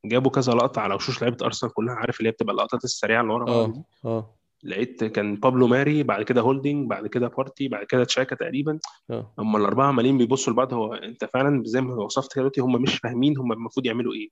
جابوا 0.05 0.31
كذا 0.31 0.53
لقطة 0.53 0.81
على 0.81 0.95
وشوش 0.95 1.23
لعيبة 1.23 1.47
أرسنال 1.47 1.73
كلها 1.73 1.95
عارف 1.95 2.19
اللي 2.19 2.29
هي 2.29 2.33
بتبقى 2.33 2.53
اللقطات 2.53 2.85
السريعة 2.85 3.21
اللي 3.23 3.33
ورا 3.33 3.45
بعض 3.45 3.73
دي؟ 3.73 3.83
آه. 4.05 4.35
لقيت 4.65 5.05
كان 5.05 5.37
بابلو 5.37 5.67
ماري 5.67 6.03
بعد 6.03 6.23
كده 6.23 6.41
هولدنج 6.41 6.91
بعد 6.91 7.07
كده 7.07 7.29
بارتي 7.29 7.69
بعد 7.69 7.87
كده 7.87 8.05
تشاكا 8.05 8.37
تقريبا. 8.37 8.79
آه. 9.11 9.33
هم 9.39 9.57
الأربعة 9.57 9.87
عمالين 9.87 10.19
بيبصوا 10.19 10.53
لبعض 10.53 10.75
هو 10.75 10.95
أنت 10.95 11.25
فعلا 11.25 11.63
زي 11.67 11.81
ما 11.81 11.95
وصفت 11.95 12.33
كده 12.33 12.41
دلوقتي 12.43 12.61
هم 12.61 12.83
مش 12.83 12.99
فاهمين 12.99 13.39
هم 13.39 13.53
المفروض 13.53 13.87
يعملوا 13.87 14.15
إيه. 14.15 14.29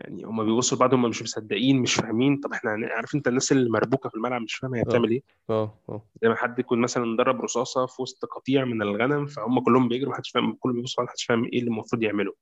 يعني 0.00 0.24
هم 0.24 0.44
بيبصوا 0.44 0.76
لبعض 0.76 0.94
هم 0.94 1.02
مش 1.02 1.22
مصدقين 1.22 1.76
مش 1.78 1.94
فاهمين. 1.94 2.36
طب 2.40 2.52
إحنا 2.52 2.70
عارف 2.96 3.14
أنت 3.14 3.28
الناس 3.28 3.52
اللي 3.52 3.70
مربوكة 3.70 4.08
في 4.08 4.14
الملعب 4.14 4.42
مش 4.42 4.54
فاهمة 4.54 4.78
هي 4.78 4.84
بتعمل 4.84 5.08
آه 5.08 5.12
إيه؟ 5.12 5.22
آه 5.50 5.74
آه. 5.88 6.02
زي 6.22 6.28
ما 6.28 6.34
حد 6.34 6.58
يكون 6.58 6.80
مثلا 6.80 7.16
ضرب 7.16 7.40
رصاصة 7.40 7.86
في 7.86 8.02
وسط 8.02 8.24
قطيع 8.24 8.64
من 8.64 8.82
الغنم 8.82 9.26
فهم 9.26 9.60
كلهم 9.60 9.88
بيجروا 9.88 10.12
محدش 10.12 10.30
فاهم 10.30 10.56
كله 10.60 10.72
بيبص 10.72 10.98
محدش 10.98 11.24
فاهم 11.24 11.44
إيه 11.44 11.58
اللي 11.58 11.68
المفروض 11.70 12.02
يعمله. 12.02 12.34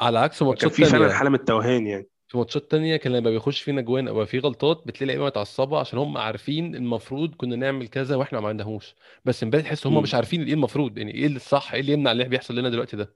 على 0.00 0.18
عكس 0.18 0.42
ماتشات 0.42 0.72
في 0.72 0.84
فعلا 0.84 1.12
حالة 1.12 1.30
من 1.30 1.36
التوهان 1.36 1.86
يعني. 1.86 2.08
في 2.28 2.38
ماتشات 2.38 2.70
تانية 2.70 2.96
كان 2.96 3.12
لما 3.12 3.30
بيخش 3.30 3.62
فينا 3.62 3.80
جوان 3.80 4.08
أو 4.08 4.24
في 4.24 4.38
غلطات 4.38 4.82
بتلاقي 4.86 5.06
لعيبة 5.06 5.24
متعصبة 5.26 5.78
عشان 5.78 5.98
هم 5.98 6.16
عارفين 6.18 6.74
المفروض 6.74 7.34
كنا 7.34 7.56
نعمل 7.56 7.88
كذا 7.88 8.16
وإحنا 8.16 8.40
ما 8.40 8.48
عملناهوش 8.48 8.94
بس 9.24 9.42
امبارح 9.42 9.64
تحس 9.64 9.86
هم 9.86 10.02
مش. 10.02 10.14
عارفين 10.14 10.42
إيه 10.42 10.54
المفروض 10.54 10.98
يعني 10.98 11.14
إيه 11.14 11.26
الصح 11.26 11.72
إيه 11.72 11.80
اللي 11.80 11.92
يمنع 11.92 12.12
اللي 12.12 12.24
بيحصل 12.24 12.58
لنا 12.58 12.68
دلوقتي 12.68 12.96
ده. 12.96 13.14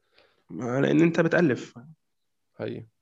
لأن 0.51 1.01
أنت 1.01 1.21
بتألف. 1.21 1.75
حقيقي. 2.59 2.79
آه 2.81 2.94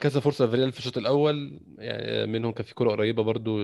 كذا 0.00 0.20
فرصة 0.20 0.46
في 0.46 0.56
ريال 0.56 0.72
في 0.72 0.78
الشوط 0.78 0.98
الأول. 0.98 1.60
يعني 1.78 2.26
منهم 2.32 2.52
كان 2.52 2.64
في 2.64 2.74
كره 2.74 2.90
قريبة 2.90 3.22
برضو 3.22 3.58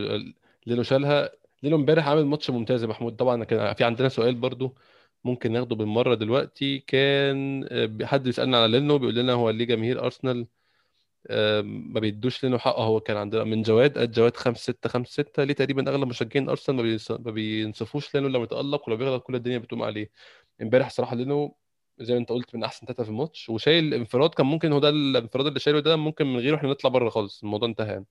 لينو 0.67 0.83
شالها. 0.83 1.31
لينو 1.63 1.77
امبارح 1.77 2.09
عامل 2.09 2.27
ماتش 2.27 2.51
ممتاز 2.51 2.83
يا 2.83 2.89
محمود. 2.89 3.17
طبعا 3.17 3.45
كان 3.45 3.75
في 3.75 3.85
عندنا 3.85 4.09
سؤال 4.09 4.35
برضو 4.35 4.77
ممكن 5.25 5.53
ناخده 5.53 5.77
بالمرة 5.77 6.15
دلوقتي. 6.15 6.79
كان 6.79 7.65
آه، 7.71 8.05
حد 8.07 8.23
بيسألنا 8.23 8.57
على 8.63 8.73
لينو 8.81 8.99
بيقول 8.99 9.15
لنا 9.15 9.33
هو 9.33 9.51
ليه 9.51 9.65
جماهير 9.65 10.05
أرسنال 10.05 10.47
آه، 11.27 11.61
ما 11.63 12.01
بيدوش 12.01 12.45
لينو 12.45 12.59
حقه. 12.59 12.85
هو 12.85 13.01
كان 13.01 13.17
عندنا 13.17 13.45
من 13.45 13.63
جواد 13.63 13.99
قد 13.99 14.13
جواد 14.13 14.37
5 14.37 14.63
6 14.63 14.89
5 14.89 15.13
6 15.13 15.45
ليه 15.45 15.55
تقريبا 15.55 15.91
أغلب 15.91 16.09
مشجعين 16.09 16.49
أرسنال 16.49 16.99
ما 17.11 17.31
بينصفوش 17.33 18.15
لينو 18.15 18.29
لما 18.29 18.45
يتالق 18.45 18.89
ولو 18.89 18.97
بيغلط 18.97 19.23
كل 19.23 19.35
الدنيا 19.35 19.59
بتقوم 19.59 19.83
عليه. 19.83 20.11
امبارح 20.63 20.91
صراحة 20.91 21.17
لينو 21.17 21.57
زي 22.01 22.13
ما 22.15 22.21
انت 22.21 22.29
قلت 22.29 22.55
من 22.55 22.65
أحسن 22.65 22.87
ثلاثة 22.87 23.03
في 23.03 23.09
الماتش. 23.11 23.49
وشايل 23.49 23.85
الانفراد 23.85 24.31
كان 24.31 24.47
ممكن 24.47 24.73
هو 24.73 24.79
ده 24.79 24.89
الانفراد 24.89 25.47
اللي 25.47 25.61
شايله 25.61 25.81
ده 25.81 25.97
ممكن 25.97 26.27
من 26.27 26.37
غيره 26.39 26.57
إحنا 26.57 26.71
نطلع 26.71 26.91
بره 26.91 27.09
خالص 27.09 27.43
الموضوع 27.43 27.69
انتهى 27.69 27.89
يعني. 27.89 28.07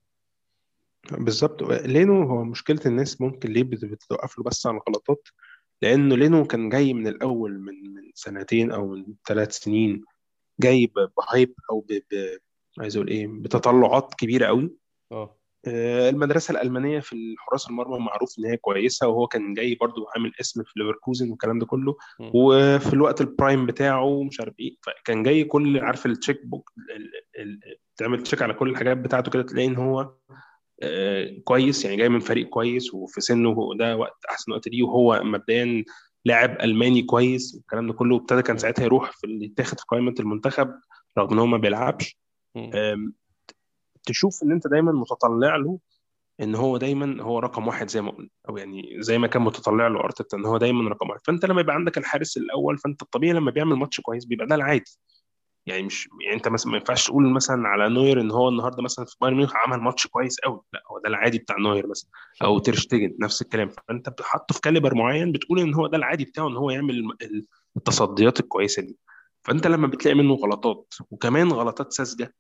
بالظبط. 1.12 1.64
لينو 1.64 2.24
هو 2.24 2.44
مشكلة 2.44 2.80
الناس 2.86 3.22
ممكن 3.22 3.50
ليه 3.50 3.64
بت- 3.64 3.86
بتوقف 3.86 4.38
له 4.38 4.44
بس 4.44 4.68
على 4.68 4.78
الغلطات؟ 4.78 5.28
لأنه 5.82 6.16
لينو 6.16 6.46
كان 6.46 6.70
جاي 6.70 6.94
من 6.94 7.08
الأول 7.08 7.60
من 7.60 7.94
من 7.94 8.12
سنتين 8.16 8.72
أو 8.72 8.88
من 8.88 9.06
ثلاث 9.28 9.52
سنين 9.58 10.04
جاي 10.60 10.92
ب 11.18 11.25
hype 11.25 11.54
أو 11.72 11.80
ب... 11.80 11.94
ب... 11.94 12.38
عايز 12.80 12.96
أقول 12.96 13.08
إيه 13.08 13.28
بتطلعات 13.28 14.14
كبيرة 14.14 14.46
قوي 14.48 14.72
آه. 15.12 15.38
آه، 15.68 16.10
المدرسة 16.10 16.52
الألمانية 16.52 17.00
في 17.00 17.14
الحراس 17.14 17.70
المرمى 17.70 18.00
معروف 18.00 18.40
إن 18.40 18.46
هي 18.46 18.58
كويسة 18.58 19.08
وهو 19.08 19.28
كان 19.28 19.54
جاي 19.54 19.76
برضو 19.76 20.08
عامل 20.16 20.32
اسم 20.42 20.64
في 20.64 20.72
ليفركوزن 20.76 21.30
والكلام 21.30 21.60
ده 21.60 21.66
كله. 21.66 21.98
وفي 22.34 22.94
الوقت 22.94 23.22
ال 23.22 23.29
prime 23.29 23.66
بتاعه 23.66 24.24
مش 24.24 24.40
عارف 24.40 24.54
إيه 24.60 24.76
فكان 24.82 25.24
جاي 25.24 25.44
كل 25.44 25.80
عارف 25.80 26.06
ال 26.06 26.12
check 26.12 26.46
box 26.46 26.72
تعمل 27.98 28.24
check 28.24 28.42
على 28.42 28.54
كل 28.54 28.70
الحاجات 28.70 28.98
بتاعته 28.98 29.32
كده 29.32 29.44
تلاقي 29.44 29.68
إن 29.68 29.76
هو 29.76 30.14
آه، 30.84 31.38
كويس 31.44 31.86
يعني 31.86 31.98
جاي 31.98 32.10
من 32.10 32.20
فريق 32.20 32.50
كويس 32.50 32.94
وفي 32.94 33.22
سنه 33.22 33.56
ده 33.80 33.98
وقت 33.98 34.26
أحسن 34.32 34.52
وقت 34.52 34.68
ليه 34.68 34.84
وهو 34.84 35.22
مبدئيا 35.24 35.84
لاعب 36.26 36.62
ألماني 36.62 37.02
كويس 37.02 37.56
والكلام 37.56 37.88
ده 37.88 37.94
كله 37.94 38.16
وابتدى 38.16 38.42
كان. 38.42 38.58
ساعتها 38.58 38.84
يروح 38.84 39.12
في 39.12 39.24
اللي 39.28 39.46
يتاخد 39.46 39.80
في 39.80 39.86
قائمة 39.88 40.16
المنتخب 40.20 40.74
رغم 41.18 41.34
إن 41.34 41.40
هو 41.40 41.46
ما 41.46 41.58
بيلعبش 41.58 42.18
تشوف 44.06 44.44
إن 44.44 44.52
أنت 44.52 44.68
دايما 44.68 44.92
متطلع 44.92 45.56
له 45.56 45.80
إن 46.42 46.56
هو 46.56 46.78
دايما 46.78 47.24
هو 47.24 47.40
رقم 47.40 47.68
واحد 47.68 47.90
زي 47.90 48.02
ما 48.02 48.12
قلنا 48.12 48.30
أو 48.50 48.58
يعني 48.58 48.98
زي 49.00 49.18
ما 49.18 49.28
كان 49.28 49.42
متطلع 49.42 49.88
له 49.88 50.00
أرتيتا 50.00 50.38
إن 50.38 50.46
هو 50.46 50.58
دايما 50.58 50.90
رقم 50.90 51.10
واحد. 51.10 51.22
فأنت 51.26 51.46
لما 51.46 51.62
يبقى 51.62 51.76
عندك 51.76 51.98
الحارس 51.98 52.38
الأول 52.38 52.78
فأنت 52.78 53.02
الطبيعي 53.02 53.34
لما 53.34 53.52
بيعمل 53.52 53.76
ماتش 53.76 54.02
كويس 54.02 54.26
بيبقى 54.26 54.48
ده 54.48 54.56
العادي. 54.56 55.00
يعني 55.66 55.84
مش 55.84 56.10
يعني 56.22 56.38
أنت 56.38 56.48
مثلا 56.48 56.72
ما 56.72 56.78
ينفعش 56.78 57.08
تقول 57.08 57.30
مثلا 57.34 57.68
على 57.68 57.90
نوير 57.90 58.22
إن 58.22 58.32
هو 58.32 58.50
النهارده 58.50 58.84
مثلا 58.84 59.06
في 59.06 59.16
بايرن 59.22 59.38
ميونخ 59.38 59.54
عمل 59.56 59.78
ماتش 59.78 60.08
كويس 60.08 60.40
قوي 60.40 60.62
لا 60.74 60.82
هو 60.92 61.00
ده 61.00 61.10
العادي 61.10 61.38
بتاع 61.38 61.58
نوير 61.58 61.88
مثلا. 61.88 62.10
أو 62.44 62.60
تيرشتيجن 62.60 63.16
نفس 63.20 63.42
الكلام. 63.42 63.70
فأنت 63.70 64.10
بتحطه 64.10 64.54
في 64.54 64.62
caliber 64.62 64.96
معين 64.96 65.32
بتقول 65.32 65.60
إن 65.60 65.74
هو 65.74 65.88
ده 65.88 65.98
العادي 65.98 66.26
بتاعه 66.26 66.48
إن 66.48 66.58
هو 66.58 66.70
يعمل 66.70 67.14
التصديات 67.78 68.40
الكويسة 68.40 68.82
دي. 68.82 68.98
فأنت 69.44 69.68
لما 69.68 69.88
بتلاقي 69.88 70.16
منه 70.16 70.34
غلطات 70.34 70.94
وكمان 71.12 71.52
غلطات 71.52 71.94
ساذجة 71.94 72.34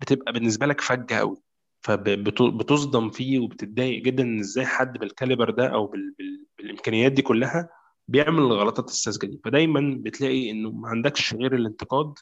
بتبقى 0.00 0.32
بالنسبة 0.32 0.66
لك 0.66 0.80
فجة 0.80 1.14
قوي 1.14 1.36
فبتصدم 1.82 3.10
فيه 3.10 3.38
وبتتضايق 3.38 4.02
جدا 4.02 4.22
إن 4.22 4.38
إزاي 4.38 4.66
حد 4.66 4.98
بال 4.98 5.10
caliber 5.10 5.50
ده 5.50 5.66
أو 5.66 5.86
بال... 5.86 6.14
بال... 6.18 6.46
بالإمكانيات 6.58 7.12
دي 7.12 7.22
كلها 7.22 7.68
بيعمل 8.08 8.38
الغلطات 8.38 8.88
الساذجة 8.88 9.26
دي. 9.26 9.40
فدايما 9.44 9.96
بتلاقي 10.00 10.50
إنه 10.50 10.70
ما 10.70 10.88
عندكش 10.88 11.34
غير 11.34 11.54
الانتقاد 11.54 12.14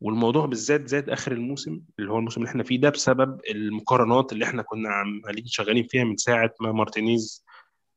والموضوع 0.00 0.46
بالذات 0.46 0.88
زاد 0.88 1.10
آخر 1.10 1.32
الموسم 1.32 1.80
اللي 1.98 2.12
هو 2.12 2.18
الموسم 2.18 2.40
اللي 2.40 2.50
إحنا 2.50 2.62
فيه 2.62 2.80
ده 2.80 2.90
بسبب 2.90 3.40
المقارنات 3.50 4.32
اللي 4.32 4.44
إحنا 4.44 4.62
كنا 4.62 4.88
عمالين 4.88 5.46
شغالين 5.46 5.86
فيها 5.86 6.04
من 6.04 6.16
ساعة 6.16 6.54
ما 6.60 6.72
مارتينيز 6.72 7.44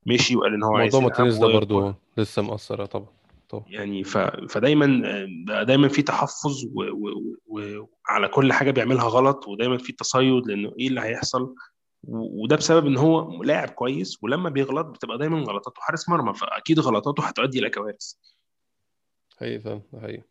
مشي 0.06 0.36
وقال 0.36 0.54
إن 0.54 0.62
هو 0.62 0.76
عايز 0.76 0.94
موضوع 0.94 1.08
مارتينيز 1.08 1.38
ده 1.38 1.46
و... 1.46 1.52
برضو 1.52 1.94
لسه 2.16 2.42
مأثر 2.42 2.86
طبعا. 2.86 3.06
طبعا 3.50 3.64
يعني 3.68 4.04
ف... 4.04 4.18
فدايما 4.48 5.02
بقى 5.46 5.66
دايما 5.66 5.88
في 5.88 6.02
تحفظ 6.02 6.64
وعلى 7.46 8.26
و... 8.26 8.30
و... 8.30 8.34
كل 8.34 8.52
حاجة 8.52 8.70
بيعملها 8.70 9.04
غلط 9.04 9.48
ودايما 9.48 9.78
في 9.78 9.92
تصيد 9.92 10.46
لأنه 10.46 10.72
إيه 10.78 10.88
اللي 10.88 11.00
هيحصل؟ 11.00 11.54
و... 12.04 12.42
وده 12.44 12.56
بسبب 12.56 12.86
إن 12.86 12.96
هو 12.96 13.42
لاعب 13.42 13.68
كويس 13.68 14.18
ولما 14.22 14.50
بيغلط 14.50 14.86
بتبقى 14.86 15.18
دايما 15.18 15.38
غلطاته 15.38 15.80
حارس 15.80 16.08
مرمى 16.08 16.34
فأكيد 16.34 16.80
غلطاته 16.80 17.22
هتؤدي 17.24 17.58
إلى 17.58 17.70
كوارث. 17.70 18.12
حقيقي 19.40 19.60
فاهم 19.60 19.82
ده 19.92 20.00
حقيقي. 20.00 20.22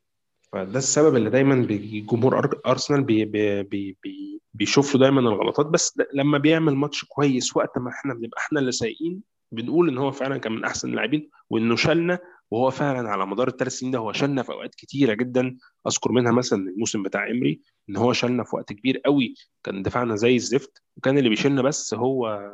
فده 0.52 0.78
السبب 0.80 1.16
اللي 1.16 1.30
دايما 1.30 1.68
جمهور 2.12 2.50
أرسنال 2.68 3.04
بي 3.04 3.26
بي 3.26 3.64
بي 3.64 3.98
بي 4.04 4.42
بيشوف 4.54 4.96
له 4.96 5.00
دايما 5.02 5.20
الغلطات. 5.20 5.66
بس 5.66 6.00
لما 6.14 6.38
بيعمل 6.38 6.76
ماتش 6.76 7.06
كويس 7.06 7.58
وقت 7.58 7.78
ما 7.78 7.90
إحنا 7.90 8.14
بنبقى 8.14 8.42
إحنا 8.42 8.60
اللي 8.60 8.72
سايقين 8.72 9.22
بنقول 9.52 9.90
إن 9.90 9.98
هو 9.98 10.12
فعلا 10.12 10.38
كان 10.38 10.52
من 10.52 10.66
أحسن 10.66 10.90
اللاعبين 10.90 11.30
وإنه 11.50 11.76
شالنا 11.76 12.20
وهو 12.52 12.70
فعلا 12.70 13.10
على 13.10 13.26
مدار 13.26 13.48
الثلاث 13.48 13.72
سنين 13.72 13.92
ده 13.92 14.00
هو 14.00 14.12
شالنا 14.12 14.44
في 14.44 14.52
أوقات 14.52 14.76
كتيرة 14.76 15.14
جدا. 15.14 15.58
أذكر 15.88 16.12
منها 16.12 16.32
مثلا 16.32 16.60
الموسم 16.60 17.04
بتاع 17.04 17.32
إمري 17.32 17.62
إن 17.90 17.98
هو 17.98 18.14
شالنا 18.14 18.44
في 18.44 18.56
وقت 18.56 18.74
كبير 18.74 18.98
قوي 18.98 19.34
كان 19.64 19.84
دفاعنا 19.84 20.16
زي 20.16 20.36
الزفت 20.36 20.84
وكان 20.98 21.18
اللي 21.18 21.30
بيشيلنا 21.30 21.62
بس 21.62 21.94
هو 21.94 22.50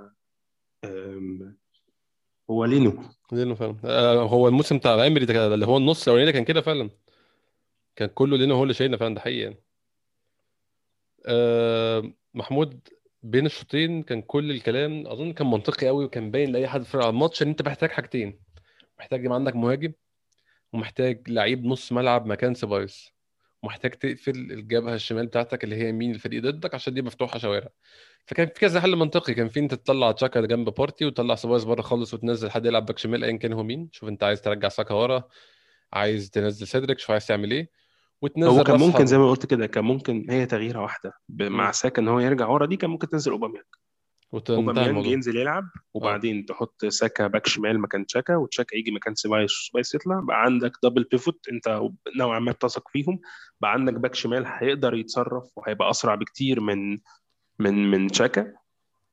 هو 2.49 2.65
لينو. 2.65 3.03
لينو 3.31 3.55
فعلا. 3.55 3.75
آه، 3.85 4.23
هو 4.23 4.47
الموسم 4.47 4.77
بتاع 4.77 5.07
إمري 5.07 5.25
ده 5.25 5.53
اللي 5.53 5.65
هو 5.65 5.77
النص 5.77 6.07
الأولاني 6.07 6.31
كان 6.31 6.43
كده 6.43 6.61
فعلا. 6.61 6.89
كان 7.95 8.09
كله 8.09 8.37
لينو 8.37 8.55
هو 8.55 8.63
اللي 8.63 8.73
شايلنا 8.73 8.97
فعلا 8.97 9.15
ده 9.15 9.21
حقيقي 9.21 9.39
يعني. 9.39 9.55
آه، 11.25 12.11
محمود 12.33 12.87
بين 13.23 13.45
الشوطين 13.45 14.03
كان 14.03 14.21
كل 14.21 14.51
الكلام. 14.51 15.07
أظن 15.07 15.33
كان 15.33 15.47
منطقي 15.47 15.87
قوي 15.87 16.05
وكان 16.05 16.31
باين 16.31 16.51
لأي 16.51 16.67
حد 16.67 16.83
في 16.83 16.95
الماتش 16.95 17.43
إن 17.43 17.47
أنت 17.47 17.61
محتاج 17.61 17.89
حاجتين. 17.89 18.44
محتاج 18.99 19.25
يبقى 19.25 19.35
عندك 19.35 19.55
مهاجم 19.55 19.93
ومحتاج 20.73 21.29
لعيب 21.29 21.65
نص 21.65 21.91
ملعب 21.91 22.25
مكان 22.25 22.53
سيبايوس 22.53 23.15
ومحتاج 23.63 23.91
تقفل 23.91 24.31
الجبهة 24.31 24.93
الشمال 24.93 25.27
بتاعتك 25.27 25.63
اللي 25.63 25.75
هي 25.75 25.89
يمين 25.89 26.11
الفريق 26.11 26.43
ضدك 26.43 26.73
عشان 26.73 26.93
دي 26.93 27.01
مفتوحة 27.01 27.39
شوارع. 27.39 27.69
فكان 28.25 28.47
في 28.47 28.53
كذا 28.53 28.81
حل 28.81 28.95
منطقي 28.95 29.33
كان 29.33 29.49
في 29.49 29.59
أنت 29.59 29.73
تطلع 29.73 30.11
تشاكا 30.11 30.41
جنب 30.41 30.69
بارتي 30.69 31.05
وتطلع 31.05 31.35
سيبايوس 31.35 31.63
بره 31.63 31.81
خالص 31.81 32.13
وتنزل 32.13 32.51
حد 32.51 32.65
يلعب 32.65 32.85
باك 32.85 32.97
شمال 32.97 33.23
ايا 33.23 33.37
كان 33.37 33.53
هو 33.53 33.63
مين. 33.63 33.89
شوف 33.91 34.09
أنت 34.09 34.23
عايز 34.23 34.41
ترجع 34.41 34.69
ساكا 34.69 34.93
ورا 34.93 35.27
عايز 35.93 36.29
تنزل 36.29 36.67
سيدريك 36.67 36.99
شوف 36.99 37.11
عايز 37.11 37.27
تعمل 37.27 37.51
إيه. 37.51 37.63
هو 37.63 37.69
وتنزل 38.21 38.63
كان 38.63 38.73
راس 38.73 38.81
ممكن 38.81 39.05
زي 39.05 39.17
ما 39.17 39.29
قلت 39.29 39.45
كده 39.45 39.67
كان 39.67 39.83
ممكن 39.83 40.25
هي 40.29 40.45
تغييرة 40.45 40.81
واحدة 40.81 41.13
مع. 41.29 41.71
ساكا 41.71 42.01
إن 42.01 42.07
هو 42.07 42.19
يرجع 42.19 42.47
ورا 42.47 42.65
دي 42.65 42.75
كان 42.75 42.89
ممكن 42.89 43.09
تنزل 43.09 43.31
أوباميانج. 43.31 43.65
أوباميانج 44.49 44.87
الموضوع. 44.87 45.11
ينزل 45.11 45.37
يلعب 45.37 45.63
آه. 45.63 45.79
وبعدين 45.93 46.45
تحط 46.45 46.85
ساكا 46.85 47.27
باك 47.27 47.47
شمال 47.47 47.79
مكان 47.79 48.05
تشاكا 48.05 48.35
وتشاكا 48.35 48.75
يجي 48.77 48.91
مكان 48.91 49.15
سيبايوس 49.15 49.65
سيبايوس 49.65 49.95
يطلع. 49.95 50.19
بقى 50.19 50.41
عندك 50.41 50.71
double 50.83 51.03
pivot 51.03 51.45
أنت 51.51 51.81
نوعا 52.19 52.39
ما 52.39 52.51
بتثق 52.51 52.89
فيهم. 52.89 53.19
بقى 53.61 53.71
عندك 53.71 53.93
باك 53.93 54.15
شمال 54.15 54.43
هيقدر 54.47 54.93
يتصرف 54.93 55.43
وهيبقى 55.55 55.89
أسرع 55.89 56.15
بكتير 56.15 56.59
من 56.59 56.97
من 57.59 57.91
من 57.91 58.07
تشاكا. 58.07 58.53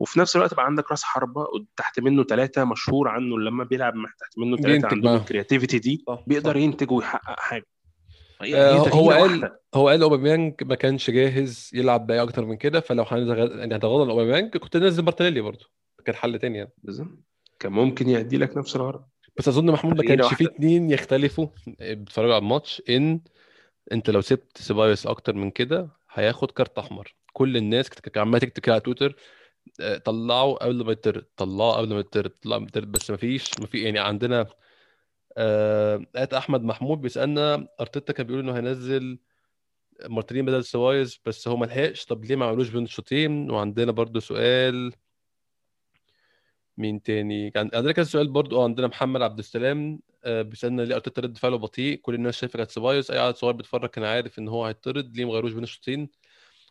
وفي 0.01 0.21
نفس 0.21 0.37
الوقت 0.37 0.55
بقى 0.55 0.65
عندك 0.65 0.91
راس 0.91 1.03
حربة 1.03 1.47
تحت 1.77 2.01
منه 2.01 2.25
ثلاثة 2.25 2.65
مشهور 2.65 3.09
عنه 3.09 3.39
لما 3.39 3.65
بيلعب 3.65 3.95
تحت 4.21 4.39
منه 4.39 4.57
ثلاثة 4.57 4.89
عندهم 4.89 5.17
ال 5.17 5.22
creativity 5.22 5.79
دي 5.79 6.05
صح 6.07 6.25
بيقدر 6.27 6.57
ينتج 6.57 6.91
ويحقق 6.91 7.41
حاجة. 7.41 7.63
آه، 7.63 7.82
هو 8.43 8.85
تغييره 8.85 9.15
قال 9.15 9.31
واحدة 9.31 9.61
هو 9.75 9.89
قال 9.89 10.03
أوباميانج 10.03 10.55
ما 10.63 10.75
كانش 10.75 11.11
جاهز 11.11 11.71
يلعب 11.75 12.07
باقي 12.07 12.23
أكتر 12.23 12.45
من 12.45 12.57
كده 12.57 12.81
فلو 12.81 13.05
يعني 13.13 13.77
هتغاضى 13.77 14.03
عن 14.03 14.11
أوباميانج 14.11 14.57
كنت 14.57 14.77
ننزل 14.77 15.05
مارتينيلي 15.05 15.41
برضه. 15.41 15.67
كان 16.05 16.15
حل 16.15 16.39
تاني 16.39 16.59
يعني. 16.59 16.73
بالظبط. 16.79 17.19
كان 17.59 17.73
ممكن 17.73 18.09
يأدي 18.09 18.37
لك 18.37 18.57
نفس 18.57 18.77
الغرض. 18.77 19.05
بس 19.37 19.49
أظن 19.49 19.71
محمود 19.71 19.97
ما 19.97 20.03
كانش 20.03 20.21
فيه 20.21 20.27
واحدة 20.27 20.51
اتنين 20.51 20.91
يختلفوا 20.91 21.47
بيتفرجوا 21.81 22.35
على 22.35 22.43
الماتش 22.43 22.83
إن 22.91 23.21
أنت 23.93 24.11
لو 24.11 24.21
سبت 24.21 24.59
سيبايوس 24.59 25.07
أكتر 25.07 25.35
من 25.35 25.51
كده 25.51 25.89
هياخد 26.13 26.51
كارت 26.51 26.79
أحمر. 26.79 27.15
كل 27.33 27.57
الناس 27.57 27.89
كانت 27.89 28.19
عمالة 28.19 28.39
تكتب 28.39 28.73
على 28.73 28.81
تويتر 28.81 29.17
آه، 29.81 29.99
طلعوا 29.99 30.65
قبل 30.65 30.85
ما 30.85 30.93
يطرد 30.93 31.25
طلعوا 31.37 31.73
قبل 31.73 31.95
ما 31.95 32.01
يطرد 32.01 32.31
طلعوا 32.31 32.57
قبل 32.57 32.65
ما 32.65 32.69
يطرد 32.69 32.93
بس 32.93 33.11
ما 33.11 33.17
فيش 33.17 33.51
ما 33.61 33.67
في 33.67 33.83
يعني 33.83 33.99
عندنا 33.99 34.47
آه 35.37 36.07
آت 36.17 36.35
أحمد 36.35 36.63
محمود 36.63 37.01
بيسألنا 37.01 37.69
أرتيتا 37.81 38.13
كان 38.13 38.27
بيقول 38.27 38.43
إنه 38.43 38.57
هينزل 38.57 39.19
مارتينيلي 40.09 40.47
بدل 40.47 40.65
سيبايوس 40.65 41.21
بس 41.27 41.49
هو 41.49 41.57
ما 41.57 41.67
لحقش. 41.67 42.05
طب 42.05 42.25
ليه 42.25 42.37
ما 42.37 42.47
عملوش 42.47 42.69
بين 42.69 42.83
الشوطين؟ 42.85 43.51
وعندنا 43.51 43.93
برضو 43.93 44.21
سؤال. 44.21 44.93
مين 46.79 47.03
تاني؟ 47.03 47.53
عندنا 47.57 47.93
كذا 47.93 48.05
سؤال 48.05 48.29
برضو. 48.29 48.61
آه 48.61 48.65
عندنا 48.65 48.87
محمد 48.87 49.23
عبد 49.23 49.39
السلام 49.39 50.01
آه 50.25 50.43
بيسألنا 50.43 50.83
ليه 50.83 50.95
أرتيتا 50.95 51.23
رد 51.23 51.39
فعله 51.39 51.57
بطيء؟ 51.59 52.01
كل 52.01 52.15
الناس 52.15 52.37
شايفة 52.37 52.57
كانت 52.57 52.71
سيبايوس 52.71 53.11
أي 53.11 53.19
عيل 53.19 53.35
صغير 53.35 53.53
بيتفرج 53.55 53.89
كان 53.91 54.05
عارف 54.05 54.39
إن 54.39 54.49
هو 54.49 54.65
هيطرد. 54.67 55.17
ليه 55.17 55.25
ما 55.25 55.33
غيروش 55.33 55.53
بين 55.53 55.63
الشوطين؟ 55.63 56.09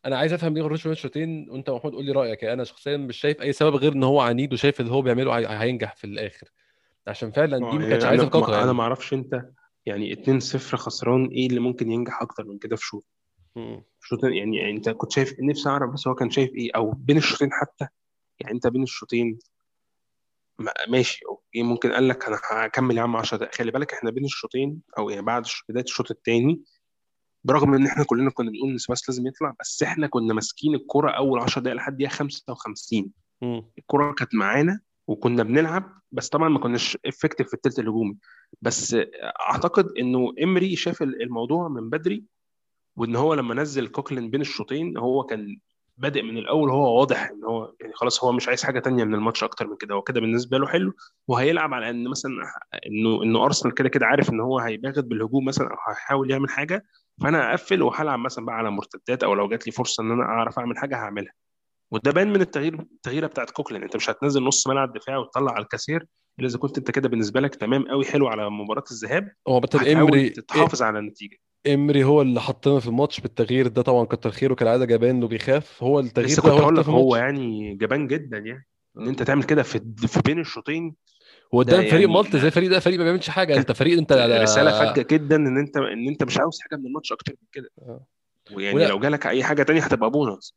أنا 0.05 0.17
عايز 0.17 0.33
أفهم 0.33 0.53
ليه 0.53 0.61
ما 0.61 0.67
غيروش 0.67 0.83
بين 0.83 0.91
الشوطين. 0.91 1.49
وأنت 1.49 1.69
محمود 1.69 1.93
قول 1.93 2.05
لي 2.05 2.11
رأيك. 2.11 2.43
يعني 2.43 2.53
أنا 2.53 2.63
شخصيا 2.63 2.97
مش 2.97 3.17
شايف 3.17 3.41
أي 3.41 3.53
سبب 3.53 3.75
غير 3.75 3.93
إن 3.93 4.03
هو 4.03 4.21
عنيد 4.21 4.53
وشايف 4.53 4.79
اللي 4.81 4.91
هو 4.91 5.01
بيعمله 5.01 5.37
هي- 5.37 5.47
هينجح 5.63 5.95
في 5.95 6.03
الآخر. 6.03 6.47
عشان 7.07 7.31
فعلا 7.31 7.57
دي 7.57 7.63
آه 7.65 7.71
ما 7.73 7.79
كانتش 7.89 7.91
يعني 8.03 8.05
عايزة 8.05 8.29
فكاكة 8.29 8.47
ما 8.47 8.53
أنا 8.55 8.59
يعني. 8.65 8.73
ما 8.73 8.83
أعرفش 8.83 9.13
أنت 9.13 9.45
يعني 9.85 10.15
2-0 10.15 10.57
خسران 10.57 11.25
إيه 11.25 11.47
اللي 11.47 11.59
ممكن 11.59 11.91
ينجح 11.91 12.21
أكتر 12.21 12.43
من 12.45 12.57
كده 12.57 12.75
في 12.75 12.85
شوط. 12.85 13.05
شوط 14.01 14.23
يعني, 14.23 14.57
يعني 14.57 14.71
أنت 14.71 14.89
كنت 14.89 15.11
شايف 15.11 15.33
نفسي 15.39 15.69
أعرف 15.69 15.91
بس 15.93 16.07
هو 16.07 16.15
كان 16.15 16.29
شايف 16.29 16.49
إيه؟ 16.53 16.69
أو 16.75 16.91
بين 16.91 17.17
الشوطين 17.17 17.49
حتى؟ 17.51 17.87
يعني 18.39 18.53
أنت 18.55 18.67
بين 18.67 18.83
الشوطين 18.83 19.39
ما- 20.59 20.73
ماشي 20.89 21.19
okay 21.29 21.63
ممكن 21.63 21.91
قال 21.91 22.07
لك 22.07 22.25
أنا 22.25 22.39
هكمل 22.51 22.97
يا 22.97 23.01
عم 23.01 23.15
10 23.15 23.37
دقايق. 23.37 23.55
خلي 23.55 23.71
بالك 23.71 23.93
إحنا 23.93 24.11
بين 24.11 24.25
الشوطين 24.25 24.81
أو 24.97 25.09
يعني 25.09 25.21
بعد 25.21 25.43
بداية 25.69 25.83
الشوط 25.83 26.11
الثاني 26.11 26.61
برغم 27.43 27.73
إن 27.73 27.85
إحنا 27.85 28.03
كلنا 28.03 28.31
كنا 28.31 28.51
بنقول 28.51 28.71
إن 28.71 28.77
سيبايوس 28.77 29.09
لازم 29.09 29.27
يطلع 29.27 29.53
بس 29.59 29.83
إحنا 29.83 30.07
كنا 30.07 30.33
ماسكين 30.33 30.75
الكرة 30.75 31.11
أول 31.11 31.39
10 31.39 31.61
دقائق 31.61 31.77
لحد 31.77 31.95
دقيقه 31.97 32.09
55 32.09 33.11
مم. 33.41 33.71
الكرة 33.77 34.13
كانت 34.13 34.35
معانا 34.35 34.79
وكنا 35.11 35.43
بنلعب 35.43 36.01
بس 36.11 36.29
طبعا 36.29 36.49
ما 36.49 36.59
كناش 36.59 36.97
effective 37.05 37.47
في 37.47 37.53
الثلث 37.53 37.79
الهجومي. 37.79 38.17
بس 38.61 38.97
أعتقد 39.49 39.87
إنه 39.99 40.33
إمري 40.43 40.75
شاف 40.75 41.01
الموضوع 41.01 41.67
من 41.67 41.89
بدري 41.89 42.23
وإن 42.95 43.15
هو 43.15 43.33
لما 43.33 43.55
نزل 43.55 43.87
كوكلين 43.87 44.29
بين 44.29 44.41
الشوطين 44.41 44.97
هو 44.97 45.23
كان 45.23 45.57
بادئ 45.97 46.21
من 46.21 46.37
الأول 46.37 46.69
هو 46.71 46.99
واضح 46.99 47.29
إن 47.29 47.43
هو 47.43 47.73
يعني 47.81 47.93
خلاص 47.93 48.23
هو 48.23 48.31
مش 48.31 48.47
عايز 48.47 48.63
حاجة 48.63 48.79
تانية 48.79 49.03
من 49.03 49.15
الماتش 49.15 49.43
أكتر 49.43 49.67
من 49.67 49.75
كده. 49.77 49.95
هو 49.95 50.01
كده 50.01 50.21
بالنسبة 50.21 50.57
له 50.57 50.67
حلو 50.67 50.93
وهيلعب 51.27 51.73
على 51.73 51.89
إن 51.89 52.07
مثلا 52.07 52.31
إنه 52.87 53.23
إنه 53.23 53.45
أرسنال 53.45 53.73
كده 53.73 53.89
كده 53.89 54.05
عارف 54.05 54.29
إن 54.29 54.39
هو 54.41 54.59
هيباغت 54.59 55.03
بالهجوم 55.05 55.45
مثلا 55.45 55.67
أو 55.67 55.77
هيحاول 55.89 56.31
يعمل 56.31 56.49
حاجة 56.49 56.85
فأنا 57.21 57.49
هقفل 57.51 57.81
وهلعب 57.81 58.19
مثلا 58.19 58.45
بقى 58.45 58.55
على 58.55 58.71
مرتدات 58.71 59.23
أو 59.23 59.33
لو 59.33 59.47
جات 59.49 59.67
لي 59.67 59.71
فرصة 59.71 60.03
إن 60.03 60.11
أنا 60.11 60.23
أعرف 60.23 60.59
أعمل 60.59 60.77
حاجة 60.77 60.95
هعملها. 60.95 61.33
وده 61.91 62.11
باين 62.11 62.27
من 62.27 62.41
التغيير 62.41 62.73
التغييرة 62.73 63.27
بتاعت 63.27 63.49
كوكلين 63.49 63.83
انت 63.83 63.95
مش 63.95 64.09
هتنزل 64.09 64.43
نص 64.43 64.67
ملعب 64.67 64.93
دفاع 64.93 65.17
وتطلع 65.17 65.51
على 65.51 65.63
الكاسير 65.63 66.05
إلا 66.39 66.47
إذا 66.47 66.57
كنت 66.57 66.77
أنت 66.77 66.91
كده 66.91 67.09
بالنسبة 67.09 67.39
لك 67.39 67.55
تمام 67.55 67.87
قوي 67.87 68.05
حلو 68.05 68.27
على 68.27 68.49
مباراة 68.49 68.83
الذهاب 68.91 69.31
هو 69.47 69.59
بطل 69.59 69.77
وهتحاول 69.77 70.07
امري 70.07 70.29
تحافظ 70.29 70.81
على 70.81 70.99
النتيجة. 70.99 71.37
إمري 71.67 72.03
هو 72.03 72.21
اللي 72.21 72.41
حطنا 72.41 72.79
في 72.79 72.87
الماتش 72.87 73.19
بالتغيير 73.19 73.67
ده 73.67 73.81
طبعا 73.81 74.05
كتر 74.05 74.31
خيره 74.31 74.53
كالعاده 74.53 74.85
جبان 74.85 75.09
إنه 75.15 75.27
بيخاف. 75.27 75.83
هو 75.83 75.99
التغيير 75.99 76.29
لسه 76.29 76.41
ده 76.41 76.49
كنت 76.49 76.51
هو 76.51 76.63
هقول 76.63 76.77
لك 76.77 76.85
هو 76.85 77.15
يعني 77.15 77.75
جبان 77.75 78.07
جدا 78.07 78.37
يعني. 78.37 78.67
إن. 78.97 79.07
أنت 79.07 79.23
تعمل 79.23 79.43
كده 79.43 79.63
في 79.63 79.79
في 79.97 80.21
بين 80.25 80.39
الشوطين 80.39 80.95
هو 81.53 81.63
ده 81.63 81.77
فريق 81.77 81.93
يعني 81.93 82.05
مالطا 82.05 82.37
زي 82.37 82.51
فريق 82.51 82.69
ده 82.69 82.79
فريق 82.79 82.97
ما 82.97 83.03
بيعملش 83.03 83.29
حاجة. 83.29 83.57
أنت 83.57 83.71
فريق 83.71 83.97
أنت 83.97 84.11
رسالة 84.43 84.93
فجه 84.93 85.05
جدا 85.11 85.35
إن 85.35 85.57
أنت 85.57 85.77
إن 85.77 86.07
أنت 86.07 86.23
مش 86.23 86.37
عاوز 86.37 86.59
حاجة 86.61 86.79
من 86.79 86.85
الماتش 86.85 87.11
أكتر 87.11 87.33
من 87.41 87.47
كده. 87.51 87.69
آه. 87.79 88.05
ويعني 88.53 88.75
ولا 88.75 88.87
لو 88.87 88.99
جالك 88.99 89.27
أي 89.27 89.43
حاجة 89.43 89.63
تانية 89.63 89.81
هتبقى 89.81 90.09
بونص. 90.09 90.55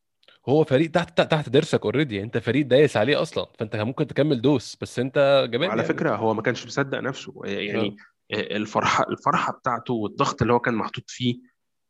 هو 0.48 0.64
فريق 0.64 0.90
تحت 0.90 1.20
تحت 1.20 1.48
ضرسك 1.48 1.84
already 1.84 2.22
انت 2.22 2.38
فريق 2.38 2.66
دايس 2.66 2.96
عليه 2.96 3.22
أصلا 3.22 3.46
فأنت 3.58 3.76
ممكن 3.76 4.06
تكمل 4.06 4.40
دوس 4.40 4.76
بس 4.80 4.98
أنت 4.98 5.46
جبان 5.50 5.68
وعلى 5.68 5.82
يعني. 5.82 5.94
فكرة 5.94 6.16
هو 6.16 6.34
ما 6.34 6.42
كانش 6.42 6.66
مصدق 6.66 6.98
نفسه 6.98 7.40
يعني 7.44 7.96
الفرحه 8.32 9.04
الفرحة 9.08 9.52
بتاعته 9.52 9.94
والضغط 9.94 10.42
اللي 10.42 10.52
هو 10.52 10.60
كان 10.60 10.74
محطوط 10.74 11.04
فيه 11.06 11.36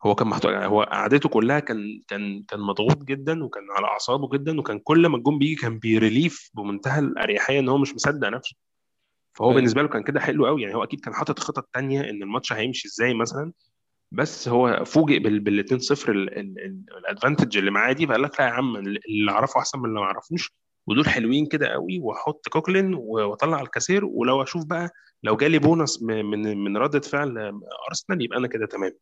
هو 0.06 0.14
كان 0.14 0.28
محطوط 0.28 0.52
هو 0.52 0.82
قعدته 0.82 1.28
كلها 1.28 1.60
كان 1.60 2.00
كان 2.08 2.42
كان 2.48 2.60
مضغوط 2.60 3.02
جدا 3.02 3.44
وكان 3.44 3.62
على 3.76 3.86
أعصابه 3.86 4.28
جدا 4.28 4.60
وكان 4.60 4.78
كل 4.78 5.06
ما 5.06 5.16
الجون 5.16 5.38
بيجي 5.38 5.54
كان 5.54 5.78
بي 5.78 5.94
relieve 5.94 6.50
بمنتهى 6.54 6.98
الأريحية 6.98 7.58
إن 7.58 7.68
هو 7.68 7.78
مش 7.78 7.94
مصدق 7.94 8.28
نفسه. 8.28 8.56
فهو 9.32 9.46
أيوه 9.46 9.56
بالنسبة 9.56 9.82
له 9.82 9.88
كان 9.88 10.02
كده 10.02 10.20
حلو 10.20 10.46
قوي 10.46 10.62
يعني 10.62 10.74
هو 10.74 10.84
أكيد 10.84 11.00
كان 11.00 11.14
حاطط 11.14 11.38
خطط 11.38 11.68
تانية 11.72 12.00
إن 12.00 12.22
الماتش 12.22 12.52
هيمشي 12.52 12.88
إزاي 12.88 13.14
مثلا 13.14 13.52
بس 14.14 14.48
هو 14.48 14.84
فوجئ 14.84 15.18
بال 15.18 15.58
2 15.58 15.80
0 15.80 16.12
ال 16.12 16.27
advantage 16.27 17.58
اللي 17.58 17.70
معاه 17.70 17.92
دي 17.92 18.06
فقال 18.06 18.22
لك 18.22 18.40
لا 18.40 18.46
يا 18.46 18.50
عم 18.50 18.76
اللي 18.76 19.30
أعرفه 19.30 19.60
أحسن 19.60 19.78
من 19.78 19.84
اللي 19.84 20.00
ما 20.00 20.06
أعرفوش 20.06 20.52
ودول 20.86 21.08
حلوين 21.08 21.46
كده 21.46 21.68
قوي 21.68 21.98
واحط 21.98 22.48
كوكلين 22.48 22.94
وأطلع 22.94 23.60
ألكاسير 23.60 24.04
ولو 24.04 24.42
أشوف 24.42 24.64
بقى 24.64 24.90
لو 25.22 25.36
جالي 25.36 25.58
بونص 25.58 26.02
من 26.02 26.58
من 26.58 26.76
ردة 26.76 27.00
فعل 27.00 27.60
أرسنال 27.88 28.22
يبقى 28.22 28.38
أنا 28.38 28.46
كده 28.48 28.66
تمام. 28.66 28.92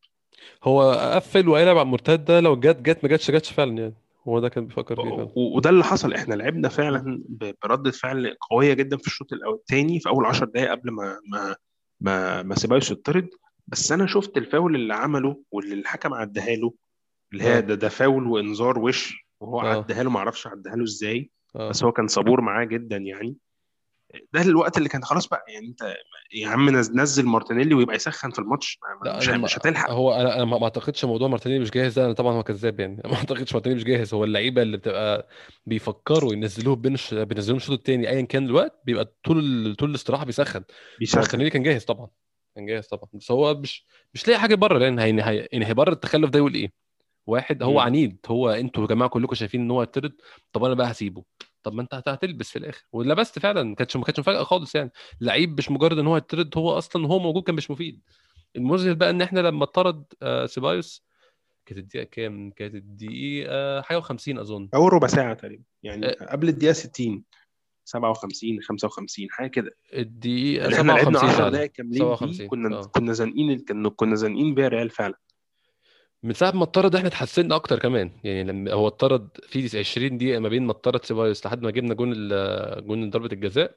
هو 0.64 0.92
قفل 0.92 1.48
وقلب 1.48 1.68
على 1.68 1.82
المرتده 1.82 2.40
لو 2.40 2.56
جت 2.56 2.80
جت 2.82 2.98
ما 3.02 3.08
جاتش 3.08 3.30
جاتش 3.30 3.52
فعلا 3.52 3.78
يعني. 3.78 3.94
هو 4.28 4.40
ده 4.40 4.48
كان 4.48 4.66
بيفكر 4.66 4.96
فيه 4.96 5.10
فعلا. 5.10 5.28
وده 5.36 5.70
اللي 5.70 5.84
حصل. 5.84 6.12
إحنا 6.14 6.34
لعبنا 6.34 6.68
فعلا 6.68 7.22
بردة 7.64 7.90
فعل 7.90 8.36
قوية 8.50 8.74
جدا 8.74 8.96
في 8.96 9.06
الشوط 9.06 9.26
الثاني 9.32 10.00
في 10.00 10.08
أول 10.08 10.26
10 10.26 10.46
دقائق 10.46 10.70
قبل 10.70 10.90
ما 10.90 11.18
ما 11.32 11.56
ما, 12.00 12.42
ما 12.42 12.54
سيبايوس 12.54 12.90
يطرد. 12.90 13.28
بس 13.66 13.92
أنا 13.92 14.06
شفت 14.06 14.36
الفاول 14.36 14.74
اللي 14.74 14.94
عمله 14.94 15.42
واللي 15.50 15.74
الحكم 15.74 16.14
عداها 16.14 16.56
له 16.56 16.72
اللي 17.32 17.44
هي 17.44 17.56
آه. 17.56 17.60
ده 17.60 17.74
ده 17.74 17.88
فاول 17.88 18.26
وإنذار 18.26 18.78
وش 18.78 19.26
وهو 19.40 19.60
آه. 19.60 19.64
عداها 19.76 20.02
له 20.02 20.10
ما 20.10 20.18
أعرفش 20.18 20.46
عداها 20.46 20.76
له 20.76 20.84
إزاي 20.84 21.30
آه. 21.56 21.68
بس 21.68 21.84
هو 21.84 21.92
كان 21.92 22.06
صبور 22.08 22.40
معاه 22.40 22.64
جدا 22.64 22.96
يعني. 22.96 23.36
ده 24.32 24.42
الوقت 24.42 24.78
اللي 24.78 24.88
كان 24.88 25.04
خلاص 25.04 25.28
بقى 25.28 25.44
يعني 25.48 25.66
أنت 25.66 25.94
يا 26.34 26.48
عم 26.48 26.70
نز- 26.70 26.90
نزل 26.96 27.26
مارتينيلي 27.26 27.74
ويبقى 27.74 27.96
يسخن 27.96 28.30
في 28.30 28.38
الماتش 28.38 28.78
مش 29.18 29.28
ما 29.28 29.36
مش 29.36 29.58
هتلحق. 29.58 29.90
هو 29.90 30.12
أنا 30.14 30.36
أنا 30.36 30.44
ما 30.44 30.64
أعتقدش 30.64 31.04
موضوع 31.04 31.28
مارتينيلي 31.28 31.60
مش 31.60 31.70
جاهز 31.70 31.98
ده 31.98 32.04
أنا 32.04 32.12
طبعا 32.12 32.34
هو 32.34 32.42
كذاب 32.42 32.80
يعني. 32.80 33.02
ما 33.04 33.14
أعتقدش 33.14 33.52
مارتينيلي 33.52 33.80
مش 33.80 33.86
جاهز. 33.86 34.14
هو 34.14 34.24
اللعيبة 34.24 34.62
اللي 34.62 34.76
بتبقى 34.76 35.28
بيفكروا 35.66 36.32
ينزلوه 36.32 36.76
بين 36.76 36.94
الش... 36.94 37.14
بينزلوه 37.14 37.56
الشوط 37.56 37.78
الثاني 37.78 38.08
ايا 38.10 38.22
كان 38.22 38.44
الوقت 38.46 38.80
بيبقى 38.84 39.14
طول. 39.24 39.74
طول 39.78 39.90
الاستراحة 39.90 40.24
بيسخن. 40.24 40.64
بيسخن. 40.98 41.18
مارتينيلي 41.18 41.50
كان 41.50 41.62
جاهز 41.62 41.84
طبعا. 41.84 42.08
كان 42.56 42.66
جاهز 42.66 42.86
طبعا. 42.86 43.08
بس 43.14 43.30
هو 43.30 43.54
مش 43.54 43.86
مش 44.14 44.28
لاقي 44.28 44.40
حاجة 44.40 44.54
بره 44.54 44.78
لأن 44.78 44.98
هي... 44.98 45.22
هي... 45.22 45.48
يعني 45.52 45.66
هيبرر 45.66 45.92
التخلف 45.92 46.30
ده 46.30 46.38
يقول 46.38 46.54
إيه؟ 46.54 46.72
واحد 47.26 47.62
هو 47.62 47.72
مم. 47.72 47.78
عنيد. 47.78 48.18
هو 48.26 48.50
أنتوا 48.50 48.82
يا 48.82 48.88
جماعة 48.88 49.10
كلكم 49.10 49.34
شايفين 49.34 49.60
إن 49.60 49.70
هو 49.70 49.80
هيطرد 49.80 50.12
طب 50.52 50.64
أنا 50.64 50.74
بقى 50.74 50.90
هسيبه. 50.90 51.24
طب 51.62 51.72
ما 51.74 51.82
أنت 51.82 51.94
هت- 51.94 52.08
هتلبس 52.08 52.50
في 52.50 52.58
الآخر. 52.58 52.84
ولبست 52.92 53.38
فعلا. 53.38 53.62
ما 53.62 53.74
كانتش 53.74 53.96
ما 53.96 54.04
كانتش 54.04 54.20
مفاجأة 54.20 54.42
خالص 54.42 54.74
يعني. 54.74 54.90
لعيب 55.20 55.58
مش 55.58 55.70
مجرد 55.70 55.98
إن 55.98 56.06
هو 56.06 56.14
هيطرد 56.14 56.58
هو 56.58 56.78
أصلا 56.78 57.06
وهو 57.06 57.18
موجود 57.18 57.42
كان 57.42 57.54
مش 57.54 57.70
مفيد. 57.70 58.00
المذهل 58.56 58.94
بقى 58.94 59.10
إن 59.10 59.22
إحنا 59.22 59.40
لما 59.40 59.64
طرد 59.64 60.04
آه، 60.22 60.46
سيبايوس 60.46 61.04
كانت 61.66 61.78
الدقيقة 61.80 62.04
كام؟ 62.04 62.50
كانت 62.50 62.74
الدقيقة 62.74 63.82
حاجة 63.82 64.00
و50 64.00 64.38
أظن. 64.38 64.68
أول 64.74 64.92
ربع 64.92 65.06
ساعة 65.06 65.34
تقريبا. 65.34 65.62
يعني 65.82 66.06
آه، 66.06 66.32
قبل 66.32 66.48
الدقيقة 66.48 66.72
60 66.72 67.24
57 67.84 68.62
55 68.62 69.30
حاجة 69.30 69.48
كده. 69.48 69.70
الدقيقة 69.94 70.62
يعني 70.62 70.74
إحنا 70.74 70.92
لعبنا 70.92 71.18
57 71.18 71.28
10 71.28 71.38
فعلا. 71.38 71.50
دقائق 71.50 71.70
كاملين 71.70 71.98
فيه 72.02 72.14
57 72.14 72.48
كنا 72.48 72.76
آه. 72.78 72.82
كنا 72.82 73.12
زانقين 73.12 73.58
كنا 73.58 73.88
كنا 73.88 74.14
زانقين 74.14 74.54
بيها 74.54 74.68
ريال 74.68 74.90
فعلا. 74.90 75.14
من 76.22 76.32
ساعة 76.32 76.50
ما 76.50 76.62
اتطرد 76.62 76.96
إحنا 76.96 77.08
اتحسنا 77.08 77.54
أكتر 77.56 77.78
كمان. 77.78 78.10
يعني 78.24 78.44
لما 78.44 78.72
هو 78.72 78.88
اتطرد 78.88 79.28
في 79.48 79.78
20 79.78 80.18
دقيقة 80.18 80.38
ما 80.40 80.48
بين 80.48 80.62
ما 80.66 80.72
اتطرد 80.72 81.04
سيبايوس 81.04 81.46
لحد 81.46 81.62
ما 81.62 81.70
جبنا 81.70 81.94
جون 81.94 82.28
جون 82.86 83.10
ضربة 83.10 83.28
الجزاء. 83.32 83.74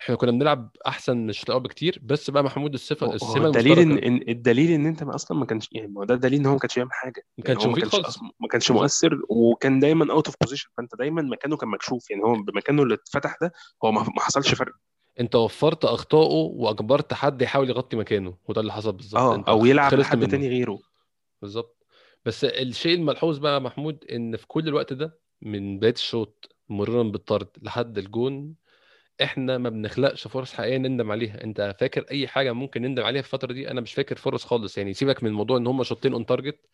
إحنا 0.00 0.14
كنا 0.16 0.30
بنلعب 0.30 0.76
أحسن 0.86 1.16
من 1.16 1.30
الشوط 1.30 1.50
الأول 1.50 1.62
بكتير 1.62 2.00
بس 2.02 2.30
بقى 2.30 2.44
محمود 2.44 2.74
الصفة 2.74 3.14
السمه 3.14 3.46
الدليل 3.46 3.78
إن 3.78 4.28
الدليل 4.28 4.70
إن 4.70 4.86
أنت 4.86 5.02
ما 5.04 5.14
أصلا 5.14 5.38
ما 5.38 5.46
كانش 5.46 5.68
يعني 5.72 5.88
ما 5.88 6.04
ده 6.04 6.14
دليل 6.14 6.40
إن 6.40 6.46
هو 6.46 6.52
ما 6.52 6.58
كانش 6.58 6.74
بيعمل 6.74 6.92
حاجة. 6.92 7.26
ما 7.38 7.44
يعني 7.44 7.54
كانش 7.54 7.66
هو 7.66 7.70
ما 7.72 7.76
كانش 7.80 7.92
خالص. 7.92 8.18
ما 8.40 8.48
كانش 8.50 8.70
مؤثر 8.70 9.20
وكان 9.28 9.80
دايما 9.80 10.12
out 10.12 10.26
of 10.26 10.34
position 10.42 10.68
فأنت 10.76 10.94
دايما 10.98 11.22
مكانه 11.22 11.56
كان 11.56 11.68
مكشوف. 11.68 12.10
يعني 12.10 12.22
هو 12.22 12.34
بمكانه 12.42 12.82
اللي 12.82 12.94
اتفتح 12.94 13.36
ده 13.42 13.52
هو 13.84 13.92
ما 13.92 14.20
حصلش 14.20 14.54
فرق. 14.54 14.72
أنت 15.20 15.34
وفرت 15.34 15.84
أخطائه 15.84 16.50
وأجبرت 16.54 17.14
حد 17.14 17.42
يحاول 17.42 17.70
يغطي 17.70 17.96
مكانه 17.96 18.36
وده 18.48 18.60
اللي 18.60 18.72
حصل 18.72 18.92
بالظبط. 18.92 19.20
آه 19.20 19.44
أو 19.48 19.66
يلعب 19.66 19.94
بحد 19.94 20.18
منه. 20.18 20.26
تاني 20.26 20.48
غيره. 20.48 20.78
بالظبط. 21.42 21.86
بس 22.24 22.44
الشيء 22.44 22.94
الملحوظ 22.94 23.38
بقى 23.38 23.60
محمود 23.60 24.04
إن 24.12 24.36
في 24.36 24.46
كل 24.46 24.68
الوقت 24.68 24.92
ده 24.92 25.18
من 25.42 25.76
بداية 25.78 25.92
الشوط 25.92 26.56
مرورا 26.68 27.02
بالطرد 27.02 27.48
لحد 27.62 27.98
الجون 27.98 28.54
إحنا 29.22 29.58
ما 29.58 29.68
بنخلقش 29.68 30.28
فرص 30.28 30.54
حقيقية 30.54 30.76
نندم 30.76 31.12
عليها. 31.12 31.44
أنت 31.44 31.76
فاكر 31.80 32.04
أي 32.10 32.28
حاجة 32.28 32.52
ممكن 32.52 32.82
نندم 32.82 33.02
عليها 33.02 33.22
في 33.22 33.34
الفترة 33.34 33.52
دي؟ 33.52 33.70
أنا 33.70 33.80
مش 33.80 33.94
فاكر 33.94 34.16
فرص 34.16 34.44
خالص. 34.44 34.78
يعني 34.78 34.94
سيبك 34.94 35.22
من 35.22 35.32
موضوع 35.32 35.56
إن 35.56 35.66
هم 35.66 35.82
شوطين 35.82 36.12
on 36.12 36.26
target 36.26 36.66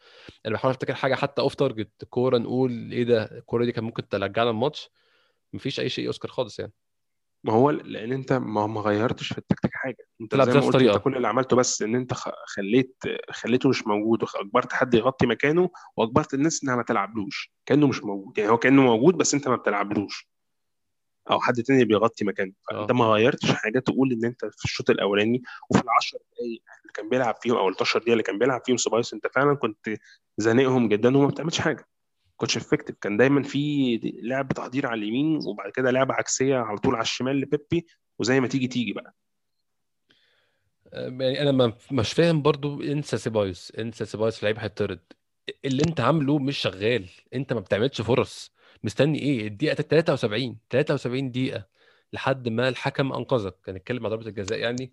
أنا 0.46 0.54
بحاول 0.54 0.70
أفتكر 0.74 0.94
حاجة 0.94 1.14
حتى 1.14 1.42
off 1.42 1.54
target 1.54 2.04
كورة 2.10 2.38
نقول 2.38 2.92
إيه 2.92 3.04
ده؟ 3.04 3.24
الكورة 3.38 3.64
دي 3.64 3.72
كان 3.72 3.84
ممكن 3.84 4.08
ترجعنا 4.08 4.50
الماتش. 4.50 4.90
مفيش 5.52 5.80
أي 5.80 5.88
شيء 5.88 6.08
يذكر 6.08 6.28
خالص 6.28 6.58
يعني. 6.58 6.72
ما 7.44 7.52
هو 7.52 7.70
لأن 7.70 8.12
أنت 8.12 8.32
ما 8.32 8.80
غيرتش 8.80 9.32
في 9.32 9.38
التكتيك 9.38 9.70
حاجة. 9.74 10.08
أنت 10.20 10.34
زي 10.34 10.38
ما 10.38 10.44
قلت 10.44 10.56
أنت 10.56 10.64
الطريقة 10.64 10.98
كل 10.98 11.16
اللي 11.16 11.28
عملته 11.28 11.56
بس 11.56 11.82
إن 11.82 11.94
أنت 11.94 12.12
خليت 12.46 12.96
خليته 13.30 13.68
مش 13.68 13.86
موجود. 13.86 14.22
واجبرت 14.22 14.72
حد 14.72 14.94
يغطي 14.94 15.26
مكانه 15.26 15.70
وأجبرت 15.96 16.34
الناس 16.34 16.64
إنها 16.64 16.76
ما 16.76 16.82
تلعبلوش. 16.82 17.52
كأنه 17.66 17.86
مش 17.86 18.04
موجود. 18.04 18.38
يعني 18.38 18.50
هو 18.50 18.58
كأنه 18.58 18.82
موجود 18.82 19.14
بس 19.14 19.34
أنت 19.34 19.48
ما 19.48 19.56
بتلعبلوش. 19.56 20.35
أو 21.30 21.40
حد 21.40 21.54
تاني 21.62 21.84
بيغطي 21.84 22.24
مكانه. 22.24 22.52
فأنت 22.70 22.90
آه. 22.90 22.94
ما 22.94 23.04
غيرتش 23.04 23.50
حاجة 23.50 23.78
تقول 23.78 24.12
إن 24.12 24.24
أنت 24.24 24.44
في 24.44 24.64
الشوط 24.64 24.90
الأولاني 24.90 25.42
وفي 25.70 25.82
العشر 25.84 26.18
دقائق 26.18 26.62
اللي 26.82 26.92
كان 26.94 27.08
بيلعب 27.08 27.34
فيهم 27.42 27.56
أو 27.56 27.68
ال 27.68 27.74
12 27.74 27.98
دقيقة 27.98 28.12
اللي 28.12 28.22
كان 28.22 28.38
بيلعب 28.38 28.62
فيهم 28.64 28.76
سيبايوس 28.76 29.14
أنت 29.14 29.26
فعلا 29.26 29.54
كنت 29.54 29.88
زانقهم 30.38 30.88
جدا 30.88 31.16
وما 31.16 31.26
بتعملش 31.26 31.60
حاجة. 31.60 31.88
coach 32.36 32.56
effective 32.56 32.96
كان 33.00 33.16
دايما 33.16 33.42
في 33.42 34.00
لعب 34.22 34.48
تحضير 34.48 34.86
على 34.86 34.98
اليمين 34.98 35.40
وبعد 35.46 35.72
كده 35.72 35.90
لعبه 35.90 36.14
عكسية 36.14 36.56
على 36.56 36.78
طول 36.78 36.94
على 36.94 37.02
الشمال 37.02 37.40
لبيبي 37.40 37.86
وزي 38.18 38.40
ما 38.40 38.48
تيجي 38.48 38.68
تيجي 38.68 38.92
بقى. 38.92 39.14
يعني 40.92 41.42
أنا 41.42 41.52
ما 41.52 41.72
مش 41.92 42.12
فاهم 42.12 42.42
برضو 42.42 42.82
إنسى 42.82 43.16
سيبايوس 43.16 43.72
إنسى 43.78 44.04
سيبايوس 44.04 44.44
لعيب 44.44 44.58
هيطرد 44.58 45.00
اللي 45.64 45.82
أنت 45.88 46.00
عامله 46.00 46.38
مش 46.38 46.58
شغال. 46.58 47.08
أنت 47.34 47.52
ما 47.52 47.60
بتعملش 47.60 48.00
فرص. 48.00 48.52
مستني 48.86 49.18
إيه؟ 49.18 49.46
الدقيقة 49.46 49.74
73 49.74 50.56
73 50.70 51.30
دقيقة 51.30 51.66
لحد 52.12 52.48
ما 52.48 52.68
الحكم 52.68 53.12
أنقذك. 53.12 53.54
كان 53.64 53.76
اتكلم 53.76 54.06
على 54.06 54.16
ضربة 54.16 54.28
الجزاء 54.28 54.58
يعني. 54.58 54.92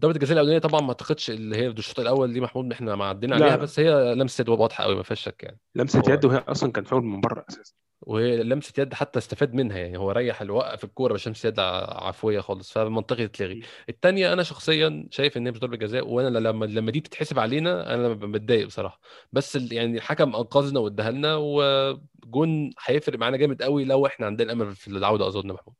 ضربة 0.00 0.14
الجزاء 0.14 0.32
الأولانية 0.32 0.58
طبعا 0.58 0.80
ما 0.80 0.88
أعتقدش 0.88 1.30
اللي 1.30 1.56
هي 1.56 1.72
في 1.72 1.78
الشوط 1.78 2.00
الأول 2.00 2.32
دي 2.32 2.40
محمود 2.40 2.72
إحنا 2.72 2.94
معدينا 2.96 3.34
عليها 3.34 3.48
لا. 3.48 3.56
بس 3.56 3.80
هي 3.80 4.14
لمسة 4.14 4.42
يد 4.42 4.48
واضحه 4.48 4.84
قوي 4.84 4.96
ما 4.96 5.02
فيهاش 5.02 5.20
شك 5.22 5.42
يعني. 5.42 5.58
لمسة 5.74 6.02
يد 6.08 6.24
وهي 6.24 6.38
أصلا 6.38 6.72
كان 6.72 6.84
فاول 6.84 7.04
من 7.04 7.20
بره 7.20 7.44
أساسا. 7.48 7.74
وهي 8.02 8.42
لمسه 8.42 8.72
يد 8.78 8.94
حتى 8.94 9.18
استفاد 9.18 9.54
منها 9.54 9.78
يعني 9.78 9.98
هو 9.98 10.10
ريح 10.10 10.40
اللي 10.40 10.52
وقف 10.52 10.84
الكورة 10.84 11.14
مش 11.14 11.28
لمسة 11.28 11.48
يد 11.48 11.60
عفوية 11.60 12.40
خالص 12.40 12.72
فمنطقي 12.72 13.28
تتلغي 13.28 13.62
الثانية 13.88 14.32
أنا 14.32 14.42
شخصيا 14.42 15.06
شايف 15.10 15.36
إن 15.36 15.46
هي 15.46 15.52
مش 15.52 15.60
ضربة 15.60 15.76
جزاء 15.76 16.08
وأنا 16.08 16.38
لما 16.38 16.64
لما 16.64 16.90
دي 16.90 17.00
تتحسب 17.00 17.38
علينا 17.38 17.94
أنا 17.94 18.08
بتضايق 18.08 18.66
بصراحة. 18.66 19.00
بس 19.32 19.56
يعني 19.72 19.96
الحكم 19.96 20.36
أنقذنا 20.36 20.80
واداها 20.80 21.10
لنا 21.10 21.36
وجون 21.36 22.72
هيفرق 22.84 23.18
معانا 23.18 23.36
جامد 23.36 23.62
قوي 23.62 23.84
لو 23.84 24.06
إحنا 24.06 24.26
عندنا 24.26 24.52
امل 24.52 24.74
في 24.74 24.88
العودة 24.88 25.26
أظن 25.26 25.52
محمود. 25.52 25.76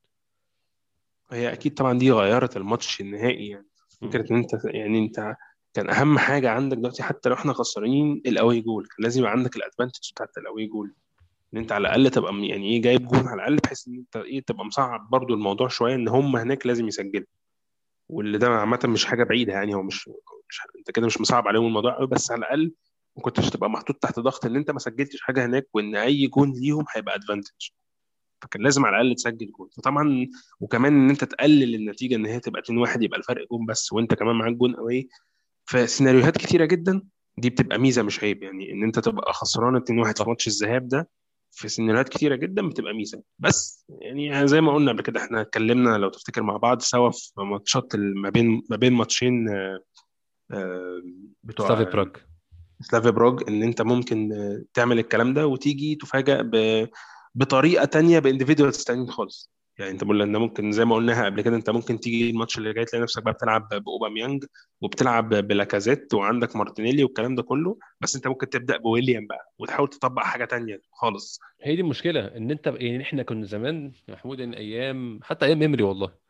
هي 1.32 1.52
أكيد 1.52 1.74
طبعا 1.74 1.98
دي 1.98 2.12
غيرت 2.12 2.56
الماتش 2.56 3.00
النهائي 3.00 3.48
يعني. 3.48 3.66
فكرة 4.02 4.26
إن 4.30 4.36
أنت 4.36 4.50
يعني 4.64 4.98
أنت 4.98 5.36
كان 5.74 5.90
أهم 5.90 6.18
حاجة 6.18 6.50
عندك 6.50 6.76
دلوقتي 6.76 7.02
حتى 7.02 7.28
لو 7.28 7.34
إحنا 7.34 7.52
خسرانين 7.52 8.22
الأوي 8.26 8.60
جول 8.60 8.86
كان 8.86 9.04
لازم 9.04 9.20
يبقى 9.20 9.32
عندك 9.32 9.56
الأدفانتج 9.56 10.10
بتاعت 10.12 10.38
الأوي 10.38 10.66
جول. 10.66 10.94
إن 11.54 11.58
أنت 11.58 11.72
على 11.72 11.80
الأقل 11.88 12.10
تبقى 12.10 12.32
يعني 12.34 12.70
إيه 12.72 12.82
جايب 12.82 13.06
جول 13.08 13.26
على 13.28 13.34
الأقل 13.34 13.56
بحيث 13.56 13.88
إن 13.88 13.94
أنت 13.94 14.16
إيه 14.16 14.40
تبقى 14.40 14.64
مصعب 14.64 15.10
برضو 15.10 15.34
الموضوع 15.34 15.68
شوية 15.68 15.94
إن 15.94 16.08
هم 16.08 16.36
هناك 16.36 16.66
لازم 16.66 16.88
يسجلوا. 16.88 17.26
واللي 18.08 18.38
ده 18.38 18.48
عامة 18.48 18.80
مش 18.84 19.04
حاجة 19.04 19.24
بعيدة 19.24 19.52
يعني 19.52 19.74
هو 19.74 19.82
مش, 19.82 20.08
مش 20.48 20.60
أنت 20.78 20.90
كده 20.90 21.06
مش 21.06 21.20
مصعب 21.20 21.48
عليهم 21.48 21.66
الموضوع 21.66 21.96
قوي 21.98 22.06
بس 22.06 22.30
على 22.30 22.38
الأقل 22.38 22.72
ما 23.16 23.22
كنتش 23.22 23.50
تبقى 23.50 23.70
محطوط 23.70 23.96
تحت 23.96 24.20
ضغط 24.20 24.46
إن 24.46 24.56
أنت 24.56 24.70
ما 24.70 24.78
سجلتش 24.78 25.20
حاجة 25.20 25.44
هناك 25.46 25.66
وإن 25.74 25.96
أي 25.96 26.26
جون 26.26 26.52
ليهم 26.52 26.84
هيبقى 26.94 27.14
advantage 27.14 27.68
فكان 28.42 28.62
لازم 28.62 28.86
على 28.86 28.96
الأقل 29.00 29.14
تسجل 29.14 29.50
جون. 29.58 29.68
فطبعا 29.76 30.26
وكمان 30.60 30.92
إن 31.04 31.10
أنت 31.10 31.24
تقلل 31.24 31.74
النتيجة 31.74 32.14
إن 32.14 32.26
هي 32.26 32.40
تبقى 32.40 32.62
2-1 32.62 33.02
يبقى 33.02 33.18
الفرق 33.18 33.46
جون 33.50 33.66
بس 33.66 33.92
وأنت 33.92 34.14
كمان 34.14 34.36
معاك 34.36 34.52
جون 34.52 34.76
قوي 34.76 35.08
فسيناريوهات 35.64 36.38
كتيرة 36.38 36.64
جدا 36.64 37.02
دي 37.38 37.50
بتبقى 37.50 37.78
ميزة 37.78 38.02
مش 38.02 38.24
عيب 38.24 38.42
يعني 38.42 38.72
إن 38.72 38.82
أنت 38.82 38.98
تبقى 38.98 39.32
خسران 39.32 39.80
2-1 39.80 39.82
في 40.06 40.14
صح 40.18 40.28
ماتش 40.28 40.46
الذهاب 40.46 40.88
ده 40.88 41.08
في 41.50 41.68
سيناريوهات 41.68 42.08
كتيرة 42.08 42.36
جدا 42.36 42.68
بتبقى 42.68 42.94
ميزة. 42.94 43.22
بس 43.38 43.86
يعني 43.88 44.48
زي 44.48 44.60
ما 44.60 44.74
قلنا 44.74 44.92
قبل 44.92 45.02
كده 45.02 45.20
إحنا 45.20 45.40
اتكلمنا 45.40 45.98
لو 45.98 46.08
تفتكر 46.08 46.42
مع 46.42 46.56
بعض 46.56 46.80
سوا 46.80 47.10
في 47.10 47.40
ماتشات 47.40 47.96
ما 47.96 48.30
بين 48.30 48.62
ما 48.70 48.76
بين 48.76 48.92
ماتشين 48.92 49.48
آه، 49.48 49.80
آه، 50.52 51.02
بتوع 51.42 51.68
سلافيا 51.68 51.84
براغ. 51.84 52.08
سلافيا 52.80 53.10
براغ 53.10 53.42
إن 53.48 53.62
أنت 53.62 53.82
ممكن 53.82 54.32
آه، 54.32 54.64
تعمل 54.74 54.98
الكلام 54.98 55.34
ده 55.34 55.46
وتيجي 55.46 55.94
تفاجأ 55.94 56.42
ب... 56.42 56.86
بطريقة 57.34 57.84
تانية 57.84 58.18
ب 58.18 58.24
individuals 58.24 58.84
تانيين 58.84 59.10
خالص. 59.10 59.50
يعني 59.78 59.90
انت 59.90 60.04
بقول 60.04 60.22
ان 60.22 60.36
ممكن 60.36 60.72
زي 60.72 60.84
ما 60.84 60.94
قلناها 60.94 61.24
قبل 61.24 61.40
كده 61.42 61.56
انت 61.56 61.70
ممكن 61.70 62.00
تيجي 62.00 62.30
الماتش 62.30 62.58
اللي 62.58 62.72
جاي 62.72 62.84
تلاقي 62.84 63.02
نفسك 63.02 63.22
بقى 63.22 63.32
بتلعب 63.32 63.68
بأوباميانج 63.68 64.44
وبتلعب 64.80 65.28
بلاكازيت 65.28 66.14
وعندك 66.14 66.56
مارتينيلي 66.56 67.04
والكلام 67.04 67.34
ده 67.34 67.42
كله 67.42 67.78
بس 68.00 68.16
انت 68.16 68.26
ممكن 68.28 68.48
تبدأ 68.48 68.76
بويليام 68.76 69.26
بقى 69.26 69.52
وتحاول 69.58 69.88
تطبق 69.88 70.22
حاجة 70.22 70.44
تانية 70.44 70.80
خالص. 70.92 71.40
هي 71.62 71.74
دي 71.76 71.80
المشكلة 71.82 72.26
إن 72.36 72.50
أنت 72.50 72.66
يعني 72.66 73.02
إحنا 73.02 73.22
كنا 73.22 73.44
زمان 73.46 73.92
محمود 74.08 74.40
إن 74.40 74.54
أيام 74.54 75.20
حتى 75.22 75.46
أيام 75.46 75.58
إيمري 75.58 75.82
والله. 75.82 76.29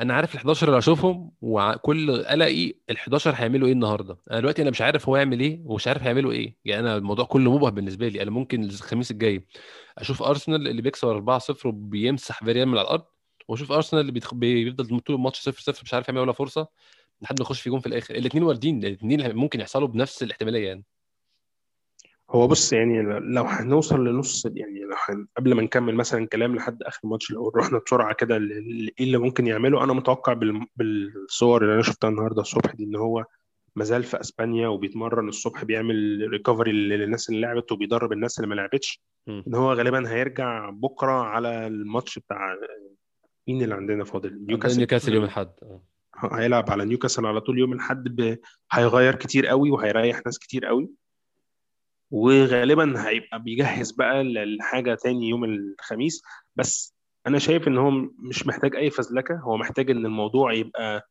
أنا 0.00 0.14
عارف 0.14 0.34
ال 0.34 0.38
11 0.38 0.66
اللي 0.68 0.78
هشوفهم 0.78 1.32
وكل 1.40 2.24
قلقي 2.24 2.74
ال 2.90 2.96
11 2.96 3.34
هيعملوا 3.34 3.66
إيه 3.68 3.72
النهارده؟ 3.72 4.18
أنا 4.30 4.40
دلوقتي 4.40 4.62
أنا 4.62 4.70
مش 4.70 4.80
عارف 4.82 5.08
هو 5.08 5.16
يعمل 5.16 5.40
إيه 5.40 5.60
ومش 5.64 5.88
عارف 5.88 6.02
هيعملوا 6.02 6.32
إيه. 6.32 6.56
يعني 6.64 6.80
أنا 6.80 6.96
الموضوع 6.96 7.24
كله 7.24 7.54
مبهم 7.56 7.70
بالنسبة 7.70 8.08
لي. 8.08 8.22
أنا 8.22 8.30
ممكن 8.30 8.64
الخميس 8.64 9.10
الجاي 9.10 9.46
أشوف 9.98 10.22
أرسنال 10.22 10.68
اللي 10.68 10.82
بيكسب 10.82 11.08
4-0 11.40 11.66
وبيمسح 11.66 12.44
فيريال 12.44 12.68
من 12.68 12.78
على 12.78 12.84
الأرض 12.86 13.04
وأشوف 13.48 13.72
أرسنال 13.72 14.00
اللي 14.00 14.12
بيتخ... 14.12 14.34
بيفضل 14.34 15.00
طول 15.00 15.16
الماتش 15.16 15.48
0-0 15.48 15.82
مش 15.82 15.94
عارف 15.94 16.08
يعمل 16.08 16.20
ولا 16.20 16.32
فرصة 16.32 16.68
لحد 17.22 17.40
ما 17.40 17.44
يخش 17.46 17.60
في 17.60 17.70
جون 17.70 17.80
في 17.80 17.86
الآخر. 17.86 18.14
الاثنين 18.14 18.44
واردين 18.44 18.84
الاثنين 18.84 19.34
ممكن 19.36 19.60
يحصلوا 19.60 19.88
بنفس 19.88 20.22
الاحتمالية 20.22 20.66
يعني. 20.68 20.84
هو 22.30 22.46
بص 22.46 22.72
يعني 22.72 23.02
لو 23.02 23.42
هنوصل 23.42 24.04
لنص 24.04 24.46
يعني 24.46 24.80
لو 24.80 24.96
هن... 25.08 25.26
قبل 25.36 25.54
ما 25.54 25.62
نكمل 25.62 25.94
مثلا 25.94 26.26
كلام 26.26 26.54
لحد 26.56 26.82
آخر 26.82 27.00
الماتش 27.04 27.30
لو 27.30 27.48
رحنا 27.48 27.78
بسرعة 27.86 28.14
كده 28.14 28.38
ل- 28.38 28.90
إيه 29.00 29.06
اللي 29.06 29.18
ممكن 29.18 29.46
يعمله؟ 29.46 29.84
أنا 29.84 29.92
متوقع 29.92 30.32
بال... 30.32 30.66
بالصور 30.76 31.62
اللي 31.62 31.74
أنا 31.74 31.82
شفتها 31.82 32.10
النهارده 32.10 32.42
الصبح 32.42 32.74
دي 32.74 32.84
إن 32.84 32.96
هو 32.96 33.24
مازال 33.76 34.02
في 34.04 34.20
أسبانيا 34.20 34.68
وبيتمرن 34.68 35.28
الصبح 35.28 35.64
بيعمل 35.64 36.26
recovery 36.30 36.72
للناس 36.72 37.30
اللي 37.30 37.40
لعبت 37.40 37.72
وبيدرب 37.72 38.12
الناس 38.12 38.38
اللي 38.38 38.48
ما 38.48 38.54
لعبتش. 38.54 39.02
إن 39.28 39.54
هو 39.54 39.72
غالبا 39.72 40.10
هيرجع 40.10 40.70
بكرة 40.70 41.12
على 41.22 41.66
الماتش 41.66 42.18
بتاع 42.18 42.56
مين 43.48 43.62
اللي 43.62 43.74
عندنا 43.74 44.04
فاضل؟ 44.04 44.44
نيوكاسل. 44.46 44.76
نيوكاسل 44.78 45.14
يوم 45.14 45.24
الأحد. 45.24 45.50
هيلعب 46.32 46.70
على 46.70 46.84
نيوكاسل 46.84 47.26
على 47.26 47.40
طول 47.40 47.58
يوم 47.58 47.72
الأحد 47.72 48.04
ب... 48.04 48.38
هيغير 48.72 49.14
كتير 49.14 49.46
قوي 49.46 49.70
وهيريح 49.70 50.20
ناس 50.26 50.38
كتير 50.38 50.66
قوي. 50.66 50.90
وغالبا 52.10 53.08
هيبقى 53.08 53.42
بيجهز 53.42 53.90
بقى 53.90 54.24
للحاجة 54.24 54.94
تاني 54.94 55.28
يوم 55.28 55.44
الخميس. 55.44 56.22
بس 56.56 56.94
أنا 57.26 57.38
شايف 57.38 57.68
إن 57.68 57.78
هو 57.78 57.90
مش 58.18 58.46
محتاج 58.46 58.76
أي 58.76 58.90
فزلكة. 58.90 59.34
هو 59.40 59.56
محتاج 59.56 59.90
إن 59.90 60.06
الموضوع 60.06 60.52
يبقى 60.52 61.08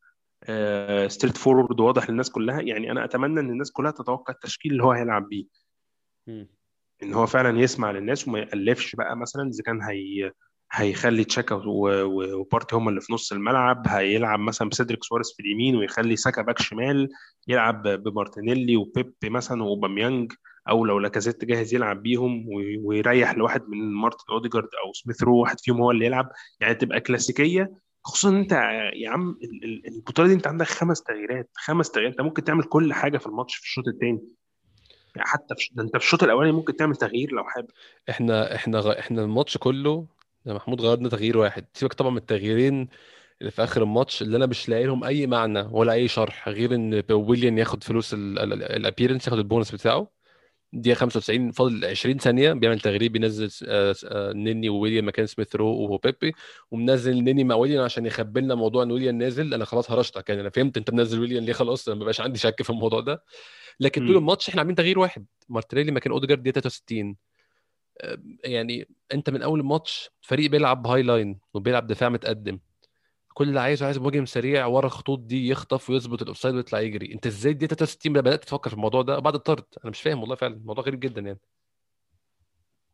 straightforward 1.08 1.80
واضح 1.80 2.10
للناس 2.10 2.30
كلها. 2.30 2.60
يعني 2.60 2.90
أنا 2.90 3.04
أتمنى 3.04 3.40
إن 3.40 3.50
الناس 3.50 3.72
كلها 3.72 3.90
تتوقع 3.90 4.34
التشكيل 4.34 4.72
اللي 4.72 4.84
هو 4.84 4.92
هيلعب 4.92 5.28
بيه. 5.28 5.44
إن 7.02 7.14
هو 7.14 7.26
فعلا 7.26 7.60
يسمع 7.60 7.90
للناس 7.90 8.28
وما 8.28 8.38
يألفش 8.38 8.96
بقى 8.96 9.16
مثلا 9.16 9.48
إذا 9.48 9.62
كان 9.62 9.82
هي 9.82 10.32
هيخلي 10.72 11.24
تشاكا 11.24 11.62
وبارتي 11.64 12.76
هم 12.76 12.88
اللي 12.88 13.00
في 13.00 13.12
نص 13.12 13.32
الملعب. 13.32 13.82
هيلعب 13.88 14.38
مثلا 14.40 14.68
بسيدريك 14.68 15.04
سواريز 15.04 15.32
في 15.36 15.42
اليمين 15.42 15.76
ويخلي 15.76 16.16
ساكا 16.16 16.42
back 16.42 16.58
شمال 16.58 17.08
يلعب 17.48 17.82
بمارتينيلي 17.82 18.76
وبيبي 18.76 19.30
مثلا 19.30 19.62
أوباميانج 19.62 20.32
أو 20.68 20.84
لو 20.84 20.98
لاكازيت 20.98 21.44
جاهز 21.44 21.74
يلعب 21.74 22.02
بيهم 22.02 22.48
وي- 22.48 22.78
ويريح 22.84 23.34
لواحد 23.34 23.62
من 23.68 23.92
مارتن 23.92 24.24
أوديجارد 24.30 24.68
أو 24.86 24.92
سميث 24.92 25.22
رو 25.22 25.36
واحد 25.40 25.60
فيهم 25.60 25.80
هو 25.80 25.90
اللي 25.90 26.06
يلعب. 26.06 26.30
يعني 26.60 26.74
تبقى 26.74 27.00
كلاسيكية. 27.00 27.72
خصوصا 28.04 28.28
إن 28.28 28.36
أنت 28.36 28.52
يا 28.94 29.10
عم 29.10 29.38
ال- 29.42 29.64
ال- 29.64 29.94
البطولة 29.94 30.28
دي 30.28 30.34
أنت 30.34 30.46
عندك 30.46 30.66
خمس 30.66 31.02
تغييرات. 31.02 31.50
خمس 31.54 31.90
تغييرات. 31.90 32.12
أنت 32.12 32.20
ممكن 32.20 32.44
تعمل 32.44 32.64
كل 32.64 32.92
حاجة 32.92 33.18
في 33.18 33.26
الماتش 33.26 33.54
في 33.56 33.62
الشوط 33.62 33.88
الثاني 33.88 34.20
يعني 35.16 35.28
حتى 35.28 35.54
في 35.58 35.68
ده 35.72 35.82
أنت 35.82 35.90
في 35.96 36.04
الشوط 36.04 36.22
الأولاني 36.22 36.52
ممكن 36.52 36.76
تعمل 36.76 36.96
تغيير 36.96 37.32
لو 37.32 37.44
حابب. 37.44 37.68
إحنا 38.10 38.54
إحنا 38.54 38.78
غ... 38.78 38.98
إحنا 38.98 39.22
الماتش 39.24 39.58
كله 39.58 40.06
يا 40.46 40.52
محمود 40.54 40.80
غيرنا 40.80 41.08
تغيير 41.08 41.38
واحد. 41.38 41.64
سيبك 41.74 41.92
طبعا 41.94 42.10
من 42.10 42.16
التغييرين 42.16 42.88
اللي 43.40 43.50
في 43.50 43.64
آخر 43.64 43.82
الماتش. 43.82 44.22
اللي 44.22 44.36
أنا 44.36 44.46
مش 44.46 44.68
لاقي 44.68 44.84
لهم 44.84 45.04
أي 45.04 45.26
معنى 45.26 45.60
ولا 45.72 45.92
أي 45.92 46.08
شرح 46.08 46.48
غير 46.48 46.74
إن 46.74 47.02
ويليام 47.10 47.58
ياخد 47.58 47.84
فلوس 47.84 48.14
ال 48.14 48.24
appearance 48.24 49.26
ياخد 49.26 49.38
البونص 49.38 49.72
بتاعه. 49.72 50.19
دقيقة 50.72 50.96
95 50.98 51.52
فاضل 51.52 51.84
20 51.84 52.18
ثانية 52.18 52.52
بيعمل 52.52 52.80
تغيير 52.80 53.08
بينزل 53.12 53.50
آه، 53.68 53.94
آه، 54.04 54.32
نني 54.32 54.68
وويليام 54.68 55.08
مكان 55.08 55.26
سميث 55.26 55.56
رو 55.56 55.66
وبيبي 55.66 56.32
ومنزل 56.70 57.24
نني 57.24 57.44
مع 57.44 57.54
ويليام 57.54 57.84
عشان 57.84 58.06
يخبي 58.06 58.40
لنا 58.40 58.54
موضوع 58.54 58.82
إن 58.82 58.92
ويليام 58.92 59.18
نازل. 59.18 59.54
أنا 59.54 59.64
خلاص 59.64 59.90
هرشتك 59.90 60.28
يعني 60.28 60.40
أنا 60.40 60.50
فهمت 60.50 60.76
أنت 60.76 60.90
منزل 60.90 61.20
ويليام 61.20 61.44
ليه 61.44 61.52
خلاص 61.52 61.88
أنا 61.88 61.98
ما 61.98 62.04
بقاش 62.04 62.20
عندي 62.20 62.38
شك 62.38 62.62
في 62.62 62.70
الموضوع 62.70 63.00
ده. 63.00 63.24
لكن 63.80 64.06
طول. 64.06 64.16
الماتش 64.16 64.48
إحنا 64.48 64.60
عاملين 64.60 64.76
تغيير 64.76 64.98
واحد 64.98 65.26
مارتينيلي 65.48 65.92
مكان 65.92 66.12
أوديجارد 66.12 66.42
دقيقة 66.42 66.60
63 66.60 67.16
آه، 68.00 68.18
يعني 68.44 68.88
أنت 69.14 69.30
من 69.30 69.42
أول 69.42 69.60
الماتش 69.60 70.10
فريق 70.20 70.50
بيلعب 70.50 70.86
high 70.86 71.02
line 71.02 71.38
وبيلعب 71.54 71.86
دفاع 71.86 72.08
متقدم. 72.08 72.58
كل 73.34 73.48
اللي 73.48 73.60
عايزه 73.60 73.86
عايز 73.86 73.98
مهاجم 73.98 74.26
سريع 74.26 74.66
ورا 74.66 74.86
الخطوط 74.86 75.18
دي 75.18 75.48
يخطف 75.48 75.90
ويظبط 75.90 76.22
ال 76.22 76.26
offside 76.26 76.54
ويطلع 76.54 76.80
يجري. 76.80 77.12
انت 77.14 77.26
إزاي 77.26 77.52
دقيقة 77.52 77.74
63 77.74 78.12
بدأت 78.12 78.44
تفكر 78.44 78.70
في 78.70 78.76
الموضوع 78.76 79.02
ده 79.02 79.18
بعد 79.18 79.34
الطرد؟ 79.34 79.64
أنا 79.84 79.90
مش 79.90 80.02
فاهم 80.02 80.20
والله 80.20 80.34
فعلا 80.34 80.54
الموضوع 80.54 80.84
غريب 80.84 81.00
جدا 81.00 81.20
يعني. 81.20 81.38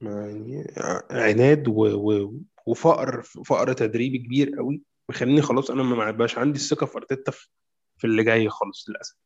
يعني 0.03 0.64
عناد 1.11 1.68
و... 1.68 1.72
و... 1.74 2.34
وفقر 2.66 3.22
فقر 3.22 3.72
تدريبي 3.72 4.18
كبير 4.18 4.51
قوي 4.57 4.82
مخليني 5.09 5.43
خلاص 5.43 5.70
أنا 5.70 5.82
ما 5.82 6.11
بقاش 6.11 6.39
عندي 6.39 6.59
الثقه 6.59 6.87
في 6.87 6.97
أرتيتا 6.97 7.32
في 7.97 8.05
اللي 8.05 8.24
جاي 8.24 8.49
خالص 8.49 8.89
للأسف. 8.89 9.16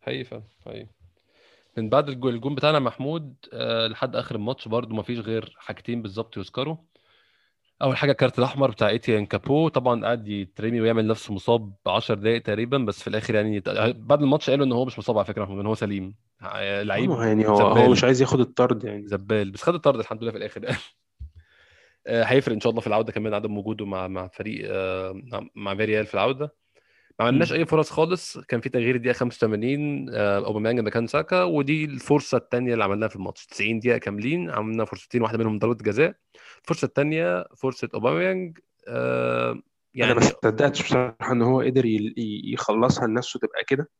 حقيقي 0.00 0.24
فعلا 0.24 0.42
حقيقي. 0.66 0.88
من 1.76 1.88
بعد 1.88 2.08
الجول 2.08 2.34
الجون 2.34 2.54
بتاعنا 2.54 2.78
محمود 2.78 3.34
آه 3.52 3.86
لحد 3.86 4.16
آخر 4.16 4.34
الماتش 4.34 4.68
برضو 4.68 4.94
ما 4.94 5.02
فيش 5.02 5.18
غير 5.18 5.54
حاجتين 5.58 6.02
بالظبط 6.02 6.36
يذكروا. 6.36 6.76
أول 7.82 7.96
حاجة 7.96 8.10
الكارت 8.12 8.38
الأحمر 8.38 8.70
بتاع 8.70 8.88
ايتيان 8.88 9.26
كابو. 9.26 9.68
طبعا 9.68 10.04
قعد 10.06 10.28
يترمي 10.28 10.80
ويعمل 10.80 11.06
نفسه 11.06 11.34
مصاب 11.34 11.72
10 11.86 12.14
دقائق 12.14 12.42
تقريبا 12.42 12.78
بس 12.78 13.02
في 13.02 13.08
الآخر 13.08 13.34
يعني 13.34 13.60
بعد 13.92 14.22
الماتش 14.22 14.50
قالوا 14.50 14.66
إن 14.66 14.72
هو 14.72 14.84
مش 14.84 14.98
مصاب 14.98 15.16
على 15.18 15.24
فكرة 15.24 15.44
إن 15.44 15.66
هو 15.66 15.74
سليم. 15.74 16.14
لعيب 16.82 17.10
هو 17.10 17.22
يعني 17.22 17.48
هو 17.48 17.56
هو 17.56 17.74
زبال. 17.74 17.90
مش 17.90 18.04
عايز 18.04 18.20
ياخد 18.20 18.40
الطرد 18.40 18.84
يعني. 18.84 19.06
زبال. 19.06 19.50
بس 19.50 19.62
خد 19.62 19.74
الطرد 19.74 19.98
الحمد 19.98 20.22
لله 20.22 20.30
في 20.30 20.38
الآخر 20.38 20.66
آه، 22.06 22.22
هيفرق 22.24 22.54
إن 22.54 22.60
شاء 22.60 22.70
الله 22.70 22.80
في 22.80 22.86
العودة 22.86 23.12
كمان 23.12 23.34
عدم 23.34 23.58
وجوده 23.58 23.86
مع 23.86 24.08
مع 24.08 24.28
فريق 24.28 24.68
آه، 24.72 25.12
مع 25.24 25.46
مع 25.54 25.74
فيريال 25.74 26.06
في 26.06 26.14
العودة. 26.14 26.54
ما 27.20 27.26
عملناش 27.26 27.52
مم. 27.52 27.58
أي 27.58 27.66
فرص 27.66 27.90
خالص. 27.90 28.38
كان 28.38 28.60
في 28.60 28.68
تغيير 28.68 28.94
الدقيقه 28.94 29.14
85 29.14 30.06
آه، 30.10 30.38
أوباميانج 30.38 30.80
مكان 30.80 31.06
ساكا 31.06 31.42
ودي 31.42 31.84
الفرصة 31.84 32.38
الثانية 32.38 32.72
اللي 32.72 32.84
عملناها 32.84 33.08
في 33.08 33.16
الماتش. 33.16 33.46
90 33.46 33.80
دقيقة 33.80 33.98
كاملين 33.98 34.50
عملنا 34.50 34.84
فرصتين 34.84 35.22
واحدة 35.22 35.38
منهم 35.38 35.58
ضربة 35.58 35.84
جزاء. 35.84 36.14
الفرصة 36.62 36.86
الثانية 36.86 37.44
فرصة 37.56 37.88
أوباميانج 37.94 38.58
آه، 38.88 39.50
أنا 39.52 39.62
يعني 39.94 40.14
ما 40.14 40.20
صدقتش 40.20 40.82
بصراحة 40.82 41.32
إن 41.32 41.42
هو 41.42 41.60
قدر 41.60 41.82
يخلصها 42.52 43.06
لنفسه 43.06 43.40
تبقى 43.40 43.64
كده 43.66 43.90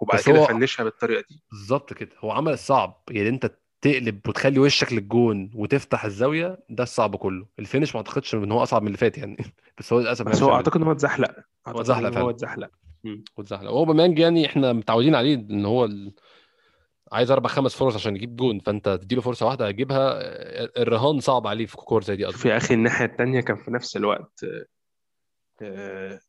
وبعد 0.00 0.20
كده 0.20 0.38
هو 0.38 0.46
فنشها 0.46 0.84
بالطريقة 0.84 1.24
دي. 1.28 1.42
بالظبط 1.50 1.92
كده. 1.92 2.10
هو 2.18 2.30
عمل 2.30 2.52
الصعب. 2.52 3.02
يعني 3.10 3.28
أنت 3.28 3.58
تقلب 3.82 4.28
وتخلي 4.28 4.58
وشك 4.58 4.92
للجون 4.92 5.50
وتفتح 5.54 6.04
الزاوية 6.04 6.58
ده 6.68 6.82
الصعب 6.82 7.16
كله. 7.16 7.46
ال 7.58 7.63
finish 7.63 7.94
ما 7.94 8.00
أعتقدش 8.00 8.34
إن 8.34 8.52
هو 8.52 8.62
أصعب 8.62 8.82
من 8.82 8.86
اللي 8.86 8.98
فات 8.98 9.18
يعني. 9.18 9.36
بس 9.78 9.92
هو 9.92 10.00
للأسف 10.00 10.24
بس 10.24 10.28
عرفش 10.28 10.42
هو 10.42 10.54
أعتقد 10.54 10.76
إن 10.80 10.86
هو 10.86 10.92
اتزحلق. 10.92 11.30
هو 11.66 11.80
اتزحلق 11.80 12.06
إن 12.06 12.12
هو 12.12 12.12
فعلا. 12.12 12.30
اتزحلق. 12.30 12.70
واتزحلق 13.36 13.70
هو 13.70 13.78
اوباميانج 13.78 14.18
يعني 14.18 14.46
إحنا 14.46 14.72
متعودين 14.72 15.14
عليه 15.14 15.34
إن 15.34 15.64
هو 15.64 15.84
ال... 15.84 16.12
عايز 17.12 17.30
أربع 17.30 17.48
خمس 17.48 17.74
فرص 17.74 17.94
عشان 17.94 18.16
يجيب 18.16 18.36
جون 18.36 18.58
فأنت 18.58 18.88
تديله 18.88 19.22
فرصة 19.22 19.46
واحدة 19.46 19.66
هيجيبها. 19.66 20.18
الرهان 20.82 21.20
صعب 21.20 21.46
عليه 21.46 21.66
في 21.66 21.76
كور 21.76 22.02
زي 22.02 22.16
دي 22.16 22.24
قصدي 22.24 22.48
يا 22.48 22.56
أخي 22.56 22.74
الناحية 22.74 23.04
التانية 23.04 23.40
كان 23.40 23.56
في 23.56 23.70
نفس 23.70 23.96
الوقت 23.96 24.44
آه، 25.62 26.20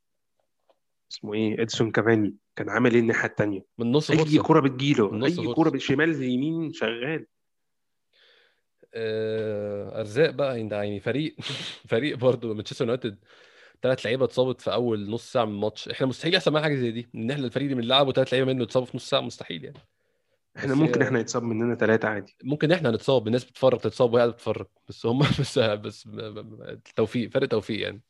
اسمه 1.11 1.33
إيه 1.33 1.61
إدينسون 1.61 1.91
كافاني 1.91 2.35
كان 2.55 2.69
عامل 2.69 2.93
إيه 2.93 2.99
الناحية 2.99 3.29
التانية؟ 3.29 3.65
من 3.77 3.91
نص 3.91 4.11
أي 4.11 4.37
كوره 4.37 4.59
بتجيله 4.59 5.25
أي 5.25 5.53
كوره 5.53 5.69
بالشمال 5.69 6.09
اليمين 6.09 6.73
شغال. 6.73 7.25
أرزاق 8.95 10.29
بقى 10.29 10.59
يعني 10.59 10.99
فريق 10.99 11.35
فريق 11.91 12.17
برضه 12.17 12.53
مانشستر 12.53 12.85
يونايتد 12.85 13.17
ثلاث 13.81 14.05
لعيبة 14.05 14.25
اتصابت 14.25 14.61
في 14.61 14.73
أول 14.73 15.09
نص 15.09 15.31
ساعة 15.31 15.45
من 15.45 15.51
الماتش. 15.51 15.89
إحنا 15.89 16.07
مستحيل 16.07 16.35
يحصل 16.35 16.51
معانا 16.51 16.67
حاجة 16.67 16.75
زي 16.75 16.91
دي 16.91 17.09
إن 17.15 17.31
إحنا 17.31 17.45
الفريق 17.45 17.69
اللي 17.69 17.81
بنلعبه 17.81 18.11
ثلاث 18.11 18.33
لعيبة 18.33 18.53
منه 18.53 18.63
اتصابوا 18.63 18.87
في 18.87 18.97
نص 18.97 19.09
ساعة 19.09 19.21
مستحيل 19.21 19.63
يعني. 19.63 19.77
إحنا 20.57 20.75
ممكن 20.75 21.01
إحنا 21.01 21.19
يتصاب 21.19 21.43
مننا 21.43 21.75
ثلاثة 21.75 22.07
عادي. 22.07 22.35
ممكن 22.43 22.71
إحنا 22.71 22.91
نتصاب 22.91 23.27
الناس 23.27 23.45
بتتفرج 23.45 23.79
تتصاب 23.79 24.13
وهي 24.13 24.19
قاعدة 24.19 24.31
بتتفرج. 24.33 24.67
بس 24.89 25.05
هم 25.05 25.19
بس 25.39 25.59
بس 25.59 26.07
توفيق 26.95 27.29
فرق 27.31 27.47
توفيق 27.47 27.81
يعني. 27.81 28.01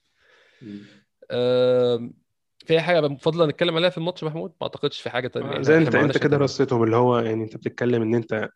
في 2.65 2.73
أي 2.73 2.82
حاجة 2.82 2.99
بفضل 2.99 3.47
نتكلم 3.47 3.75
عليها 3.75 3.89
في 3.89 3.97
الماتش 3.97 4.23
محمود؟ 4.23 4.49
ما 4.61 4.67
أعتقدش 4.67 5.01
في 5.01 5.09
حاجة 5.09 5.27
تانية 5.27 5.47
آه، 5.47 5.51
إحنا 5.51 5.63
زي 5.63 5.77
أنت 5.77 5.95
أنت 5.95 6.17
كده 6.17 6.38
رصيتهم 6.38 6.84
اللي 6.84 6.95
هو 6.95 7.19
يعني 7.19 7.43
أنت 7.43 7.57
بتتكلم 7.57 8.01
إن 8.01 8.15
أنت 8.15 8.49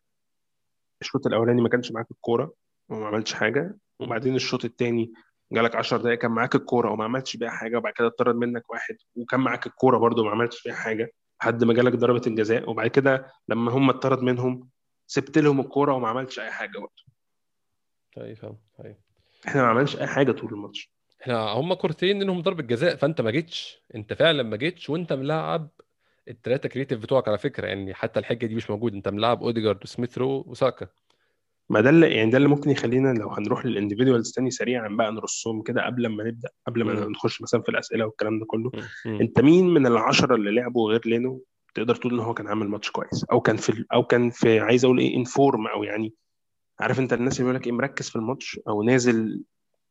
الشوط 1.02 1.28
الأولاني 1.28 1.62
ما 1.62 1.70
كانش 1.70 1.91
معاك 1.91 2.12
الكورة 2.12 2.54
وما 2.89 3.08
عملتش 3.08 3.34
حاجة. 3.34 3.78
وبعدين 4.00 4.36
الشوط 4.36 4.66
الثاني 4.66 5.14
جالك 5.52 5.76
10 5.76 5.98
دقائق 5.98 6.20
كان 6.20 6.32
معاك 6.32 6.56
الكورة 6.56 6.91
وما 6.91 7.04
عملتش 7.04 7.38
بيها 7.38 7.50
حاجة 7.50 7.78
وبعد 7.78 7.93
كده 7.93 8.08
اتطرد 8.08 8.36
منك 8.36 8.70
واحد 8.70 8.96
وكان 9.16 9.39
معاك 9.39 9.68
الكورة 9.68 9.98
برضه 9.98 10.22
وما 10.22 10.32
عملتش 10.32 10.64
بيها 10.64 10.76
حاجة 10.76 11.12
لحد 11.41 11.64
ما 11.64 11.74
جالك 11.74 11.93
ضربة 11.93 12.22
الجزاء. 12.28 12.70
وبعد 12.70 12.88
كده 12.88 13.32
لما 13.50 13.72
هم 13.72 13.89
اتطرد 13.89 14.20
منهم 14.20 14.70
سبت 15.08 15.38
لهم 15.38 15.60
الكورة 15.60 15.93
وما 15.93 16.08
عملتش 16.08 16.39
أي 16.39 16.52
حاجة 16.52 16.78
برضه. 16.78 17.04
طيب 18.16 18.38
فاهم 18.38 18.58
طيب. 18.78 18.96
إحنا 19.48 19.62
ما 19.62 19.68
عملناش 19.68 20.00
أي 20.00 20.08
حاجة 20.08 20.32
طول 20.32 20.54
الماتش. 20.54 20.91
إحنا 21.22 21.38
هم 21.38 21.74
كورتين 21.74 22.22
انهم 22.22 22.41
ضربة 22.41 22.64
جزاء 22.64 22.96
فأنت 22.96 23.22
ما 23.22 23.32
جيتش. 23.32 23.82
أنت 23.96 24.14
فعلا 24.14 24.43
ما 24.43 24.58
جيتش 24.58 24.89
وأنت 24.89 25.14
ملاعب 25.14 25.70
الثلاثه 26.28 26.69
creative 26.70 26.99
بتوعك 26.99 27.28
على 27.28 27.38
فكرة 27.38 27.67
يعني 27.67 27.93
حتى 27.93 28.19
الحجه 28.19 28.45
دي 28.45 28.55
مش 28.55 28.69
موجودة. 28.69 28.97
أنت 28.97 29.07
ملاعب 29.07 29.43
أوديجارد 29.43 29.80
وسميث 29.84 30.17
رو 30.17 30.43
وساكا. 30.47 30.88
ما 31.69 31.82
ده 31.82 31.89
اللي 31.89 32.15
يعني 32.15 32.32
ده 32.32 32.38
اللي 32.38 32.49
ممكن 32.49 32.69
يخلينا 32.69 33.13
لو 33.13 33.30
هنروح 33.30 33.65
لل 33.66 33.76
individuals 33.76 34.32
تاني 34.32 34.51
سريعا 34.51 34.88
بقى 34.88 35.11
نرصهم 35.11 35.61
كده 35.61 35.86
قبل 35.86 36.07
ما 36.07 36.23
نبدأ 36.23 36.49
قبل 36.67 36.84
ما. 36.84 37.05
نخش 37.05 37.41
مثلا 37.41 37.61
في 37.61 37.69
الأسئلة 37.69 38.05
والكلام 38.05 38.39
ده 38.39 38.45
كله. 38.45 38.71
أنت 39.05 39.39
مين 39.39 39.67
من 39.69 39.86
العشرة 39.86 40.36
اللي 40.36 40.51
لعبوا 40.51 40.91
غير 40.91 41.01
لينو 41.05 41.43
تقدر 41.73 41.95
تقول 41.95 42.13
إن 42.13 42.19
هو 42.19 42.34
كان 42.34 42.47
عامل 42.47 42.67
ماتش 42.67 42.91
كويس؟ 42.91 43.23
أو 43.32 43.41
كان 43.41 43.57
في 43.57 43.86
أو 43.93 44.03
كان 44.03 44.30
في 44.30 44.59
عايز 44.59 44.86
أقول 44.86 44.99
إيه 44.99 45.17
in 45.18 45.34
form 45.34 45.68
أو 45.67 45.84
يعني 45.84 46.13
عارف 46.80 46.99
أنت 46.99 47.13
الناس 47.13 47.34
اللي 47.34 47.43
بيقول 47.43 47.55
لك 47.55 47.67
إيه 47.67 47.73
مركز 47.73 48.09
في 48.09 48.15
الماتش 48.15 48.59
أو 48.67 48.84
نازل 48.84 49.43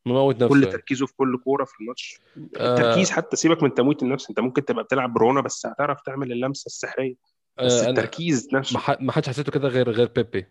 مموت 0.06 0.34
نفسه 0.34 0.48
كل 0.48 0.62
يعني. 0.62 0.72
تركيزه 0.72 1.06
في 1.06 1.14
كل 1.16 1.38
كورة 1.44 1.64
في 1.64 1.80
الماتش. 1.80 2.20
آه. 2.56 2.74
التركيز 2.74 3.10
حتى 3.10 3.36
سيبك 3.36 3.62
من 3.62 3.74
تمويت 3.74 4.02
النفس 4.02 4.28
انت 4.28 4.40
ممكن 4.40 4.64
تبقى 4.64 4.84
بتلعب 4.84 5.12
برونا 5.14 5.40
بس 5.40 5.66
هتعرف 5.66 6.00
تعمل 6.00 6.32
اللمسة 6.32 6.66
السحرية. 6.66 7.14
بس 7.58 7.72
آه 7.72 7.80
أنا 7.80 7.90
التركيز 7.90 8.48
نفسه. 8.52 8.96
ما 9.00 9.12
حدش 9.12 9.28
حسيته 9.28 9.52
كده 9.52 9.68
غير 9.68 9.90
غير 9.90 10.06
بيبي. 10.16 10.46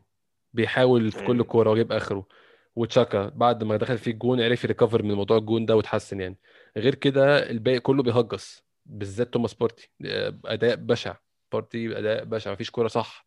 بيحاول 0.54 1.12
في 1.12 1.26
كل 1.26 1.43
كورة 1.43 1.70
ويجيب 1.70 1.91
آخره. 1.91 2.28
وتشاكا 2.76 3.30
بعد 3.30 3.64
ما 3.64 3.78
دخل 3.78 3.97
فيه 3.97 4.12
الجون 4.12 4.41
عرف 4.41 4.64
ي 4.63 4.68
recover 4.68 5.03
من 5.04 5.14
موضوع 5.14 5.38
الجون 5.38 5.66
ده 5.66 5.76
وتحسن 5.76 6.22
يعني. 6.22 6.38
غير 6.78 6.95
كده 6.95 7.49
الباقي 7.49 7.80
كله 7.80 8.04
بيهجص 8.04 8.64
بالذات 8.86 9.34
توماس 9.34 9.54
بارتي 9.54 9.89
آه، 10.06 10.39
أداء 10.45 10.76
بشع. 10.76 11.16
بارتي 11.51 11.97
أداء 11.99 12.24
بشع. 12.24 12.51
مفيش 12.51 12.70
كورة 12.70 12.88
صح. 12.88 13.26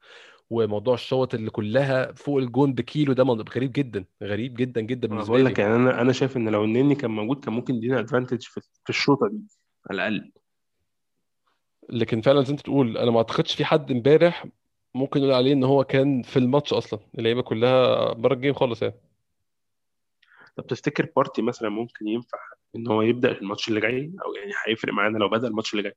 وموضوع 0.50 0.94
الشوط 0.94 1.34
اللي 1.34 1.50
كلها 1.50 2.12
فوق 2.12 2.38
الجون 2.38 2.72
بكيلو 2.72 3.12
ده 3.12 3.24
موضوع 3.24 3.44
غريب 3.54 3.72
جدا 3.72 4.04
غريب 4.22 4.54
جدا 4.54 4.80
جدا 4.80 5.08
بالنسبة 5.08 5.21
لي. 5.21 5.28
بقول 5.28 5.50
لك 5.50 5.58
يعني 5.58 5.74
أنا 5.74 6.00
أنا 6.00 6.12
شايف 6.12 6.36
إن 6.36 6.48
لو 6.48 6.64
النني 6.64 6.94
كان 6.94 7.10
موجود 7.10 7.44
كان 7.44 7.52
ممكن 7.54 7.74
يدينا 7.74 7.98
advantage 7.98 8.42
في 8.42 8.60
في 8.60 8.90
الشوطة 8.90 9.28
دي 9.28 9.40
على 9.90 10.08
الأقل. 10.08 10.32
لكن 11.88 12.20
فعلا 12.20 12.42
زي 12.42 12.52
أنت 12.52 12.60
تقول 12.60 12.98
أنا 12.98 13.10
ما 13.10 13.18
أعتقدش 13.18 13.54
في 13.54 13.64
حد 13.64 13.90
إمبارح 13.90 14.46
ممكن 14.94 15.20
نقول 15.20 15.32
عليه 15.32 15.52
إن 15.52 15.64
هو 15.64 15.84
كان 15.84 16.22
في 16.22 16.38
الماتش 16.38 16.72
أصلا 16.72 17.00
اللعيبة 17.18 17.42
كلها 17.42 18.12
بره 18.12 18.34
ال 18.34 18.38
game 18.38 18.54
خالص 18.54 18.82
يعني. 18.82 18.94
طب 20.56 20.66
تفتكر 20.66 21.08
بارتي 21.16 21.42
مثلا 21.42 21.68
ممكن 21.68 22.08
ينفع 22.08 22.38
إن 22.76 22.88
هو 22.88 23.02
يبدأ 23.02 23.32
الماتش 23.32 23.68
اللي 23.68 23.80
جاي؟ 23.80 24.12
أو 24.24 24.34
يعني 24.34 24.52
هيفرق 24.66 24.92
معانا 24.92 25.18
لو 25.18 25.28
بدأ 25.28 25.48
الماتش 25.48 25.72
اللي 25.72 25.82
جاي؟ 25.82 25.94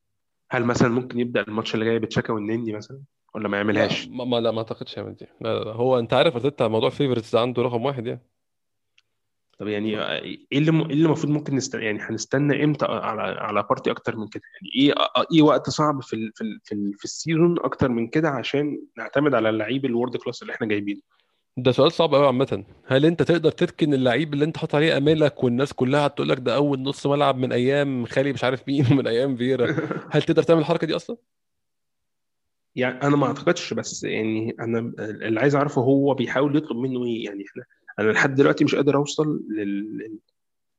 هل 0.52 0.66
مثلا 0.66 0.90
ممكن 0.90 1.20
يبدأ 1.20 1.42
الماتش 1.42 1.74
اللي 1.74 1.86
جاي 1.86 2.00
بتشاكا 2.00 2.34
والنني 2.34 2.74
مثلا؟ 2.74 3.02
ولا 3.36 3.48
ما 3.48 3.52
لا 3.52 3.58
يعملهاش 3.58 4.08
ما 4.08 4.26
ما- 4.26 4.40
لا 4.40 4.52
ما 4.52 4.58
أعتقدش 4.58 4.98
يعمل 4.98 5.16
دي. 5.16 5.26
لا 5.42 5.64
لا 5.64 5.72
هو 5.72 6.00
أنت 6.00 6.14
عارف 6.14 6.36
أرتيتا 6.36 6.68
موضوع 6.68 6.90
favorites 6.90 7.34
ده 7.36 7.42
عنده 7.42 7.62
رقم 7.62 7.86
واحد 7.86 8.08
يعني. 8.08 8.22
طب 9.60 9.68
يعني 9.68 10.12
إيه 10.22 10.58
اللي 10.58 10.72
م- 10.72 10.82
إيه 10.82 10.94
اللي 10.94 11.06
المفروض 11.06 11.32
ممكن 11.34 11.56
نستنى 11.56 11.86
يعني 11.86 12.00
هنستنى 12.02 12.64
إمتى 12.64 12.86
على 12.86 13.22
على 13.22 13.64
بارتي 13.70 13.92
أكتر 13.92 14.16
من 14.18 14.28
كده؟ 14.28 14.44
يعني 14.62 14.72
إيه 14.76 15.06
إيه 15.36 15.42
وقت 15.42 15.70
صعب 15.70 16.02
في 16.02 16.14
ال 16.16 16.32
في 16.36 16.42
ال 16.42 16.60
في, 16.64 16.72
ال 16.76 16.94
في 16.94 17.06
ال 17.06 17.13
season 17.13 17.56
أكتر 17.60 17.90
من 17.90 18.08
كده 18.08 18.30
عشان 18.30 18.82
نعتمد 18.98 19.34
على 19.34 19.50
اللعيب 19.50 19.86
ال 19.86 19.91
world 19.91 20.18
class 20.18 20.42
اللي 20.42 20.54
إحنا 20.54 20.68
جايبينه؟ 20.68 21.02
ده 21.64 21.72
سؤال 21.72 21.92
صعب 21.92 22.16
قوي 22.16 22.26
عامة. 22.26 22.64
هل 22.86 23.06
أنت 23.06 23.24
تقدر 23.24 23.52
تركن 23.52 23.94
اللعيب 23.94 24.34
اللي 24.34 24.46
أنت 24.46 24.58
حاطط 24.58 24.76
عليه 24.76 24.98
أمالك 24.98 25.44
والناس 25.44 25.74
كلها 25.74 26.08
هتقول 26.08 26.30
لك 26.30 26.38
ده 26.40 26.56
أول 26.56 26.82
نص 26.82 27.08
ملعب 27.08 27.38
من 27.38 27.52
أيام 27.52 28.06
خالي 28.06 28.34
مش 28.34 28.44
عارف 28.44 28.68
مين 28.68 28.86
ومن 28.92 29.08
أيام 29.08 29.38
فييرا 29.38 29.76
هل 30.12 30.22
تقدر 30.22 30.44
تعمل 30.44 30.60
الحركة 30.60 30.88
دي 30.88 30.96
أصلا؟ 30.96 31.18
يعني 32.76 33.02
أنا 33.04 33.16
ما 33.16 33.28
أعتقدش 33.28 33.74
بس 33.74 34.04
يعني 34.04 34.56
أنا 34.60 34.80
اللي 35.00 35.40
عايز 35.40 35.56
أعرفه 35.56 35.82
هو 35.82 36.14
بيحاول 36.14 36.58
يطلب 36.58 36.78
منه 36.78 37.06
إيه؟ 37.06 37.26
يعني 37.26 37.44
إحنا 37.48 37.64
أنا 38.00 38.12
لحد 38.12 38.36
دلوقتي 38.36 38.64
مش 38.64 38.76
قادر 38.76 38.96
أوصل 38.96 39.44
لل... 39.50 40.20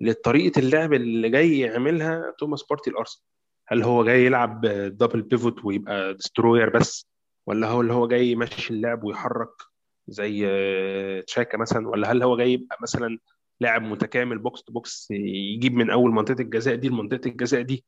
لطريقة 0.01 0.59
اللعب 0.59 0.93
اللي 0.93 1.29
جاي 1.29 1.59
يعملها 1.59 2.35
توماس 2.39 2.63
بارتي 2.71 2.91
الأرسنال. 2.91 3.25
هل 3.69 3.83
هو 3.83 4.05
جاي 4.05 4.25
يلعب 4.25 4.67
double 4.67 5.23
pivot 5.23 5.65
ويبقى 5.65 6.15
destroyer 6.15 6.71
بس 6.71 7.07
ولا 7.47 7.69
هو 7.69 7.81
اللي 7.81 7.93
هو 7.93 8.09
جاي 8.09 8.31
يمشي 8.31 8.75
اللعب 8.75 9.05
ويحرك 9.05 9.70
زي 10.11 10.47
آه، 10.47 11.21
تشاكا 11.21 11.59
مثلا 11.59 11.89
ولا 11.89 12.13
هل 12.13 12.23
هو 12.23 12.37
جاي 12.37 12.53
يبقى 12.53 12.79
مثلا 12.83 13.19
لاعب 13.61 13.83
متكامل 13.83 14.39
box 14.39 14.63
to 14.63 14.73
box 14.73 15.09
يجيب 15.11 15.75
من 15.75 15.91
أول 15.91 16.11
منطقة 16.11 16.41
الجزاء 16.41 16.75
دي 16.75 16.89
لمنطقة 16.89 17.29
الجزاء 17.29 17.63
دي؟ 17.63 17.85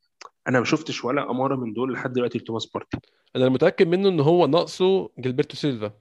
أنا 0.49 0.59
ما 0.59 0.65
شفتش 0.65 1.05
ولا 1.05 1.31
أمارة 1.31 1.57
من 1.57 1.73
دول 1.73 1.93
لحد 1.93 2.13
دلوقتي 2.13 2.39
لتوماس 2.39 2.67
بارتي. 2.67 2.99
أنا 3.37 3.47
المتأكد 3.47 3.87
منه 3.87 4.09
إن 4.09 4.21
هو 4.21 4.47
ناقصه 4.47 5.09
جيلبرتو 5.09 5.55
سيلفا. 5.55 5.93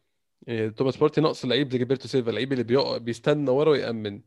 يعني 0.47 0.69
توماس 0.69 0.97
بارتي 0.97 1.21
ناقصه 1.21 1.47
لعيب 1.47 1.69
زي 1.69 2.05
سيلفا 2.05 2.29
اللعيب 2.29 2.53
اللي 2.53 2.99
بيستنى 2.99 3.49
ورا 3.49 3.69
ويأمن. 3.69 4.21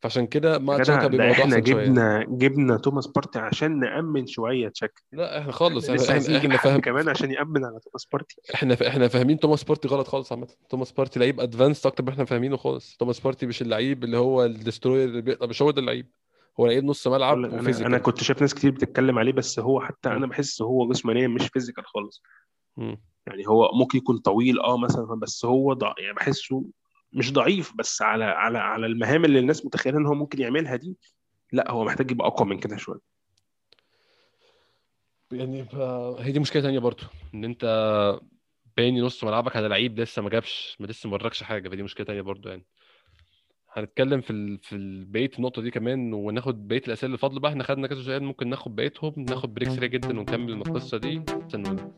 فعشان 0.00 0.26
كده 0.26 0.58
جدع 0.58 0.78
تشاكا 0.78 1.06
بيبقى 1.06 1.26
ده 1.26 1.32
موضوع 1.32 1.44
إحنا 1.44 1.56
أحسن 1.56 1.72
شوية. 1.72 1.84
جبنا 1.84 2.24
جبنا 2.28 2.76
توماس 2.76 3.06
بارتي 3.06 3.38
عشان 3.38 3.80
نأمن 3.80 4.26
شوية 4.26 4.68
تشاكا 4.68 5.02
لا 5.12 5.38
إحنا 5.38 5.52
خالص 5.52 5.90
إحنا 5.90 6.18
إحنا 6.18 6.36
إحنا 6.38 6.56
فاهم. 6.56 6.80
كمان 6.80 7.08
عشان 7.08 7.30
يأمن 7.30 7.64
على 7.64 7.80
توماس 7.80 8.06
بارتي. 8.12 8.36
إحنا 8.54 8.76
إحنا 8.88 9.08
فاهمين 9.08 9.38
توماس 9.38 9.64
بارتي 9.64 9.88
غلط 9.88 10.08
خالص 10.08 10.32
عامة. 10.32 10.48
توماس 10.68 10.92
بارتي 10.92 11.20
لعيب 11.20 11.40
advanced 11.40 11.86
أكتر 11.86 12.04
ما 12.04 12.10
إحنا 12.10 12.24
فاهمينه 12.24 12.56
خالص. 12.56 12.96
توماس 12.96 13.20
بارتي 13.20 13.46
مش 13.46 13.62
اللعيب 13.62 14.04
اللي 14.04 14.16
هو 14.16 14.44
ال 14.44 14.50
destroyer 14.50 15.08
اللي 15.08 15.22
بيقطع 15.22 15.46
مش 15.46 15.62
هو 15.62 15.70
ده 15.70 15.80
اللعيب. 15.80 16.10
هو 16.60 16.66
لعيب 16.66 16.84
نص 16.84 17.06
ملعب 17.08 17.38
لك 17.38 17.80
أنا 17.80 17.98
كنت 17.98 18.22
شايف 18.22 18.40
ناس 18.40 18.54
كتير 18.54 18.70
بتتكلم 18.70 19.18
عليه 19.18 19.32
بس 19.32 19.58
هو 19.58 19.80
حتى. 19.80 20.08
أنا 20.08 20.26
بحس 20.26 20.62
هو 20.62 20.88
جسمانيا 20.88 21.28
مش 21.28 21.48
physical 21.52 21.86
خالص. 21.86 22.22
مم. 22.76 23.00
يعني 23.26 23.48
هو 23.48 23.70
ممكن 23.74 23.98
يكون 23.98 24.18
طويل 24.18 24.60
آه 24.60 24.78
مثلا 24.78 25.20
بس 25.22 25.44
هو 25.44 25.72
ضع... 25.72 25.94
يعني 25.98 26.14
بحسه 26.14 26.64
مش 27.12 27.32
ضعيف 27.32 27.72
بس 27.76 28.02
على 28.02 28.24
على 28.24 28.58
على 28.58 28.86
المهام 28.86 29.24
اللي 29.24 29.38
الناس 29.38 29.66
متخيلة 29.66 29.98
إن 29.98 30.06
هو 30.06 30.14
ممكن 30.14 30.40
يعملها 30.40 30.76
دي 30.76 30.96
لا 31.52 31.70
هو 31.70 31.84
محتاج 31.84 32.10
يبقى 32.10 32.26
أقوى 32.28 32.48
من 32.48 32.58
كده 32.58 32.76
شوية 32.76 33.00
يعني. 35.32 35.66
هي 36.18 36.32
دي 36.32 36.40
مشكلة 36.40 36.62
تانية 36.62 36.78
برضو 36.78 37.02
إن 37.34 37.44
أنت 37.44 37.64
باني 38.76 39.00
نص 39.00 39.24
ملعبك 39.24 39.56
على 39.56 39.68
لعيب 39.68 40.00
لسه 40.00 40.22
ما 40.22 40.30
جابش 40.30 40.76
ما 40.80 40.86
لسه 40.86 41.08
ما 41.08 41.14
وركش 41.14 41.42
حاجة 41.42 41.68
فدي 41.68 41.82
مشكلة 41.82 42.06
تانية 42.06 42.20
برضو 42.20 42.48
يعني 42.48 42.66
هنتكلم 43.72 44.20
في. 44.20 44.58
في 44.62 44.76
ال- 44.76 45.04
بقية 45.04 45.30
النقطة 45.38 45.62
دي 45.62 45.70
كمان 45.70 46.12
وناخد 46.12 46.68
بقية 46.68 46.82
الأسئلة 46.86 47.06
اللي 47.06 47.18
فاضلة 47.18 47.40
بقى 47.40 47.50
إحنا 47.50 47.64
خدنا 47.64 47.86
كذا 47.86 48.02
سؤال 48.02 48.22
ممكن 48.24 48.48
ناخد 48.48 48.76
بقيتهم 48.76 49.14
ناخد 49.16 49.54
بريك 49.54 49.68
سريع 49.68 49.88
جدا 49.88 50.18
ونكمل 50.20 50.52
القصة 50.52 50.98
دي 50.98 51.22
استنونا 51.28 51.90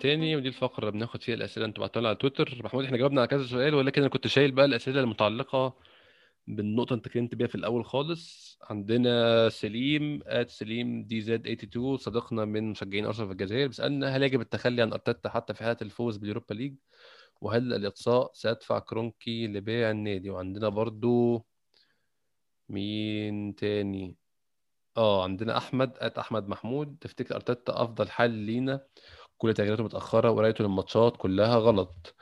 تاني 0.00 0.36
ودي 0.36 0.48
الفقرة 0.48 0.80
اللي 0.80 0.90
بناخد 0.92 1.22
فيها 1.22 1.34
الأسئلة. 1.34 1.66
أنتوا 1.66 1.80
بعتوها 1.84 2.06
على 2.08 2.16
تويتر. 2.16 2.60
محمود 2.64 2.84
إحنا 2.84 2.96
جاوبنا 2.96 3.20
على 3.20 3.28
كذا 3.28 3.42
سؤال 3.46 3.74
ولكن 3.74 4.00
أنا 4.02 4.10
كنت 4.10 4.26
شايل 4.26 4.52
بقى 4.52 4.64
الأسئلة 4.64 5.00
المتعلقة 5.00 5.76
بالنقطة 6.46 6.94
أنت 6.94 7.06
اتكلمت 7.06 7.34
بيها 7.34 7.46
في 7.46 7.54
الأول 7.54 7.84
خالص. 7.84 8.58
عندنا 8.62 9.48
سليم 9.48 10.20
at 10.26 10.50
سليم 10.50 11.02
DZ 11.04 11.46
82 11.46 11.96
صديقنا 11.96 12.44
من 12.44 12.70
مشجعين 12.70 13.04
أرسنال 13.06 13.26
في 13.28 13.32
الجزائر 13.32 13.66
بيسألنا 13.66 14.16
هل 14.16 14.22
يجب 14.22 14.40
التخلي 14.40 14.82
عن 14.82 14.92
أرتيتا 14.92 15.28
حتى 15.28 15.54
في 15.54 15.64
حالة 15.64 15.76
الفوز 15.82 16.16
باليوروبا 16.16 16.54
ليج؟ 16.54 16.74
وهل 17.40 17.74
الإقصاء 17.74 18.30
سيدفع 18.34 18.78
كرونكي 18.78 19.46
لبيع 19.46 19.90
النادي؟ 19.90 20.30
وعندنا 20.30 20.68
برضو 20.68 21.46
مين 22.68 23.54
تاني؟ 23.54 24.16
آه 24.96 25.24
عندنا 25.24 25.56
أحمد 25.56 25.92
at 25.98 26.18
أحمد 26.18 26.48
محمود. 26.48 26.96
تفتكر 27.00 27.34
أرتيتا 27.34 27.82
أفضل 27.82 28.10
حل 28.10 28.30
لينا؟ 28.30 28.80
كل 29.40 29.54
تغييراته 29.54 29.84
متأخرة 29.84 30.30
وقرايته 30.30 30.64
للماتشات 30.64 31.16
كلها 31.16 31.56
غلط. 31.56 32.14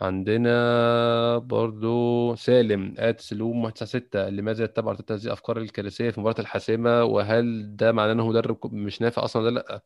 عندنا 0.00 1.38
برضو 1.38 2.34
سالم 2.34 2.94
آت 2.98 3.20
سلوم 3.20 3.62
196 3.62 4.28
لماذا 4.28 4.64
يتبع 4.64 4.90
أرتيتا 4.90 5.14
هذه 5.14 5.24
الأفكار 5.24 5.58
الكارثية 5.58 6.10
في 6.10 6.18
المباراة 6.18 6.40
الحاسمة؟ 6.40 7.04
وهل 7.04 7.76
ده 7.76 7.92
معناه 7.92 8.12
أنه 8.12 8.28
مدرب 8.28 8.74
مش 8.74 9.00
نافع 9.02 9.24
أصلا 9.24 9.42
ولا 9.42 9.50
لأ؟ 9.54 9.82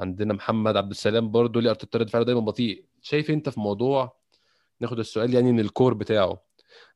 عندنا 0.00 0.34
محمد 0.34 0.76
عبد 0.76 0.90
السلام 0.90 1.30
برضو 1.30 1.60
ليه 1.60 1.70
أرتيتا 1.70 1.98
رد 1.98 2.10
فعله 2.10 2.24
دايما 2.24 2.40
بطيء. 2.40 2.84
شايف 3.02 3.30
أنت 3.30 3.48
في 3.48 3.60
موضوع 3.60 4.16
ناخد 4.80 4.98
السؤال 4.98 5.34
يعني 5.34 5.52
من 5.52 5.60
الكور 5.60 5.94
بتاعه 5.94 6.42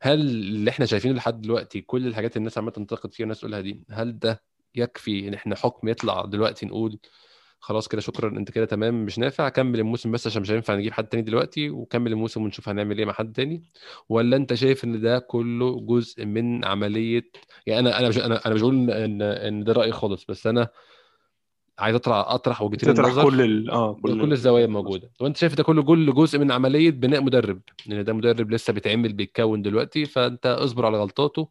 هل 0.00 0.20
اللي 0.20 0.70
إحنا 0.70 0.86
شايفينه 0.86 1.14
لحد 1.14 1.40
دلوقتي 1.40 1.80
كل 1.80 2.06
الحاجات 2.06 2.30
اللي 2.30 2.38
الناس 2.40 2.58
عمالة 2.58 2.72
تنتقد 2.72 3.12
فيها 3.12 3.24
والناس 3.24 3.40
تقولها 3.40 3.60
دي 3.60 3.84
هل 3.90 4.18
ده 4.18 4.42
يكفي 4.74 5.28
إن 5.28 5.34
إحنا 5.34 5.56
حكم 5.56 5.88
يطلع 5.88 6.24
دلوقتي 6.24 6.66
نقول 6.66 6.98
خلاص 7.60 7.88
كده 7.88 8.00
شكرا 8.00 8.28
أنت 8.28 8.50
كده 8.50 8.64
تمام 8.64 9.04
مش 9.04 9.18
نافع 9.18 9.48
كمل 9.48 9.80
الموسم 9.80 10.10
بس 10.10 10.26
عشان 10.26 10.42
مش 10.42 10.50
هينفع 10.50 10.74
نجيب 10.74 10.92
حد 10.92 11.06
تاني 11.06 11.22
دلوقتي 11.22 11.70
وكمل 11.70 12.12
الموسم 12.12 12.42
ونشوف 12.42 12.68
هنعمل 12.68 12.98
إيه 12.98 13.04
مع 13.04 13.12
حد 13.12 13.32
تاني. 13.32 13.62
ولا 14.08 14.36
أنت 14.36 14.54
شايف 14.54 14.84
إن 14.84 15.00
ده 15.00 15.18
كله 15.18 15.80
جزء 15.80 16.26
من 16.26 16.64
عملية؟ 16.64 17.30
يعني 17.66 17.80
أنا 17.80 17.98
أنا 17.98 18.08
مش 18.08 18.18
أنا 18.18 18.46
أنا 18.46 18.54
مش 18.54 18.60
بقول 18.60 18.90
إن 18.90 19.22
إن 19.22 19.64
ده 19.64 19.72
رأيي 19.72 19.92
خالص 19.92 20.24
بس 20.28 20.46
أنا 20.46 20.68
عايز 21.78 21.94
أطرح 21.94 22.16
أطرح 22.16 22.62
وجهتين 22.62 22.94
تطرح 22.94 23.22
كل 23.22 23.40
ال... 23.40 23.70
آه 23.70 23.94
كل 24.02 24.20
كل 24.20 24.32
الزوايا 24.32 24.66
موجودة. 24.66 25.10
وانت 25.20 25.36
شايف 25.36 25.54
ده 25.54 25.62
كله 25.62 25.82
كل 25.82 26.14
جزء 26.14 26.38
من 26.38 26.52
عملية 26.52 26.90
بناء 26.90 27.20
مدرب؟ 27.22 27.60
لأن 27.86 28.04
ده 28.04 28.12
مدرب 28.12 28.50
لسه 28.50 28.72
بيتعمل 28.72 29.12
بيتكون 29.12 29.62
دلوقتي 29.62 30.04
فأنت 30.06 30.46
اصبر 30.46 30.86
على 30.86 30.98
غلطاته. 30.98 31.48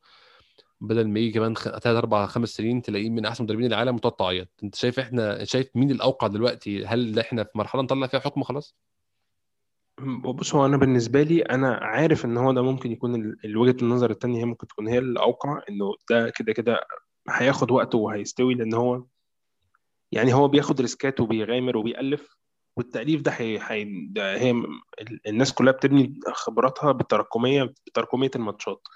بدل 0.82 1.08
ما 1.08 1.20
يجي 1.20 1.32
كمان 1.32 1.54
ثلاث 1.56 1.88
أربع 1.88 2.26
خمس 2.26 2.50
سنين 2.50 2.82
تلاقيه 2.82 3.10
من 3.10 3.26
أحسن 3.26 3.44
مدربين 3.44 3.66
العالم 3.66 3.96
وتقعد 3.96 4.16
تعيط 4.16 4.48
أنت 4.64 4.76
شايف 4.76 5.00
إحنا 5.00 5.44
شايف 5.44 5.70
مين 5.76 5.92
الأوقع 5.92 6.28
دلوقتي؟ 6.28 6.86
هل 6.86 7.20
إحنا 7.20 7.44
في 7.44 7.58
مرحلة 7.58 7.82
نطلع 7.82 8.08
فيها 8.08 8.20
حكم 8.20 8.44
خلاص؟ 8.44 8.76
بص 10.24 10.56
هو 10.56 10.66
أنا 10.66 10.78
بالنسبة 10.78 11.24
لي 11.24 11.42
أنا 11.42 11.76
عارف 11.76 12.26
إن 12.26 12.38
هو 12.38 12.52
ده 12.54 12.62
ممكن 12.62 12.92
يكون 12.92 13.36
وجهة 13.56 13.76
النظر 13.82 14.10
التانية 14.12 14.40
هي 14.40 14.46
ممكن 14.46 14.68
تكون 14.68 14.88
هي 14.88 14.98
الأوقع 14.98 15.62
إنه 15.70 15.96
ده 16.10 16.30
كده 16.30 16.54
كده 16.54 16.82
هياخد 17.30 17.72
وقته 17.72 17.98
وهيستوي 17.98 18.54
لأن 18.54 18.74
هو 18.74 19.04
يعني 20.12 20.34
هو 20.34 20.48
بياخد 20.48 20.82
ريسكات 20.82 21.20
وبيغامر 21.20 21.78
وبيألف 21.78 22.38
والتأليف 22.78 23.22
ده 23.22 23.32
هي 23.32 23.60
هي 23.62 23.88
ده 24.10 24.38
هي 24.38 24.64
الناس 25.28 25.54
كلها 25.54 25.74
بتبني 25.74 26.20
خبراتها 26.34 26.92
بالتراكمية 26.92 27.74
بتراكمية 27.88 28.32
الماتشات. 28.36 28.88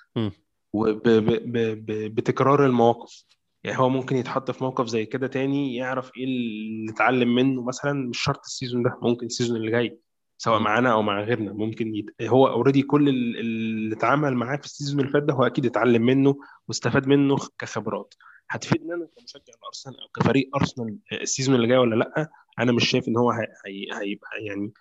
وبتكرار 0.73 2.65
المواقف. 2.65 3.23
يعني 3.63 3.79
هو 3.79 3.89
ممكن 3.89 4.15
يتحط 4.15 4.51
في 4.51 4.63
موقف 4.63 4.87
زي 4.87 5.05
كده 5.05 5.27
تاني 5.27 5.75
يعرف 5.75 6.11
إيه 6.17 6.23
اللي 6.23 6.91
اتعلم 6.91 7.35
منه 7.35 7.63
مثلا 7.63 7.93
مش 8.09 8.19
شرط 8.19 8.39
ال 8.45 8.51
season 8.51 8.83
ده 8.83 8.97
ممكن 9.01 9.25
ال 9.25 9.30
season 9.30 9.57
اللي 9.57 9.71
جاي 9.71 9.99
سواء. 10.37 10.59
معانا 10.59 10.91
أو 10.93 11.01
مع 11.01 11.21
غيرنا. 11.21 11.53
ممكن 11.53 11.95
يت... 11.95 12.05
هو 12.21 12.47
already 12.47 12.81
كل 12.81 13.09
ال- 13.09 13.39
اللي 13.39 13.95
اتعامل 13.95 14.33
معاه 14.35 14.57
في 14.57 14.65
ال 14.65 14.70
season 14.70 14.99
اللي 14.99 15.11
فات 15.11 15.23
ده 15.23 15.33
هو 15.33 15.43
أكيد 15.43 15.65
اتعلم 15.65 16.01
منه 16.05 16.35
واستفاد 16.67 17.07
منه 17.07 17.37
كخبرات. 17.59 18.13
هتفيدني 18.49 18.93
أنا 18.93 19.07
كمشجع 19.17 19.53
الأرسنال 19.59 19.95
أو 20.01 20.07
كفريق 20.07 20.49
أرسنال 20.55 20.97
ال 21.21 21.26
season 21.26 21.55
اللي 21.55 21.67
جاي 21.67 21.77
ولا 21.77 21.95
لأ؟ 21.95 22.29
أنا 22.59 22.71
مش 22.71 22.89
شايف 22.89 23.07
إن 23.07 23.17
هو 23.17 23.31
هي... 23.31 23.47
هي... 23.65 23.87
هيبقى 24.01 24.29
يعني 24.41 24.73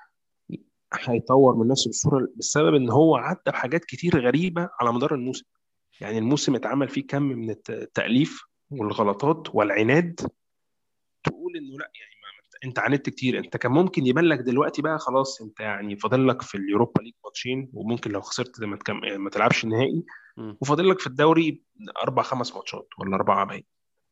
هيطور 0.92 1.56
من 1.56 1.68
نفسه 1.68 1.88
بالصورة 1.88 2.28
بسبب 2.36 2.74
إن 2.74 2.90
هو 2.90 3.16
عدى 3.16 3.40
بحاجات 3.46 3.84
كتير 3.84 4.26
غريبة 4.26 4.68
على 4.80 4.92
مدار 4.92 5.14
الموسم. 5.14 5.46
يعني 6.02 6.18
الموسم 6.18 6.54
اتعمل 6.54 6.88
فيه 6.88 7.06
كم 7.06 7.22
من 7.22 7.50
الت- 7.50 7.70
التأليف 7.70 8.42
والغلطات 8.70 9.54
والعناد 9.54 10.20
تقول 11.24 11.56
إنه 11.56 11.78
لأ 11.78 11.90
يعني 11.94 12.12
أنت 12.64 12.78
عاندت 12.78 13.10
كتير 13.10 13.38
أنت 13.38 13.56
كان 13.56 13.72
ممكن 13.72 14.06
يبان 14.06 14.24
لك 14.24 14.38
دلوقتي 14.38 14.82
بقى 14.82 14.98
خلاص 14.98 15.40
أنت 15.42 15.60
يعني 15.60 15.96
فاضل 15.96 16.28
لك 16.28 16.42
في 16.42 16.54
اليوروبا 16.58 17.02
ليج 17.02 17.12
ماتشين 17.24 17.70
وممكن 17.74 18.10
لو 18.10 18.20
خسرت 18.20 18.60
ما 18.60 18.76
تكم... 18.76 19.00
ما 19.18 19.30
تلعبش 19.30 19.64
النهائي. 19.64 20.02
وفاضل 20.60 20.88
لك 20.88 21.00
في 21.00 21.06
الدوري 21.06 21.62
أربع 22.02 22.22
خمس 22.22 22.54
ماتشات 22.54 22.88
ولا 22.98 23.16
أربعة 23.16 23.46
باين 23.46 23.64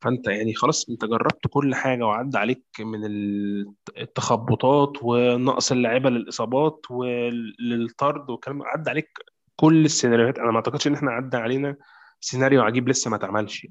فأنت 0.03 0.27
يعني 0.29 0.55
خلاص 0.55 0.89
أنت 0.91 1.05
جربت 1.05 1.47
كل 1.51 1.75
حاجة 1.75 2.07
وعدى 2.07 2.39
عليك 2.39 2.65
من 2.81 3.05
ال- 3.05 3.73
التخبطات 3.99 4.93
ونقص 5.03 5.73
اللعيبة 5.73 6.11
للإصابات 6.11 6.87
وللطرد 6.91 8.31
والكلام 8.31 8.63
عدى 8.63 8.91
عليك 8.91 9.11
كل 9.61 9.85
السيناريوهات 9.85 10.39
أنا 10.39 10.51
ما 10.51 10.57
أعتقدش 10.57 10.87
إن 10.87 10.95
إحنا 10.95 11.11
عدى 11.11 11.37
علينا 11.37 11.77
سيناريو 12.21 12.63
عجيب 12.63 12.89
لسه 12.89 13.11
ما 13.11 13.17
اتعملش. 13.17 13.67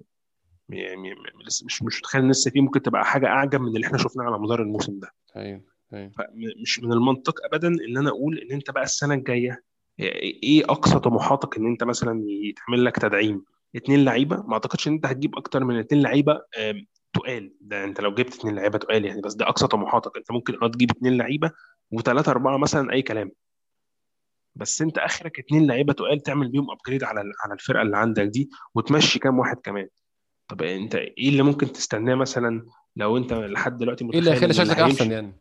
يعني 0.69 1.13
م- 1.13 1.41
لسه 1.47 1.65
مش 1.65 1.83
مش 1.83 1.97
متخيل 1.99 2.21
ان 2.21 2.29
لسه 2.31 2.51
فيه 2.51 2.61
ممكن 2.61 2.81
تبقى 2.81 3.05
حاجة 3.05 3.27
أعجب 3.27 3.61
من 3.61 3.67
اللي 3.75 3.87
إحنا 3.87 3.97
شفناه 3.97 4.23
على 4.25 4.39
مدار 4.39 4.61
الموسم 4.61 4.99
ده. 4.99 5.11
أيوه 5.35 5.61
أيوه. 5.93 6.11
فمش 6.11 6.79
من 6.79 6.93
المنطق 6.93 7.45
ابدا 7.45 7.67
إن 7.67 7.97
أنا 7.97 8.09
أقول 8.09 8.37
إن 8.39 8.51
أنت 8.51 8.71
بقى 8.71 8.83
السنة 8.83 9.13
الجاية 9.13 9.63
إيه 9.99 10.63
أقصى 10.63 10.99
طموحاتك 10.99 11.57
إن 11.57 11.65
أنت 11.65 11.83
مثلا 11.83 12.23
يتعمل 12.27 12.85
لك 12.85 12.95
تدعيم؟ 12.99 13.43
اتنين 13.75 14.05
لعيبة؟ 14.05 14.43
ما 14.47 14.53
أعتقدش 14.53 14.87
إن 14.87 14.93
أنت 14.93 15.05
هتجيب 15.05 15.35
أكتر 15.35 15.63
من 15.63 15.75
اتنين 15.79 16.01
لعيبة 16.01 16.41
تقال. 17.13 17.53
ده 17.61 17.83
أنت 17.83 18.01
لو 18.01 18.13
جبت 18.13 18.35
اتنين 18.35 18.55
لعيبة 18.55 18.77
تقال 18.77 19.05
يعني 19.05 19.21
بس 19.21 19.33
ده 19.33 19.47
أقصى 19.49 19.67
طموحاتك. 19.67 20.17
أنت 20.17 20.31
ممكن 20.31 20.53
آه 20.63 20.67
تجيب 20.67 20.91
اتنين 20.91 21.17
لعيبة 21.17 21.51
وثلاثه 21.91 22.31
أربعة 22.31 22.57
مثلا 22.57 22.93
أي 22.93 23.01
كلام. 23.01 23.31
بس 24.55 24.81
انت 24.81 24.97
اخرك 24.97 25.39
اتنين 25.39 25.67
لعيبة 25.67 25.93
تقال 25.93 26.23
تعمل 26.23 26.49
بيهم 26.51 26.71
ابجريد 26.71 27.03
على 27.03 27.19
على 27.19 27.53
الفرقة 27.53 27.81
اللي 27.81 27.97
عندك 27.97 28.23
دي 28.23 28.49
وتمشي 28.75 29.19
كام 29.19 29.39
واحد 29.39 29.57
كمان. 29.57 29.87
طب 30.47 30.61
انت 30.61 30.95
إيه 30.95 31.29
اللي 31.29 31.43
ممكن 31.43 31.71
تستناه 31.71 32.15
مثلا 32.15 32.65
لو 32.95 33.17
انت 33.17 33.33
لحد 33.33 33.77
دلوقتي 33.77 34.05
إيه 34.05 34.19
اللي 34.19 34.31
متخيل 34.31 34.49
هيخلي 34.49 34.61
إن 34.61 34.61
اللي 34.61 34.75
شكلك 34.75 34.91
أحسن 34.91 35.11
يعني؟ 35.11 35.33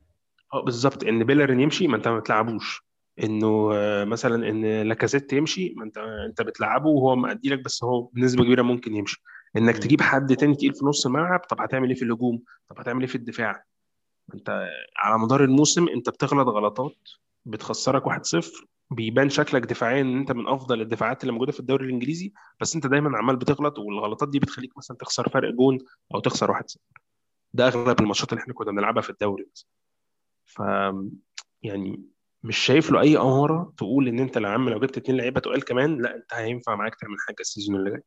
آه 0.55 0.65
بالظبط. 0.65 1.05
إن 1.05 1.25
بيلرين 1.25 1.61
يمشي 1.61 1.89
ما 1.89 1.97
انت 1.97 2.09
ما 2.09 2.19
بتلعبوش. 2.19 2.89
إنه 3.23 3.71
آه، 3.75 4.05
مثلا 4.05 4.49
إن 4.49 4.83
لاكازيت 4.89 5.33
يمشي 5.33 5.75
ما 5.77 5.85
انت 5.85 5.99
انت 5.99 6.43
بتلعبه 6.43 6.89
وهو 6.89 7.17
مأدي 7.17 7.49
لك 7.49 7.65
بس 7.65 7.85
هو 7.85 8.03
بنسبة 8.03 8.45
كبيرة 8.45 8.63
ممكن 8.63 8.95
يمشي. 8.97 9.23
إنك. 9.57 9.79
تجيب 9.79 10.01
حد 10.03 10.37
تاني 10.37 10.55
تقيل 10.55 10.75
في 10.75 10.85
نص 10.85 11.07
الملعب 11.07 11.41
طب 11.41 11.61
هتعمل 11.61 11.89
إيه 11.89 11.97
في 11.97 12.05
الهجوم؟ 12.05 12.43
طب 12.69 12.81
هتعمل 12.81 13.01
إيه 13.01 13.07
في 13.09 13.15
الدفاع؟ 13.15 13.65
انت 14.35 14.69
على 14.97 15.19
مدار 15.19 15.45
الموسم 15.45 15.89
انت 15.89 16.11
بتغلط 16.11 16.49
غلطات 16.49 16.97
بتخسرك 17.47 18.03
1-0 18.09 18.67
بيبان 18.91 19.31
شكلك 19.31 19.63
دفاعيا 19.63 20.01
إن 20.01 20.19
أنت 20.19 20.33
من 20.33 20.49
أفضل 20.49 20.81
الدفاعات 20.81 21.23
اللي 21.23 21.33
موجودة 21.33 21.53
في 21.53 21.61
الدوري 21.61 21.85
الإنجليزي 21.87 22.33
بس 22.61 22.75
أنت 22.75 22.87
دايما 22.87 23.19
عمال 23.19 23.37
بتغلط 23.37 23.79
والغلطات 23.79 24.29
دي 24.29 24.39
بتخليك 24.39 24.79
مثلا 24.79 24.97
تخسر 24.97 25.29
فرق 25.29 25.51
جون 25.55 25.79
أو 26.15 26.21
تخسر 26.21 26.51
1-0 26.51 26.77
ده 27.55 27.67
أغلب 27.69 28.01
الماتشات 28.01 28.33
اللي 28.33 28.43
إحنا 28.43 28.55
كنا 28.55 28.73
بنلعبها 28.73 29.03
في 29.03 29.11
الدوري 29.11 29.47
مثلا. 29.53 29.69
ف 30.45 30.63
يعني 31.63 32.03
مش 32.43 32.59
شايف 32.59 32.91
له 32.91 33.01
أي 33.01 33.17
أمارة 33.17 33.73
تقول 33.77 34.09
إن 34.09 34.19
أنت 34.19 34.37
يا 34.37 34.49
عم 34.49 34.69
لو 34.69 34.81
جبت 34.81 34.97
اتنين 34.97 35.19
لعيبة 35.19 35.41
تقال 35.41 35.65
كمان 35.65 36.03
لا 36.03 36.17
أنت 36.17 36.35
هينفع 36.35 36.75
معاك 36.77 36.95
تعمل 36.95 37.17
حاجة 37.27 37.41
ال 37.41 37.46
season 37.46 37.77
اللي 37.77 37.91
جاي. 37.91 38.03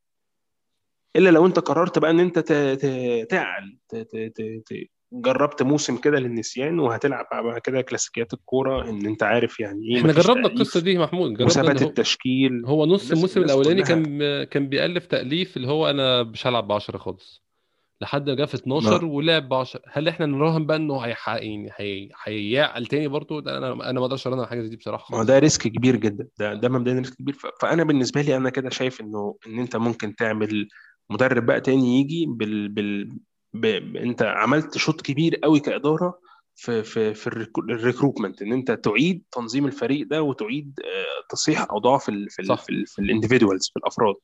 إلا 1.15 1.29
لو 1.29 1.45
أنت 1.45 1.59
قررت 1.59 1.99
بقى 1.99 2.11
إن 2.11 2.19
أنت 2.19 2.39
تعل 3.29 3.77
جربت 5.13 5.63
موسم 5.63 5.97
كده 5.97 6.19
للنسيان 6.19 6.79
وهتلعب 6.79 7.25
بقى 7.31 7.61
كده 7.61 7.81
كلاسيكيات 7.81 8.33
الكورة 8.33 8.89
إن 8.89 9.05
أنت 9.05 9.23
عارف 9.23 9.59
يعني 9.59 9.87
إيه 9.87 9.99
إحنا 9.99 10.13
جربنا 10.13 10.47
القصة 10.47 10.79
دي 10.79 10.97
محمود 10.97 11.29
جربنا 11.31 11.45
وثبات 11.45 11.83
هو 11.83 11.89
التشكيل. 11.89 12.65
هو 12.65 12.85
نص 12.85 13.11
الموسم 13.11 13.41
الأولاني 13.43 13.83
كان 13.83 14.43
كان 14.43 14.69
بيألف 14.69 15.05
تأليف 15.05 15.57
اللي 15.57 15.67
هو 15.67 15.89
أنا 15.89 16.23
مش 16.23 16.47
هلعب 16.47 16.67
ب 16.67 16.71
10 16.71 16.97
خالص. 16.97 17.43
لحد 18.01 18.29
ما 18.29 18.35
جه 18.35 18.45
في 18.45 18.55
12 18.55 19.05
ما 19.05 19.11
ولعب 19.11 19.49
ب 19.49 19.53
10 19.53 19.81
هل 19.91 20.07
إحنا 20.07 20.25
نراهن 20.25 20.65
بقى 20.65 20.77
إنه 20.77 21.05
يعني 21.07 21.69
هيعقل 22.23 22.85
تاني 22.85 23.07
برضه؟ 23.07 23.39
أنا 23.39 23.73
أنا 23.89 23.99
ما 23.99 24.05
أقدرش 24.05 24.27
أراهن 24.27 24.39
على 24.39 24.47
حاجة 24.47 24.61
زي 24.61 24.69
دي 24.69 24.75
بصراحة 24.75 25.17
ما 25.17 25.23
ده 25.23 25.39
risk 25.39 25.61
كبير 25.61 25.95
جدا. 25.95 26.27
ده 26.39 26.53
ده 26.53 26.69
مبدئيا 26.69 26.97
risk 26.99 27.15
كبير. 27.15 27.35
فأنا 27.61 27.83
بالنسبة 27.83 28.21
لي 28.21 28.35
أنا 28.37 28.49
كده 28.49 28.69
شايف 28.69 29.01
إنه 29.01 29.35
إن 29.47 29.59
أنت 29.59 29.75
ممكن 29.75 30.15
تعمل 30.15 30.67
مدرب 31.09 31.45
بقى 31.45 31.61
تاني 31.61 31.99
يجي 31.99 32.25
بال 32.29 32.69
بال 32.69 33.17
ب... 33.53 33.65
انت 33.95 34.21
عملت 34.23 34.77
شوط 34.77 35.01
كبير 35.01 35.35
قوي 35.35 35.59
كإدارة 35.59 36.19
في 36.55 36.83
في 36.83 37.13
في 37.13 37.27
ال 37.29 37.34
recruit- 37.34 37.69
ال 37.69 37.75
recruitment 37.75 38.41
إن 38.41 38.53
انت 38.53 38.71
تعيد 38.71 39.23
تنظيم 39.31 39.65
الفريق 39.65 40.07
ده 40.07 40.21
وتعيد 40.23 40.79
آه، 40.85 41.27
تصحيح 41.29 41.67
اوضاع 41.71 41.97
في 41.97 42.09
ال 42.09 42.29
في 42.29 42.41
ال 42.41 42.45
صح. 42.47 42.63
في, 42.63 42.69
ال 42.71 42.87
في 42.87 42.99
ال 42.99 43.05
individuals 43.05 43.69
في 43.73 43.79
الأفراد. 43.79 44.15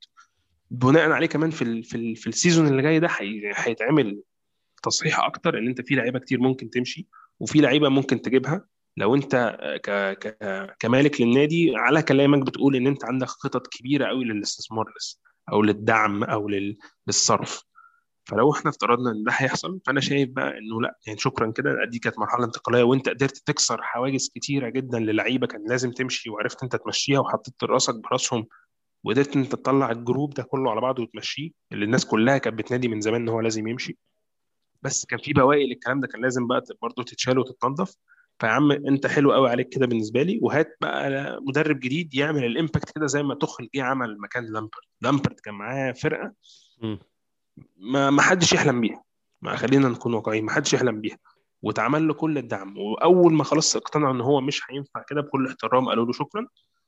بناء 0.71 1.11
عليه 1.11 1.27
كمان 1.27 1.49
في 1.51 1.61
ال 1.61 1.83
في, 1.83 1.95
ال 1.97 2.15
في 2.15 2.27
ال 2.27 2.33
season 2.33 2.67
اللي 2.67 2.81
جاي 2.81 2.99
ده 2.99 3.07
هي- 3.11 3.51
هيتعمل 3.55 4.21
تصحيح 4.83 5.19
أكتر 5.19 5.57
إن 5.57 5.67
انت 5.67 5.81
في 5.81 5.95
لعيبة 5.95 6.19
كتير 6.19 6.39
ممكن 6.39 6.69
تمشي 6.69 7.07
وفي 7.39 7.61
لعيبة 7.61 7.89
ممكن 7.89 8.21
تجيبها. 8.21 8.65
لو 8.97 9.15
انت 9.15 9.57
ك 9.83 9.89
ك 10.19 10.37
كمالك 10.79 11.21
للنادي 11.21 11.73
على 11.75 12.01
كلامك 12.01 12.45
بتقول 12.47 12.75
إن 12.75 12.87
انت 12.87 13.05
عندك 13.05 13.27
خطط 13.27 13.67
كبيرة 13.67 14.05
قوي 14.05 14.25
للاستثمار 14.25 14.85
لسه 14.97 15.19
أو 15.51 15.61
للدعم 15.61 16.23
أو 16.23 16.49
لل... 16.49 16.77
للصرف. 17.07 17.63
فلو 18.27 18.51
إحنا 18.51 18.69
افترضنا 18.69 19.11
إن 19.11 19.23
ده 19.23 19.31
هيحصل 19.35 19.79
فأنا 19.85 20.01
شايف 20.01 20.29
بقى 20.29 20.49
إنه 20.57 20.81
لأ 20.81 20.97
يعني 21.07 21.19
شكرا 21.19 21.51
كده 21.51 21.85
دي 21.91 21.99
كانت 21.99 22.19
مرحلة 22.19 22.45
انتقالية 22.45 22.83
وأنت 22.83 23.09
قدرت 23.09 23.37
تكسر 23.37 23.81
حواجز 23.83 24.29
كتيرة 24.35 24.69
جدا 24.69 24.99
للعيبة 24.99 25.47
كان 25.47 25.63
لازم 25.69 25.91
تمشي 25.91 26.29
وعرفت 26.29 26.63
أنت 26.63 26.75
تمشيها 26.75 27.19
وحطيت 27.19 27.63
رأسك 27.63 27.95
برأسهم 27.95 28.45
وقدرت 29.03 29.35
أنت 29.35 29.51
تطلع 29.51 29.91
الجروب 29.91 30.33
ده 30.33 30.43
كله 30.43 30.71
على 30.71 30.81
بعضه 30.81 31.03
وتمشيه 31.03 31.49
اللي 31.71 31.85
الناس 31.85 32.05
كلها 32.05 32.37
كانت 32.37 32.57
بتنادي 32.57 32.87
من 32.87 33.01
زمان 33.01 33.21
إن 33.21 33.29
هو 33.29 33.41
لازم 33.41 33.67
يمشي. 33.67 33.97
بس 34.81 35.05
كان 35.05 35.19
في 35.19 35.33
بواقي 35.33 35.67
للكلام 35.67 35.99
ده 35.99 36.07
كان 36.07 36.21
لازم 36.21 36.47
بقى 36.47 36.63
برضه 36.81 37.03
تتشال 37.03 37.39
وتتنضف 37.39 37.95
فيا 38.39 38.49
عم 38.49 38.71
أنت 38.71 39.07
حلو 39.07 39.33
قوي 39.33 39.49
عليك 39.49 39.69
كده 39.69 39.85
بالنسبة 39.85 40.21
لي 40.23 40.39
وهات 40.41 40.77
بقى 40.81 41.39
مدرب 41.47 41.79
جديد 41.79 42.15
يعمل 42.15 42.43
الإمباكت 42.45 42.91
كده 42.95 43.07
زي 43.07 43.23
ما 43.23 43.35
تخل 43.35 43.69
جه 43.75 43.83
عمل 43.83 44.17
مكان 44.19 44.43
لامبرد. 44.45 44.81
لامبرد 45.01 45.39
كان 45.39 45.53
معاه 45.53 45.91
فرقة. 45.91 46.33
ما 47.77 48.09
ما 48.09 48.21
حدش 48.21 48.53
يحلم 48.53 48.81
بيها. 48.81 49.03
ما 49.41 49.55
خلينا 49.55 49.89
نكون 49.89 50.13
واقعيين 50.13 50.45
ما 50.45 50.51
حدش 50.51 50.73
يحلم 50.73 51.01
بيها. 51.01 51.17
واتعمل 51.61 52.07
له 52.07 52.13
كل 52.13 52.37
الدعم. 52.37 52.77
وأول 52.77 53.33
ما 53.33 53.43
خلاص 53.43 53.75
اقتنعوا 53.75 54.13
إن 54.13 54.21
هو 54.21 54.41
مش 54.41 54.61
هينفع 54.69 55.03
كده 55.09 55.21
بكل 55.21 55.47
احترام 55.47 55.89
قالوا 55.89 56.05
له 56.05 56.11
شكرا. 56.11 56.47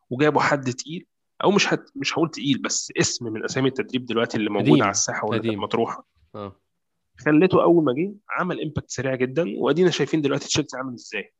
وجابوا 0.10 0.42
حد 0.42 0.74
تقيل. 0.74 1.06
أو 1.44 1.52
مش 1.52 1.74
هت... 1.74 1.90
مش 1.96 2.14
هقول 2.14 2.32
تقيل 2.32 2.62
بس 2.62 2.94
اسم 3.00 3.26
من 3.26 3.44
أسامي 3.44 3.68
التدريب 3.68 4.06
دلوقتي 4.06 4.38
اللي 4.38 4.50
موجودة 4.50 4.72
قديم 4.72 4.84
على 4.84 4.92
الساحة 4.92 5.30
كانت 5.30 5.46
قديم. 5.46 5.62
مطروحة. 5.62 6.08
آه. 6.36 6.56
خليته 7.26 7.64
أول 7.64 7.84
ما 7.84 7.94
جه 7.94 8.14
عمل 8.30 8.62
impact 8.62 8.90
سريع 8.90 9.16
جدا. 9.16 9.54
وأدينا 9.58 9.90
شايفين 9.90 10.22
دلوقتي 10.22 10.48
تشيلسي 10.48 10.78
عامل 10.78 10.94
إزاي. 10.94 11.34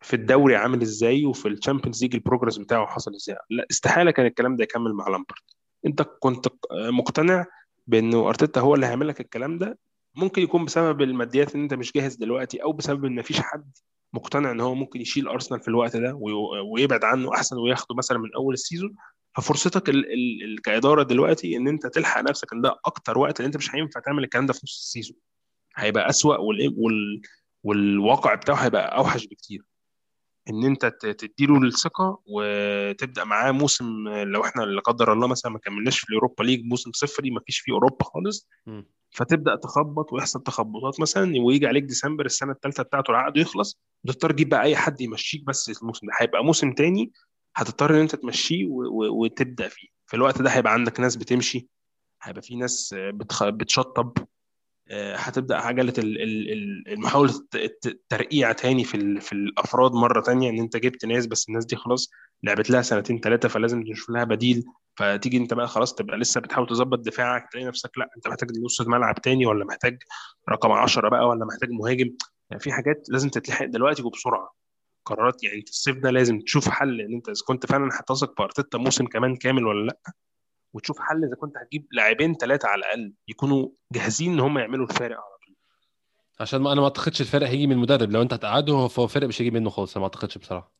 في 0.00 0.16
الدوري 0.16 0.56
عامل 0.56 0.82
إزاي 0.82 1.24
وفي 1.24 1.48
الشامبيونز 1.48 2.02
ليج 2.02 2.14
ال 2.14 2.19
progress 2.19 2.56
بتاعه 2.56 2.86
حصل 2.86 3.14
إزاي. 3.14 3.36
لا 3.50 3.66
استحالة 3.70 4.10
كان 4.10 4.26
الكلام 4.26 4.56
ده 4.56 4.64
يكمل 4.64 4.92
مع 4.92 5.08
لامبرد. 5.08 5.42
أنت 5.86 6.02
كنت 6.02 6.48
مقتنع 6.72 7.46
بأنه 7.88 8.28
أرتيتا 8.28 8.60
هو 8.60 8.74
اللي 8.74 8.86
هيعمل 8.86 9.08
لك 9.08 9.20
الكلام 9.20 9.58
ده 9.58 9.78
ممكن 10.14 10.42
يكون 10.42 10.64
بسبب 10.64 11.02
الماديات 11.02 11.54
ان 11.54 11.62
أنت 11.62 11.74
مش 11.74 11.92
جاهز 11.92 12.14
دلوقتي 12.16 12.62
أو 12.62 12.72
بسبب 12.72 13.04
إن 13.04 13.14
مفيش 13.14 13.40
حد 13.40 13.72
مقتنع 14.12 14.50
إن 14.50 14.60
هو 14.60 14.74
ممكن 14.74 15.00
يشيل 15.00 15.28
أرسنال 15.28 15.60
في 15.60 15.68
الوقت 15.68 15.96
ده 15.96 16.14
وي- 16.14 16.32
ويبعد 16.72 17.04
عنه 17.04 17.34
أحسن 17.34 17.56
وياخده 17.58 17.94
مثلا 17.94 18.18
من 18.18 18.34
أول 18.36 18.54
ال 18.54 18.59
season. 18.59 18.94
ففرصتك 19.36 19.88
ال 19.88 20.12
ال 20.44 20.62
كإدارة 20.62 21.02
دلوقتي 21.02 21.56
إن 21.56 21.68
أنت 21.68 21.86
تلحق 21.86 22.20
نفسك 22.20 22.52
إن 22.52 22.60
ده 22.60 22.76
أكتر 22.86 23.18
وقت 23.18 23.40
اللي 23.40 23.46
أنت 23.46 23.56
مش 23.56 23.74
هينفع 23.74 24.00
تعمل 24.00 24.24
الكلام 24.24 24.46
ده 24.46 24.52
في 24.52 24.60
نص 24.64 24.78
ال 24.78 24.83
season. 24.83 25.16
هيبقى 25.76 26.08
أسوأ 26.08 26.36
وال 26.36 26.74
وال 26.76 27.20
والواقع 27.62 28.34
بتاعه 28.34 28.56
هيبقى 28.56 28.96
أوحش 28.98 29.26
بكتير. 29.26 29.62
إن 30.50 30.64
أنت 30.64 30.86
تديله 31.18 31.58
الثقة 31.62 32.22
وتبدأ 32.26 33.24
معاه 33.24 33.50
موسم 33.52 34.08
لو 34.08 34.44
إحنا 34.44 34.62
لا 34.62 34.80
قدر 34.80 35.12
الله 35.12 35.26
مثلا 35.26 35.52
ما 35.52 35.58
كملناش 35.58 35.98
في 35.98 36.08
اليوروبا 36.08 36.42
ليج 36.42 36.64
موسم 36.64 36.90
صفري 36.92 37.30
ما 37.30 37.40
فيش 37.46 37.58
فيه 37.58 37.72
أوروبا 37.72 38.04
خالص. 38.04 38.48
فتبدأ 39.10 39.56
تخبط 39.56 40.12
ويحصل 40.12 40.42
تخبطات 40.42 41.00
مثلا 41.00 41.32
ويجي 41.42 41.66
عليك 41.66 41.84
ديسمبر 41.84 42.26
السنة 42.26 42.52
الثالثه 42.52 42.82
بتاعته 42.82 43.10
العقد 43.10 43.36
يخلص. 43.36 43.78
وتضطر 44.04 44.32
تجيب 44.32 44.48
بقى 44.48 44.62
أي 44.62 44.76
حد 44.76 45.00
يمشيك 45.00 45.44
بس 45.44 45.80
الموسم 45.82 46.06
ده. 46.06 46.12
هيبقى 46.18 46.44
موسم 46.44 46.72
تاني 46.72 47.12
هتضطر 47.56 47.94
إن 47.94 48.00
أنت 48.00 48.14
تمشيه 48.16 48.66
وتبدأ 49.10 49.68
فيه. 49.68 49.88
في 50.06 50.14
الوقت 50.16 50.42
ده 50.42 50.50
هيبقى 50.50 50.72
عندك 50.72 51.00
ناس 51.00 51.16
بتمشي 51.16 51.68
هيبقى 52.22 52.42
في 52.42 52.56
ناس 52.56 52.94
بتخ... 52.98 53.44
بتشطب. 53.48 54.12
هتبدأ 54.92 55.56
عجله 55.56 55.92
ال- 55.98 56.22
ال- 56.22 56.52
ال- 56.52 56.88
المحاولة 56.92 57.30
الت- 57.34 57.56
الت- 57.56 57.86
الترقيع 57.86 58.52
تاني 58.52 58.84
في 58.84 59.20
في 59.20 59.32
الأفراد 59.32 59.92
مرة 59.92 60.20
تانية 60.20 60.50
إن 60.50 60.58
أنت 60.58 60.76
جبت 60.76 61.04
ناس 61.04 61.26
بس 61.26 61.48
الناس 61.48 61.64
دي 61.64 61.76
خلاص 61.76 62.10
لعبت 62.42 62.70
لها 62.70 62.82
سنتين 62.82 63.20
ثلاثة 63.20 63.48
فلازم 63.48 63.84
تشوف 63.84 64.10
لها 64.10 64.24
بديل. 64.24 64.64
فتيجي 64.96 65.36
أنت 65.36 65.54
بقى 65.54 65.68
خلاص 65.68 65.94
تبقى 65.94 66.16
لسه 66.18 66.40
بتحاول 66.40 66.66
تظبط 66.68 66.98
دفاعك 66.98 67.48
تلاقي 67.52 67.66
نفسك 67.66 67.98
لأ 67.98 68.08
أنت 68.16 68.28
محتاج 68.28 68.48
نص 68.64 68.80
ملعب 68.80 69.14
تاني 69.14 69.46
ولا 69.46 69.64
محتاج 69.64 69.98
رقم 70.50 70.72
10 70.72 71.08
بقى 71.08 71.28
ولا 71.28 71.44
محتاج 71.44 71.70
مهاجم. 71.70 72.10
يعني 72.50 72.60
في 72.62 72.72
حاجات 72.72 73.06
لازم 73.08 73.28
تتلحق 73.28 73.64
دلوقتي 73.66 74.02
وبسرعة. 74.02 74.54
قرارات 75.04 75.44
يعني 75.44 75.64
الصيف 75.68 75.96
ده 75.98 76.10
لازم 76.10 76.40
تشوف 76.40 76.68
حل 76.68 77.00
إن 77.00 77.14
أنت 77.14 77.28
إذا 77.28 77.42
كنت 77.46 77.66
فعلا 77.66 77.88
هتثق 77.92 78.34
في 78.36 78.42
أرتيتا 78.42 78.78
موسم 78.78 79.06
كمان 79.06 79.36
كامل 79.36 79.66
ولا 79.66 79.86
لأ. 79.86 79.98
وتشوف 80.72 80.98
حل 81.00 81.24
إذا 81.24 81.34
كنت 81.40 81.56
هتجيب 81.56 81.86
لاعبين 81.92 82.34
ثلاثة 82.34 82.68
على 82.68 82.78
الأقل 82.78 83.12
يكونوا 83.28 83.68
جاهزين 83.92 84.32
إن 84.32 84.40
هم 84.40 84.58
يعملوا 84.58 84.86
الفارق 84.86 85.16
على 85.16 85.38
طول. 85.46 85.56
عشان 86.40 86.60
ما 86.60 86.72
أنا 86.72 86.80
ما 86.80 86.86
أعتقدش 86.86 87.20
الفرق 87.20 87.46
هيجي 87.46 87.66
من 87.66 87.72
المدرب. 87.72 88.10
لو 88.10 88.22
أنت 88.22 88.32
هتقعده 88.32 88.88
فهو 88.88 89.06
فرق 89.06 89.28
مش 89.28 89.42
هيجي 89.42 89.50
منه 89.50 89.70
خالص 89.70 89.96
أنا 89.96 90.00
ما 90.00 90.04
أعتقدش 90.04 90.38
بصراحة. 90.38 90.72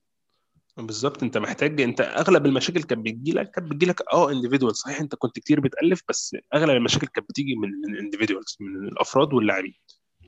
بالظبط. 0.76 1.22
أنت 1.22 1.38
محتاج 1.38 1.80
أنت 1.80 2.00
أغلب 2.00 2.46
المشاكل 2.46 2.82
كانت 2.82 3.06
بتجي 3.06 3.32
لك 3.32 3.50
كانت 3.50 3.70
بتجي 3.70 3.86
لك 3.86 4.02
آه 4.12 4.30
individual 4.30 4.76
صحيح 4.76 5.00
أنت 5.00 5.14
كنت 5.14 5.38
كتير 5.38 5.60
بتألف 5.60 6.02
بس 6.08 6.36
أغلب 6.54 6.70
المشاكل 6.70 7.06
كانت 7.06 7.28
بتيجي 7.28 7.54
من 7.54 7.94
ال 7.94 8.00
individuals 8.00 8.56
من 8.60 8.88
الأفراد 8.88 9.32
واللاعبين. 9.32 9.74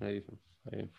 أيوه 0.02 0.24
أيوه. 0.72 0.90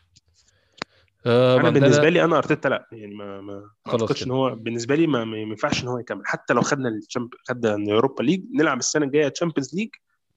آه 1.26 1.60
أنا 1.60 1.70
بالنسبة 1.70 2.10
لي 2.10 2.24
أنا 2.24 2.38
أرتيتا 2.38 2.68
لا 2.70 2.88
يعني 2.92 3.16
ما 3.16 3.42
ما 3.42 3.70
أعتقدش 3.88 4.24
إن 4.24 4.32
هو 4.32 4.56
بالنسبة 4.56 4.96
لي 4.96 5.08
ما, 5.08 5.26
ما 5.26 5.38
ينفعش 5.38 5.84
إن 5.84 5.88
هو 5.88 5.98
يكمل. 6.00 6.22
حتى 6.26 6.54
لو 6.54 6.62
خدنا 6.62 6.90
الشامب 6.90 7.30
خدنا 7.48 7.76
اليوروبا 7.76 8.24
ليج 8.24 8.44
نلعب 8.56 8.80
السنة 8.80 9.06
الجاية 9.06 9.28
تشامبيونز 9.28 9.76
ليج 9.76 9.90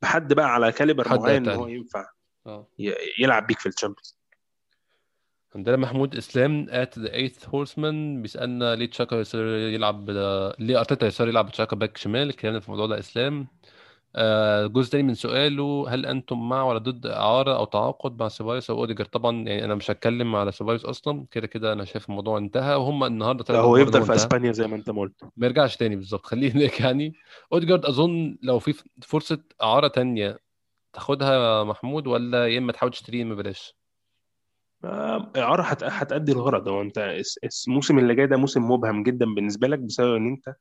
بحد 0.03 0.33
بقى 0.33 0.55
على 0.55 0.73
caliber 0.73 1.09
معين 1.19 1.49
إن 1.49 1.57
هو 1.57 1.67
ينفع 1.67 2.07
ي- 2.79 2.95
يلعب 3.19 3.47
بيك 3.47 3.59
في 3.59 3.69
الشامبيونز. 3.69 4.19
عندنا 5.55 5.77
محمود 5.77 6.17
إسلام 6.17 6.67
at 6.71 6.99
the 6.99 7.13
eighth 7.13 7.49
horseman 7.49 8.23
بيسألنا 8.23 8.75
ليه 8.75 8.91
تشاكا 8.91 9.15
يصر 9.17 9.47
يلعب 9.47 10.11
ليه 10.59 10.79
أرتيتا 10.79 11.07
يصر 11.07 11.29
يلعب 11.29 11.51
تشاكا 11.53 11.77
باك 11.77 11.97
شمال؟ 11.97 12.29
اتكلمنا 12.29 12.61
في 12.61 12.67
الموضوع 12.69 12.87
ده 12.87 12.99
إسلام. 12.99 13.41
آه، 13.41 13.47
جزء 14.67 14.91
تاني 14.93 15.03
من 15.03 15.15
سؤاله 15.15 15.87
هل 15.89 16.07
أنتم 16.07 16.49
مع 16.49 16.63
ولا 16.63 16.79
ضد 16.79 17.07
إعارة 17.07 17.57
أو 17.57 17.65
تعاقد 17.65 18.19
مع 18.21 18.29
سيبايوس 18.29 18.71
أو 18.71 18.79
أوديجارد؟ 18.79 19.05
طبعا 19.05 19.37
يعني 19.37 19.65
أنا 19.65 19.75
مش 19.75 19.91
هتكلم 19.91 20.37
على 20.37 20.53
سيبايوس 20.53 20.85
أصلا 20.85 21.27
كده 21.31 21.47
كده 21.47 21.73
أنا 21.73 21.85
شايف 21.85 22.09
الموضوع 22.09 22.39
انتهى 22.39 22.75
وهم 22.75 23.05
النهارده 23.05 23.55
لا 23.55 23.61
هو 23.61 23.77
يفضل 23.77 24.03
في 24.07 24.15
أسبانيا 24.15 24.53
زي 24.53 24.67
ما 24.67 24.77
أنت 24.77 24.91
ما 24.91 25.01
قلت. 25.01 25.25
ما 25.37 25.47
يرجعش 25.47 25.77
تاني 25.77 25.97
بالظبط 25.97 26.27
خليه 26.27 26.53
هناك 26.53 26.81
يعني. 26.81 27.15
اوديجارد 27.53 27.85
أظن 27.87 28.39
لو 28.43 28.59
في 28.59 28.75
فرصة 29.03 29.39
إعارة 29.63 29.89
تانية 29.89 30.39
تاخدها 30.93 31.65
محمود 31.65 32.07
ولا 32.07 32.47
يا 32.47 32.59
إما 32.59 32.73
تحاول 32.73 32.93
تشتريه 32.93 33.25
من 33.25 33.35
ببلاش 33.35 33.75
آه، 34.85 35.33
إعارة 35.37 35.63
هت- 35.63 35.85
هتأدي 35.85 36.33
الغرض. 36.33 36.69
هو 36.69 36.83
أنت 36.83 37.15
الموسم 37.69 37.99
اللي 37.99 38.15
جاي 38.15 38.27
ده 38.27 38.37
موسم 38.37 38.71
مبهم 38.71 39.03
جدا 39.03 39.27
بالنسبة 39.35 39.69
لك 39.69 39.79
بسبب 39.79 40.15
إن 40.17 40.27
أنت 40.27 40.57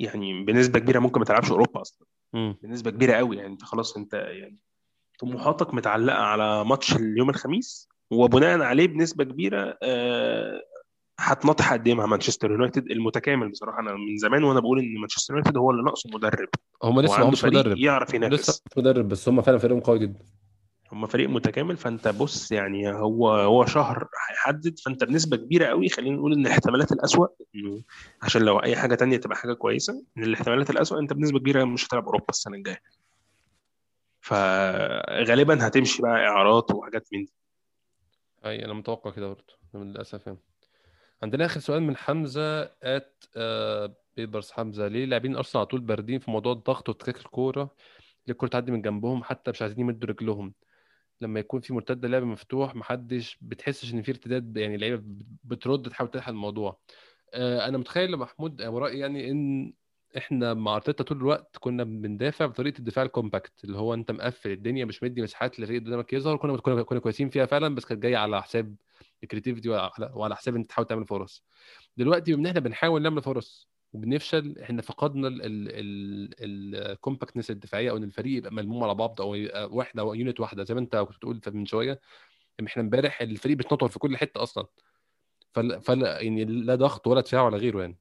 يعني 0.00 0.44
بنسبة 0.44 0.78
كبيرة 0.78 0.98
ممكن 0.98 1.18
ما 1.18 1.24
تلعبش 1.24 1.50
أوروبا 1.50 1.80
أصلا. 1.80 2.06
بنسبة 2.32 2.90
كبيرة 2.90 3.12
قوي. 3.12 3.36
يعني 3.36 3.48
انت 3.48 3.64
خلاص 3.64 3.96
انت 3.96 4.14
يعني 4.14 4.58
طموحاتك 5.18 5.74
متعلقة 5.74 6.22
على 6.22 6.64
ماتش 6.64 6.96
اليوم 6.96 7.30
الخميس 7.30 7.88
وبناء 8.10 8.60
عليه 8.60 8.86
بنسبة 8.86 9.24
كبيرة 9.24 9.78
آه، 9.82 10.62
هتنطح 11.20 11.72
قد 11.72 11.88
إيه 11.88 11.94
مع 11.94 12.06
مانشستر 12.06 12.50
يونايتد 12.50 12.90
المتكامل 12.90 13.48
بصراحة. 13.48 13.80
أنا 13.80 13.92
من 13.92 14.16
زمان 14.16 14.44
وأنا 14.44 14.60
بقول 14.60 14.78
إن 14.78 14.98
مانشستر 15.00 15.34
يونايتد 15.34 15.56
هو 15.56 15.70
اللي 15.70 15.82
ناقصه 15.82 16.10
مدرب. 16.14 16.48
هم 16.82 17.00
لسه 17.00 17.18
ما 17.18 17.28
همش 17.28 17.44
مدرب. 17.44 17.76
يعرف 17.76 18.08
لسه 18.08 18.16
ينافس 18.16 18.62
مش 18.70 18.78
مدرب 18.78 19.08
بس 19.08 19.28
هم 19.28 19.42
فعلا 19.42 19.58
فريقهم 19.58 19.80
قوي 19.80 19.98
جدا. 19.98 20.24
هم 20.92 21.06
فريق 21.06 21.28
متكامل 21.28 21.76
فأنت 21.76 22.08
بص 22.08 22.52
يعني 22.52 22.92
هو 22.92 23.30
هو 23.30 23.66
شهر 23.66 24.08
هيحدد 24.30 24.78
فأنت 24.78 25.04
بنسبة 25.04 25.36
كبيرة 25.36 25.66
قوي 25.66 25.88
خلينا 25.88 26.16
نقول 26.16 26.32
إن 26.32 26.46
الاحتمالات 26.46 26.92
الأسوأ 26.92 27.26
إنه 27.54 27.82
عشان 28.22 28.42
لو 28.42 28.58
أي 28.58 28.76
حاجة 28.76 28.94
تانية 28.94 29.16
تبقى 29.16 29.36
حاجة 29.36 29.52
كويسة 29.52 30.04
إن 30.18 30.22
الاحتمالات 30.22 30.70
الأسوأ 30.70 30.98
أنت 30.98 31.12
بنسبة 31.12 31.38
كبيرة 31.38 31.64
مش 31.64 31.86
هتلعب 31.86 32.04
أوروبا 32.04 32.26
السنة 32.28 32.56
الجاية. 32.56 32.80
فغالبا 34.20 35.66
هتمشي 35.66 36.02
بقى 36.02 36.26
إعارات 36.26 36.70
وحاجات 36.74 37.08
من 37.12 37.24
دي. 37.24 37.32
أي 38.46 38.64
أنا 38.64 38.72
متوقع 38.72 39.10
كده 39.10 39.28
برضه 39.28 39.54
للأسف 39.74 40.26
يعني. 40.26 40.38
عندنا 41.22 41.44
آخر 41.44 41.60
سؤال 41.60 41.82
من 41.82 41.96
حمزة 41.96 42.62
ات 42.82 43.24
بيبرز 44.16 44.50
حمزة 44.50 44.88
ليه 44.88 45.04
لاعبين 45.04 45.36
أرسنال 45.36 45.60
على 45.60 45.66
طول 45.66 45.80
باردين 45.80 46.18
في 46.18 46.30
موضوع 46.30 46.52
الضغط 46.52 46.88
وتكاك 46.88 47.16
الكورة؟ 47.16 47.62
ليه 48.26 48.32
الكورة 48.32 48.50
تعدي 48.50 48.72
من 48.72 48.82
جنبهم 48.82 49.24
حتى 49.24 49.50
مش 49.50 49.62
عايزين 49.62 49.80
يمدوا 49.80 50.08
رجلهم؟ 50.08 50.54
لما 51.22 51.40
يكون 51.40 51.60
في 51.60 51.72
مرتدة 51.74 52.08
لعب 52.08 52.22
مفتوح 52.22 52.74
محدش 52.74 53.38
بتحسش 53.40 53.94
إن 53.94 54.02
في 54.02 54.10
ارتداد 54.10 54.56
يعني 54.56 54.74
اللعيبه 54.74 55.02
بترد 55.44 55.88
تحاول 55.88 56.10
تلحق 56.10 56.28
الموضوع. 56.28 56.80
آه، 57.34 57.68
أنا 57.68 57.78
متخيل 57.78 58.10
يا 58.10 58.16
محمود 58.16 58.62
ورأيي 58.62 58.98
يعني 58.98 59.30
إن 59.30 59.72
إحنا 60.16 60.54
مع 60.54 60.76
أرتيتا 60.76 61.04
طول 61.04 61.16
الوقت 61.16 61.56
كنا 61.60 61.84
بندافع 61.84 62.46
بطريقة 62.46 62.78
الدفاع 62.78 63.04
ال 63.04 63.11
compact 63.11 63.64
اللي 63.64 63.78
هو 63.78 63.94
أنت 63.94 64.10
مقفل 64.10 64.50
الدنيا 64.50 64.84
مش 64.84 65.02
مدي 65.02 65.22
مساحات 65.22 65.58
للفريق 65.60 65.82
قدامك 65.82 66.12
يظهر 66.12 66.36
كنا 66.36 66.82
كنا 66.82 67.00
كويسين 67.00 67.28
فيها 67.28 67.46
فعلا 67.46 67.74
بس 67.74 67.84
كانت 67.84 68.02
جاية 68.02 68.16
على 68.16 68.42
حساب 68.42 68.76
ال 69.22 69.26
creativity 69.26 69.68
وعلى 70.14 70.36
حساب 70.36 70.56
أنت 70.56 70.66
تحاول 70.66 70.86
تعمل 70.88 71.06
فرص. 71.06 71.44
دلوقتي 71.96 72.34
بما 72.34 72.48
إحنا 72.48 72.60
بنحاول 72.60 73.02
نعمل 73.02 73.22
فرص 73.22 73.71
وبنفشل 73.92 74.58
إحنا 74.62 74.82
فقدنا 74.82 75.28
ال 76.40 76.49
compactness 76.49 77.50
الدفاعية 77.50 77.90
أو 77.90 77.96
إن 77.96 78.04
الفريق 78.04 78.36
يبقى 78.38 78.52
ملموم 78.54 78.84
على 78.84 78.94
بعض 78.94 79.20
أو 79.20 79.34
يبقى 79.34 79.68
واحدة 79.72 80.02
أو 80.02 80.14
unit 80.14 80.40
واحدة 80.40 80.64
زي 80.64 80.74
ما 80.74 80.80
أنت 80.80 80.96
كنت 80.96 81.16
بتقول 81.16 81.40
من 81.46 81.66
شوية. 81.66 82.00
إحنا 82.66 82.82
إمبارح 82.82 83.20
الفريق 83.20 83.56
بيتنطور 83.56 83.88
في 83.88 83.98
كل 83.98 84.16
حتة 84.16 84.42
أصلا. 84.42 84.66
فلا 85.54 85.80
فلا 85.80 86.20
يعني 86.20 86.44
لا 86.44 86.74
ضغط 86.74 87.06
ولا 87.06 87.20
دفاع 87.20 87.42
ولا 87.42 87.56
غيره 87.56 87.80
يعني. 87.80 87.98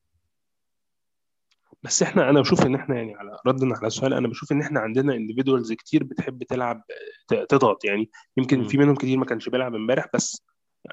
بس 1.84 2.04
إحنا 2.04 2.30
أنا 2.30 2.42
بشوف 2.42 2.66
إن 2.66 2.76
إحنا 2.76 2.96
يعني 2.96 3.16
على 3.16 3.40
ردا 3.48 3.76
على 3.76 3.88
السؤال 3.88 4.14
أنا 4.14 4.28
بشوف 4.28 4.52
إن 4.52 4.62
إحنا 4.62 4.80
عندنا 4.80 5.14
individuals 5.16 5.74
كتير 5.74 6.04
بتحب 6.04 6.44
تلعب 6.44 6.84
تضغط 7.28 7.86
يعني. 7.86 8.10
يمكن. 8.38 8.64
في 8.68 8.78
منهم 8.78 8.96
كتير 8.96 9.18
ما 9.18 9.26
كانش 9.26 9.50
بيلعب 9.50 9.76
إمبارح 9.76 10.08
بس 10.14 10.44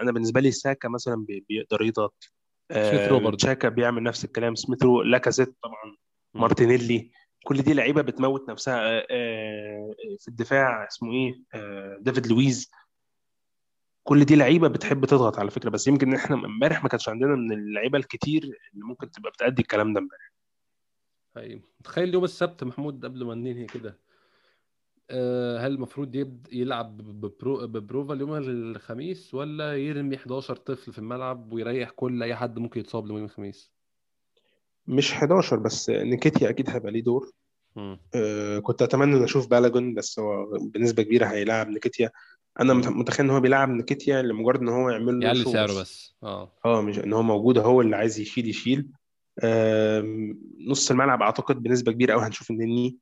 أنا 0.02 0.12
بالنسبة 0.12 0.40
لي 0.40 0.50
ساكا 0.50 0.88
مثلا 0.88 1.24
بي- 1.28 1.44
بيقدر 1.48 1.82
يضغط. 1.82 2.32
سميث 2.72 3.08
رو 3.08 3.16
آه 3.16 3.20
برضه. 3.20 3.36
تشاكا 3.36 3.68
بيعمل 3.68 4.02
نفس 4.02 4.24
الكلام 4.24 4.54
سميث 4.54 4.82
رو 4.82 5.02
لاكازيت 5.02 5.56
طبعا. 5.62 5.96
مارتينيلي 6.34 7.10
كل 7.44 7.62
دي 7.62 7.74
لعيبة 7.74 8.02
بتموت 8.02 8.48
نفسها. 8.50 8.80
آه 8.98 9.06
آه 9.10 9.94
في 10.18 10.28
الدفاع 10.28 10.86
اسمه 10.86 11.12
إيه؟ 11.12 11.34
ديفيد 12.00 12.26
لويز. 12.26 12.70
كل 14.02 14.24
دي 14.24 14.36
لعيبة 14.36 14.68
بتحب 14.68 15.04
تضغط 15.04 15.38
على 15.38 15.50
فكرة 15.50 15.70
بس 15.70 15.86
يمكن 15.86 16.14
إحنا 16.14 16.36
امبارح 16.36 16.82
ما 16.82 16.88
كانش 16.88 17.08
عندنا 17.08 17.34
من 17.34 17.52
اللعيبة 17.52 17.98
الكتير 17.98 18.42
اللي 18.42 18.84
ممكن 18.84 19.10
تبقى 19.10 19.30
بتأدي 19.30 19.62
الكلام 19.62 19.92
ده 19.92 20.00
امبارح. 20.00 20.32
طيب. 21.34 21.62
تخيل 21.84 22.14
يوم 22.14 22.24
السبت 22.24 22.64
محمود 22.64 23.04
قبل 23.04 23.24
ما 23.24 23.34
ننهي 23.34 23.66
كده. 23.66 23.98
هل 25.10 25.72
المفروض 25.72 26.14
يبدأ 26.14 26.50
يلعب 26.54 26.96
ببرو 26.96 27.66
ببروفا 27.66 28.14
اليوم 28.14 28.34
الخميس 28.34 29.34
ولا 29.34 29.76
يرمي 29.76 30.16
11 30.16 30.56
طفل 30.56 30.92
في 30.92 30.98
الملعب 30.98 31.52
ويريح 31.52 31.90
كل 31.90 32.22
أي 32.22 32.34
حد 32.36 32.58
ممكن 32.58 32.80
يتصاب 32.80 33.06
يوم 33.06 33.24
الخميس؟ 33.24 33.70
مش 34.86 35.12
11 35.12 35.56
بس 35.58 35.90
نكيتيا 35.90 36.50
أكيد 36.50 36.70
هيبقى 36.70 36.92
ليه 36.92 37.02
دور. 37.02 37.30
آه، 38.14 38.58
كنت 38.58 38.82
أتمنى 38.82 39.16
إن 39.16 39.22
أشوف 39.22 39.46
بالاجون 39.50 39.94
بس 39.94 40.18
هو 40.18 40.58
بنسبة 40.60 41.02
كبيرة 41.02 41.26
هيلاعب 41.26 41.68
نكيتيا. 41.68 42.10
أنا. 42.60 42.74
متخيل 42.74 43.26
إن 43.26 43.30
هو 43.30 43.40
بيلعب 43.40 43.68
نكيتيا 43.68 44.22
لمجرد 44.22 44.60
إن 44.60 44.68
هو 44.68 44.90
يعمل 44.90 45.20
له 45.20 45.26
يعلي 45.26 45.44
سعره 45.44 45.80
بس. 45.80 46.14
آه. 46.22 46.52
آه 46.64 46.82
مش 46.82 46.98
إن 46.98 47.12
هو 47.12 47.22
موجود 47.22 47.58
هو 47.58 47.80
اللي 47.80 47.96
عايز 47.96 48.18
يشيل 48.20 48.48
يشيل. 48.48 48.86
آم، 49.44 50.38
نص 50.66 50.90
الملعب 50.90 51.22
أعتقد 51.22 51.62
بنسبة 51.62 51.92
كبيرة 51.92 52.12
قوي 52.12 52.22
هنشوف 52.26 52.50
النني 52.50 52.96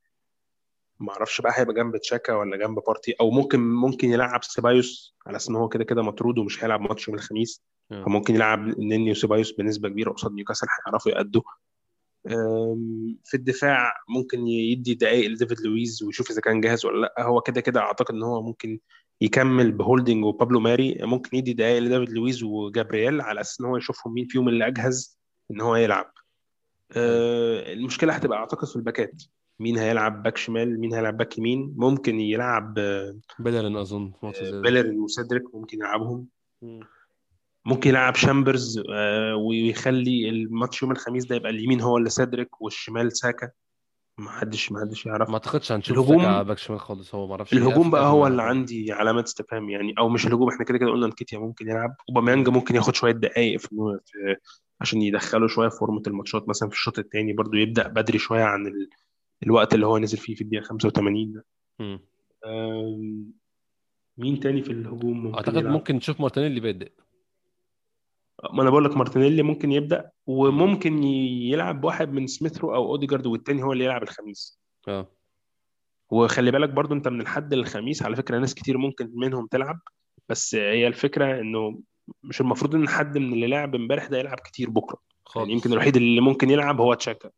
ما 1.01 1.13
أعرفش 1.13 1.41
بقى 1.41 1.53
هيبقى 1.57 1.75
جنب 1.75 1.97
تشاكا 1.97 2.35
ولا 2.35 2.57
جنب 2.57 2.79
بارتي 2.87 3.15
أو 3.21 3.31
ممكن 3.31 3.61
ممكن 3.61 4.11
يلعب 4.11 4.45
سيبايوس 4.45 5.17
على 5.27 5.37
أساس 5.37 5.49
إن 5.49 5.57
هو 5.57 5.69
كده 5.69 5.85
كده 5.85 6.03
مطرود 6.03 6.39
ومش 6.39 6.65
هيلعب 6.65 6.81
ماتش 6.81 7.09
يوم 7.09 7.17
الخميس. 7.17 7.63
آه. 7.93 8.05
فممكن 8.05 8.35
يلعب 8.35 8.69
النني 8.69 9.11
وسيبايوس 9.11 9.53
بنسبة 9.53 9.89
كبيرة 9.89 10.11
قصاد 10.11 10.33
نيوكاسل 10.33 10.67
هيعرفوا 10.87 11.13
يأدوا. 11.13 11.43
في 13.25 13.35
الدفاع 13.35 13.93
ممكن 14.09 14.47
يدي 14.47 14.95
دقايق 14.95 15.31
لديفيد 15.31 15.61
لويز 15.61 16.03
ويشوف 16.03 16.31
إذا 16.31 16.41
كان 16.41 16.61
جاهز 16.61 16.87
ولا 16.87 17.01
لأ. 17.01 17.15
هو 17.27 17.41
كده 17.41 17.61
كده 17.61 17.81
أعتقد 17.81 18.15
إن 18.15 18.23
هو 18.23 18.43
ممكن 18.43 18.79
يكمل 19.21 19.73
بهولدنج 19.73 20.25
وبابلو 20.25 20.61
ماري. 20.61 20.99
ممكن 21.01 21.37
يدي 21.37 21.53
دقايق 21.53 21.79
لديفيد 21.83 22.11
لويز 22.11 22.43
وجابرييل 22.43 23.21
على 23.21 23.41
أساس 23.41 23.61
إن 23.61 23.67
هو 23.67 23.77
يشوفهم 23.77 24.15
مين 24.15 24.27
فيهم 24.27 24.49
اللي 24.49 24.67
أجهز 24.67 25.19
إن 25.51 25.61
هو 25.61 25.77
يلعب. 25.77 26.13
أه، 26.93 27.73
المشكلة 27.73 28.13
هتبقى 28.13 28.39
أعتقد 28.39 28.69
في 28.69 28.77
الباكات. 28.77 29.23
مين 29.61 29.79
هيلعب 29.79 30.23
باك 30.23 30.37
شمال 30.37 30.81
مين 30.81 30.95
هيلعب 30.95 31.17
باك 31.17 31.39
يمين. 31.39 31.75
ممكن 31.77 32.21
يلعب 32.21 32.75
بيلرين 33.39 33.77
أظن 33.77 34.13
ده. 34.23 34.61
بيلرين 34.61 35.01
وسيدريك 35.01 35.55
ممكن 35.55 35.79
يلعبهم. 35.79 36.27
مم. 36.63 36.81
ممكن 37.67 37.91
يلعب 37.91 38.15
شامبرز 38.15 38.83
آه، 38.95 39.37
ويخلي 39.37 40.29
الماتش 40.29 40.83
يوم 40.83 40.93
الخميس 40.93 41.27
ده 41.27 41.37
يبقى 41.37 41.51
اليمين 41.51 41.81
هو 41.81 41.97
اللي 41.99 42.11
سيدريك 42.11 42.61
والشمال 42.61 43.17
ساكا. 43.17 43.51
ما 44.19 44.31
حدش 44.31 44.73
ما 44.73 44.81
حدش 44.81 45.07
يعرف. 45.07 45.29
ما 45.29 45.35
أعتقدش 45.35 45.73
هنشوف 45.73 45.99
الهجوم- 45.99 46.43
باك 46.43 46.59
شمال 46.59 46.81
خالص. 46.81 47.15
هو 47.15 47.27
ما 47.27 47.33
أعرفش 47.33 47.53
الهجوم 47.53 47.91
بقى 47.91 48.07
هو 48.07 48.27
اللي. 48.27 48.43
عندي 48.43 48.93
علامات 48.93 49.25
استفهام 49.25 49.71
يعني. 49.71 49.95
أو 49.99 50.09
مش 50.09 50.27
الهجوم 50.27 50.49
إحنا 50.49 50.65
كده 50.65 50.79
كده 50.79 50.91
قلنا 50.91 51.07
نكيتيا 51.07 51.39
ممكن 51.39 51.69
يلعب. 51.71 51.95
أوباميانج 52.09 52.49
ممكن 52.49 52.75
ياخد 52.75 52.95
شوية 52.95 53.13
دقائق 53.13 53.61
في 53.61 53.99
عشان 54.81 55.03
يدخله 55.03 55.47
شوية 55.49 55.69
فورمة 55.69 56.03
الماتشات. 56.07 56.49
مثلا 56.49 56.69
في 56.69 56.75
الشوط 56.75 56.99
الثاني 56.99 57.33
برضو 57.33 57.57
يبدأ 57.57 57.89
بدري 57.89 58.19
شوية 58.19 58.43
عن 58.45 58.67
ال... 58.67 58.89
الوقت 59.43 59.75
اللي 59.75 59.87
هو 59.87 59.99
نزل 59.99 60.19
فيه 60.19 60.35
في 60.35 60.41
الدقيقة 60.41 60.63
85 60.63 61.33
ده. 61.33 61.45
مين 64.19 64.41
تاني 64.41 64.63
في 64.63 64.73
الهجوم 64.73 65.23
ممكن 65.23 65.37
أعتقد 65.37 65.57
يلعب؟ 65.57 65.73
ممكن 65.73 65.97
نشوف 65.97 66.21
مارتينيلي 66.21 66.61
بادئ. 66.61 66.93
ما 68.53 68.63
أنا 68.63 68.71
بقول 68.71 68.85
لك 68.85 68.97
مارتينيلي 68.97 69.43
ممكن 69.43 69.73
يبدأ 69.73 70.11
وممكن 70.27 71.03
يلعب 71.03 71.85
واحد 71.85 72.13
من 72.13 72.27
سميثرو 72.27 72.75
أو 72.75 72.91
أوديجارد 72.91 73.27
والتاني 73.27 73.63
هو 73.63 73.73
اللي 73.73 73.85
يلعب 73.85 74.03
الخميس. 74.03 74.61
آه. 74.89 75.07
وخلي 76.11 76.51
بالك 76.51 76.69
برضو 76.69 76.95
أنت 76.95 77.09
من 77.09 77.21
الحد 77.21 77.55
للخميس 77.55 78.03
على 78.03 78.17
فكرة 78.17 78.39
ناس 78.39 78.55
كتير 78.55 78.79
ممكن 78.79 79.11
منهم 79.15 79.47
تلعب 79.47 79.81
بس 80.29 80.55
هي 80.55 80.87
الفكرة 80.87 81.41
إنه 81.41 81.81
مش 82.23 82.41
المفروض 82.41 82.75
إن 82.75 82.89
حد 82.89 83.19
من 83.19 83.33
اللي 83.33 83.47
لعب 83.47 83.75
امبارح 83.75 84.07
ده 84.07 84.19
يلعب 84.19 84.41
كتير 84.41 84.71
بكرة. 84.71 84.99
خالص 85.25 85.37
يعني 85.47 85.53
يمكن 85.53 85.73
الوحيد 85.73 85.97
اللي 85.97 86.21
ممكن 86.21 86.51
يلعب 86.51 86.81
هو 86.81 86.95
تشاكا. 86.95 87.31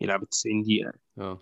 يلعب 0.00 0.22
ال 0.22 0.28
90 0.28 0.62
دقيقة. 0.62 0.92
آه. 1.18 1.40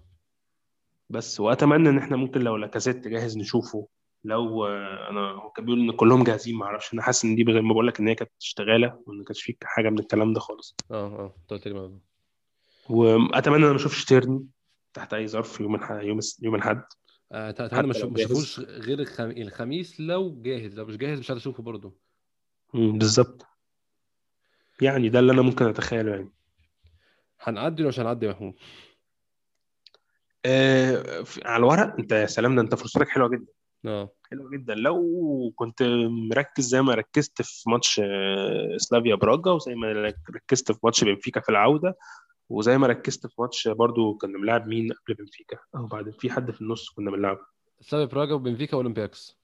بس 1.11 1.41
وأتمنى 1.41 1.89
إن 1.89 1.99
إحنا 1.99 2.17
ممكن 2.17 2.41
لو 2.41 2.57
لاكازيت 2.57 3.09
جاهز 3.09 3.39
نشوفه. 3.39 3.89
لو 4.25 4.67
آه، 4.67 5.11
أنا 5.11 5.21
هو 5.21 5.51
كان 5.51 5.65
بيقول 5.65 5.81
إن 5.81 5.97
كلهم 5.97 6.25
جاهزين 6.25 6.57
ما 6.57 6.65
أعرفش 6.65 6.95
أنا 6.95 7.03
حاسس 7.03 7.25
إن 7.25 7.35
دي 7.35 7.45
زي 7.53 7.61
ما 7.61 7.73
بقول 7.73 7.87
لك 7.87 8.01
إن 8.01 8.09
هي 8.09 8.15
كانت 8.15 8.31
اشتغالة 8.41 9.03
وإن 9.07 9.19
ما 9.19 9.25
كانش 9.25 9.43
فيه 9.43 9.55
حاجة 9.63 9.91
من 9.91 9.99
الكلام 9.99 10.33
ده 10.33 10.41
خالص. 10.41 10.77
آه 10.91 10.95
آه 10.95 11.35
أنت 11.43 11.51
قلت 11.51 11.69
لي. 11.69 11.99
وأتمنى 12.91 13.57
إن 13.57 13.63
أنا 13.63 13.73
ما 13.73 13.77
أشوفش 13.77 14.05
تيرني 14.05 14.47
تحت 14.95 15.15
أي 15.15 15.29
ظرف 15.29 15.61
يوم 15.61 15.75
الح... 15.75 15.91
يوم 15.91 16.19
يوم 16.43 16.55
الأحد. 16.55 16.83
آه، 17.33 17.51
أتمنى 17.51 17.87
ما. 17.87 17.93
أشوفوش 17.93 18.61
غير 18.61 19.01
الخم... 19.01 19.31
الخميس 19.31 20.01
لو 20.01 20.43
جاهز. 20.43 20.75
لو 20.75 20.85
مش 20.87 20.97
جاهز 20.97 21.19
مش 21.19 21.31
اشوفه 21.31 21.63
برضه. 21.63 21.95
بالظبط. 22.75 23.47
يعني 24.81 25.09
ده 25.09 25.19
اللي 25.19 25.33
أنا 25.33 25.43
ممكن 25.43 25.65
أتخيله 25.67 26.11
يعني. 26.11 26.31
هنعدي 27.43 27.83
ولا 27.83 27.89
مش 27.89 28.01
هنعدي 28.01 28.27
يا 28.27 28.31
محمود؟ 28.31 28.55
آه 30.45 31.25
على 31.45 31.57
الورق. 31.57 31.95
انت 31.99 32.13
يا 32.13 32.27
سلام 32.27 32.57
ده 32.57 32.63
انت 32.63 32.75
فرصتك 32.75 33.09
حلوة 33.09 33.29
جدا. 33.29 33.53
آه. 33.87 34.13
حلوة 34.31 34.51
جدا. 34.51 34.75
لو 34.75 35.53
كنت 35.57 35.83
مركز 36.31 36.65
زي 36.65 36.83
ما 36.83 36.95
ركزت 36.95 37.43
في 37.43 37.71
ماتش 37.71 38.01
آه، 38.05 38.77
سلافيا 38.77 39.15
براجا 39.15 39.51
وزي 39.51 39.75
ما 39.75 40.15
ركزت 40.31 40.73
في 40.73 40.79
ماتش 40.85 41.05
بنفيكا 41.05 41.41
في 41.41 41.49
العودة 41.49 41.99
وزي 42.49 42.79
ما 42.79 42.87
ركزت 42.87 43.27
في 43.27 43.35
ماتش 43.39 43.69
برضو 43.69 44.15
كنا 44.15 44.39
بنلعب 44.39 44.67
مين 44.67 44.93
قبل 44.93 45.15
بنفيكا؟ 45.15 45.59
أو 45.77 45.87
بعد 45.87 46.11
في 46.11 46.31
حد 46.31 46.51
في 46.51 46.61
النص 46.61 46.91
كنا 46.91 47.11
بنلعب 47.11 47.39
سلافيا 47.81 48.15
براجا 48.15 48.35
وبنفيكا 48.35 48.77
واولمبياكس 48.77 49.43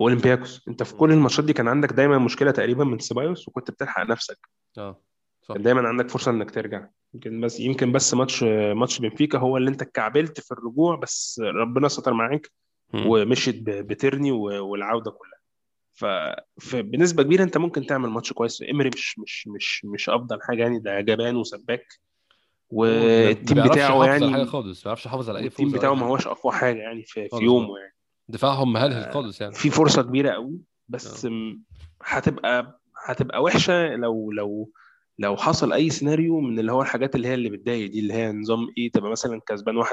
أولمبياكوس. 0.00 0.68
انت 0.68 0.82
في 0.82 0.94
كل 0.94 1.12
الماتشات 1.12 1.44
دي 1.44 1.52
كان 1.52 1.68
عندك 1.68 1.92
دايما 1.92 2.18
مشكلة 2.18 2.50
تقريبا 2.50 2.84
من 2.84 2.98
سيبايوس 2.98 3.48
وكنت 3.48 3.70
بتلحق 3.70 4.06
نفسك. 4.06 4.48
آه 4.78 5.02
صح. 5.42 5.54
كان 5.54 5.62
دايما 5.62 5.88
عندك 5.88 6.08
فرصة 6.08 6.30
إنك 6.30 6.50
ترجع. 6.50 6.88
يمكن 7.14 7.40
بس 7.40 7.60
يمكن 7.60 7.92
بس 7.92 8.14
ماتش 8.14 8.42
ماتش 8.42 8.98
بنفيكا 8.98 9.38
هو 9.38 9.56
اللي 9.56 9.70
انت 9.70 9.82
اتكعبلت 9.82 10.40
في 10.40 10.52
الرجوع 10.52 10.96
بس 10.96 11.40
ربنا 11.44 11.88
ستر 11.88 12.12
معاك. 12.12 12.50
ومشيت 12.94 13.62
بترني 13.66 14.30
والعودة 14.32 15.10
كلها. 15.10 15.38
فبنسبه 16.60 17.22
كبيرة 17.22 17.42
انت 17.42 17.58
ممكن 17.58 17.86
تعمل 17.86 18.08
ماتش 18.08 18.32
كويس. 18.32 18.62
امري 18.70 18.88
مش 18.94 19.18
مش 19.18 19.48
مش 19.48 19.84
مش 19.84 20.08
أفضل 20.10 20.38
حاجة 20.42 20.62
يعني 20.62 20.78
ده 20.78 21.00
جبان 21.00 21.36
وسباك. 21.36 21.86
والتيم 22.70 23.54
بيعرفش 23.54 23.72
بتاعه 23.72 23.86
يحافظ 23.88 24.02
على 24.02 24.12
حاجة 24.12 24.30
يعني 24.30 24.46
خالص 24.46 24.78
ما 24.78 24.84
بيعرفش 24.84 25.06
يحافظ 25.06 25.30
على 25.30 25.38
أي 25.38 25.50
فوز 25.50 25.66
ولا 25.68 25.78
بتاعه 25.78 25.94
ما 25.94 26.06
هوش 26.06 26.26
أقوى 26.26 26.52
حاجة 26.52 26.78
يعني 26.78 27.02
في, 27.02 27.28
في 27.28 27.36
يومه 27.44 27.78
يعني. 27.78 27.94
دفاعهم 28.28 28.72
مهلهل 28.72 29.12
خالص 29.12 29.40
يعني. 29.40 29.54
في 29.54 29.70
فرصة 29.70 30.02
كبيرة 30.02 30.30
قوي 30.30 30.58
بس 30.88 31.24
م- 31.24 31.62
هتبقى 32.02 32.80
هتبقى 33.06 33.42
وحشة 33.42 33.94
لو 33.96 34.30
لو 34.32 34.70
لو 35.18 35.36
حصل 35.36 35.72
أي 35.72 35.90
سيناريو 35.90 36.40
من 36.40 36.58
اللي 36.58 36.72
هو 36.72 36.82
الحاجات 36.82 37.14
اللي 37.14 37.28
هي 37.28 37.34
اللي 37.34 37.50
بتضايق 37.50 37.90
دي 37.90 38.00
اللي 38.00 38.14
هي 38.14 38.32
نظام 38.32 38.68
إيه 38.78 38.90
تبقى 38.90 39.10
مثلا 39.10 39.40
كسبان 39.46 39.84
1-0 39.84 39.88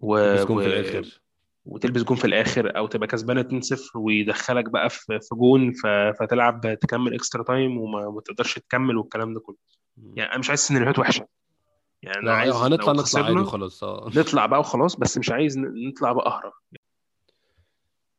و... 0.00 0.34
و... 0.42 0.60
في 0.60 0.66
الآخر. 0.66 1.20
وتلبس 1.64 2.02
جون 2.02 2.16
في 2.16 2.24
الآخر 2.24 2.76
أو 2.78 2.86
تبقى 2.86 3.06
كسبانه 3.06 3.42
2-0 3.42 3.96
ويدخلك 3.96 4.70
بقى 4.70 4.90
في 4.90 5.18
في 5.20 5.34
جون 5.34 5.72
ف... 5.72 5.86
فتلعب 6.20 6.78
تكمل 6.80 7.14
extra 7.14 7.42
time 7.42 7.78
وما 7.78 8.10
ما 8.10 8.20
تقدرش 8.20 8.54
تكمل 8.58 8.96
والكلام 8.96 9.34
ده 9.34 9.40
كله. 9.40 9.56
يعني 10.14 10.30
أنا 10.30 10.38
مش 10.38 10.48
عايز 10.48 10.60
سيناريوهات 10.60 10.98
وحشة. 10.98 11.26
يعني 12.02 12.18
أنا 12.18 12.32
عايز 12.32 12.54
هنطلع 12.54 12.92
نطلع 12.92 13.24
عادي 13.24 13.38
وخلاص. 13.40 13.84
آه. 13.84 14.10
نطلع 14.16 14.46
بقى 14.46 14.60
وخلاص 14.60 14.96
بس 14.96 15.18
مش 15.18 15.30
عايز 15.30 15.58
نطلع 15.58 16.12
بقى 16.12 16.26
أهرب. 16.26 16.52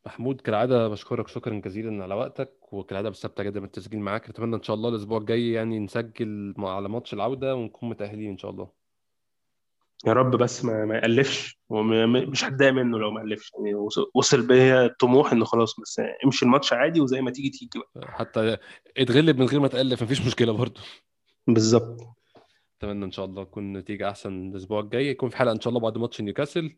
محمود 0.08 0.41
كالعادة 0.41 0.88
بشكرك 0.88 1.28
شكرا 1.28 1.53
جزيلا 1.66 2.03
على 2.03 2.16
وقتك 2.16 2.74
وكالعادة 2.74 3.10
بستمتع 3.10 3.43
جدا 3.43 3.60
بالتسجيل 3.60 3.99
معاك. 3.99 4.30
أتمنى 4.30 4.55
إن 4.55 4.64
شاء 4.64 4.76
الله 4.76 4.89
الأسبوع 4.89 5.18
الجاي 5.18 5.51
يعني 5.51 5.80
نسجل 5.80 6.53
على 6.58 6.89
ماتش 6.89 7.14
العودة 7.14 7.55
ونكون 7.55 7.89
متأهلين 7.89 8.30
إن 8.32 8.38
شاء 8.38 8.51
الله. 8.51 8.70
يا 10.08 10.14
رب 10.14 10.36
بس 10.36 10.66
ما, 10.66 10.86
ما 10.86 10.95
يألفش 10.95 11.60
ومش 11.70 12.43
هتضايق 12.45 12.74
منه 12.74 12.97
لو 12.97 13.12
ما 13.12 13.22
ألفش 13.22 13.51
يعني 13.53 13.76
وص- 13.76 14.10
وصل 14.16 14.47
بيا 14.47 14.86
الطموح 14.86 15.32
إنه 15.32 15.45
خلاص 15.45 15.80
بس 15.80 16.01
امشي 16.26 16.45
الماتش 16.45 16.74
عادي 16.74 17.01
وزي 17.01 17.22
ما 17.22 17.32
تيجي 17.32 17.49
تيجي 17.49 17.80
بقى. 17.95 18.12
حتى 18.12 18.58
اتغلب 18.97 19.38
من 19.39 19.45
غير 19.45 19.60
ما 19.60 19.68
تألف 19.68 20.03
مفيش 20.03 20.26
مشكلة 20.26 20.51
برضه. 20.53 20.82
بالظبط. 21.47 22.16
أتمنى 22.78 23.06
إن 23.06 23.12
شاء 23.12 23.26
الله 23.26 23.44
تكون 23.44 23.74
نتيجة 23.74 24.10
أحسن 24.10 24.50
الأسبوع 24.52 24.80
الجاي. 24.80 25.08
يكون 25.08 25.30
في 25.30 25.38
حلقة 25.38 25.52
إن 25.52 25.62
شاء 25.62 25.70
الله 25.70 25.80
بعد 25.80 25.98
ماتش 25.98 26.22
نيوكاسل 26.22 26.76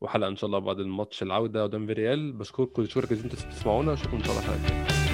وحلقة 0.00 0.28
إن 0.28 0.36
شاء 0.36 0.48
الله 0.48 0.58
بعد 0.58 0.78
الماتش 0.80 1.22
العودة 1.22 1.62
قدام 1.62 1.86
فيريال. 1.86 2.32
بشكركم 2.32 2.84
شكرا 2.86 3.06
جزيلا 3.06 3.24
أنتوا 3.32 3.48
بتسمعونا. 3.48 3.92
أشوفكم 3.92 4.16
إن 4.16 4.24
شاء 4.24 4.32
الله 4.32 4.44
الحلقة 4.44 4.56
الجايه 4.56 5.09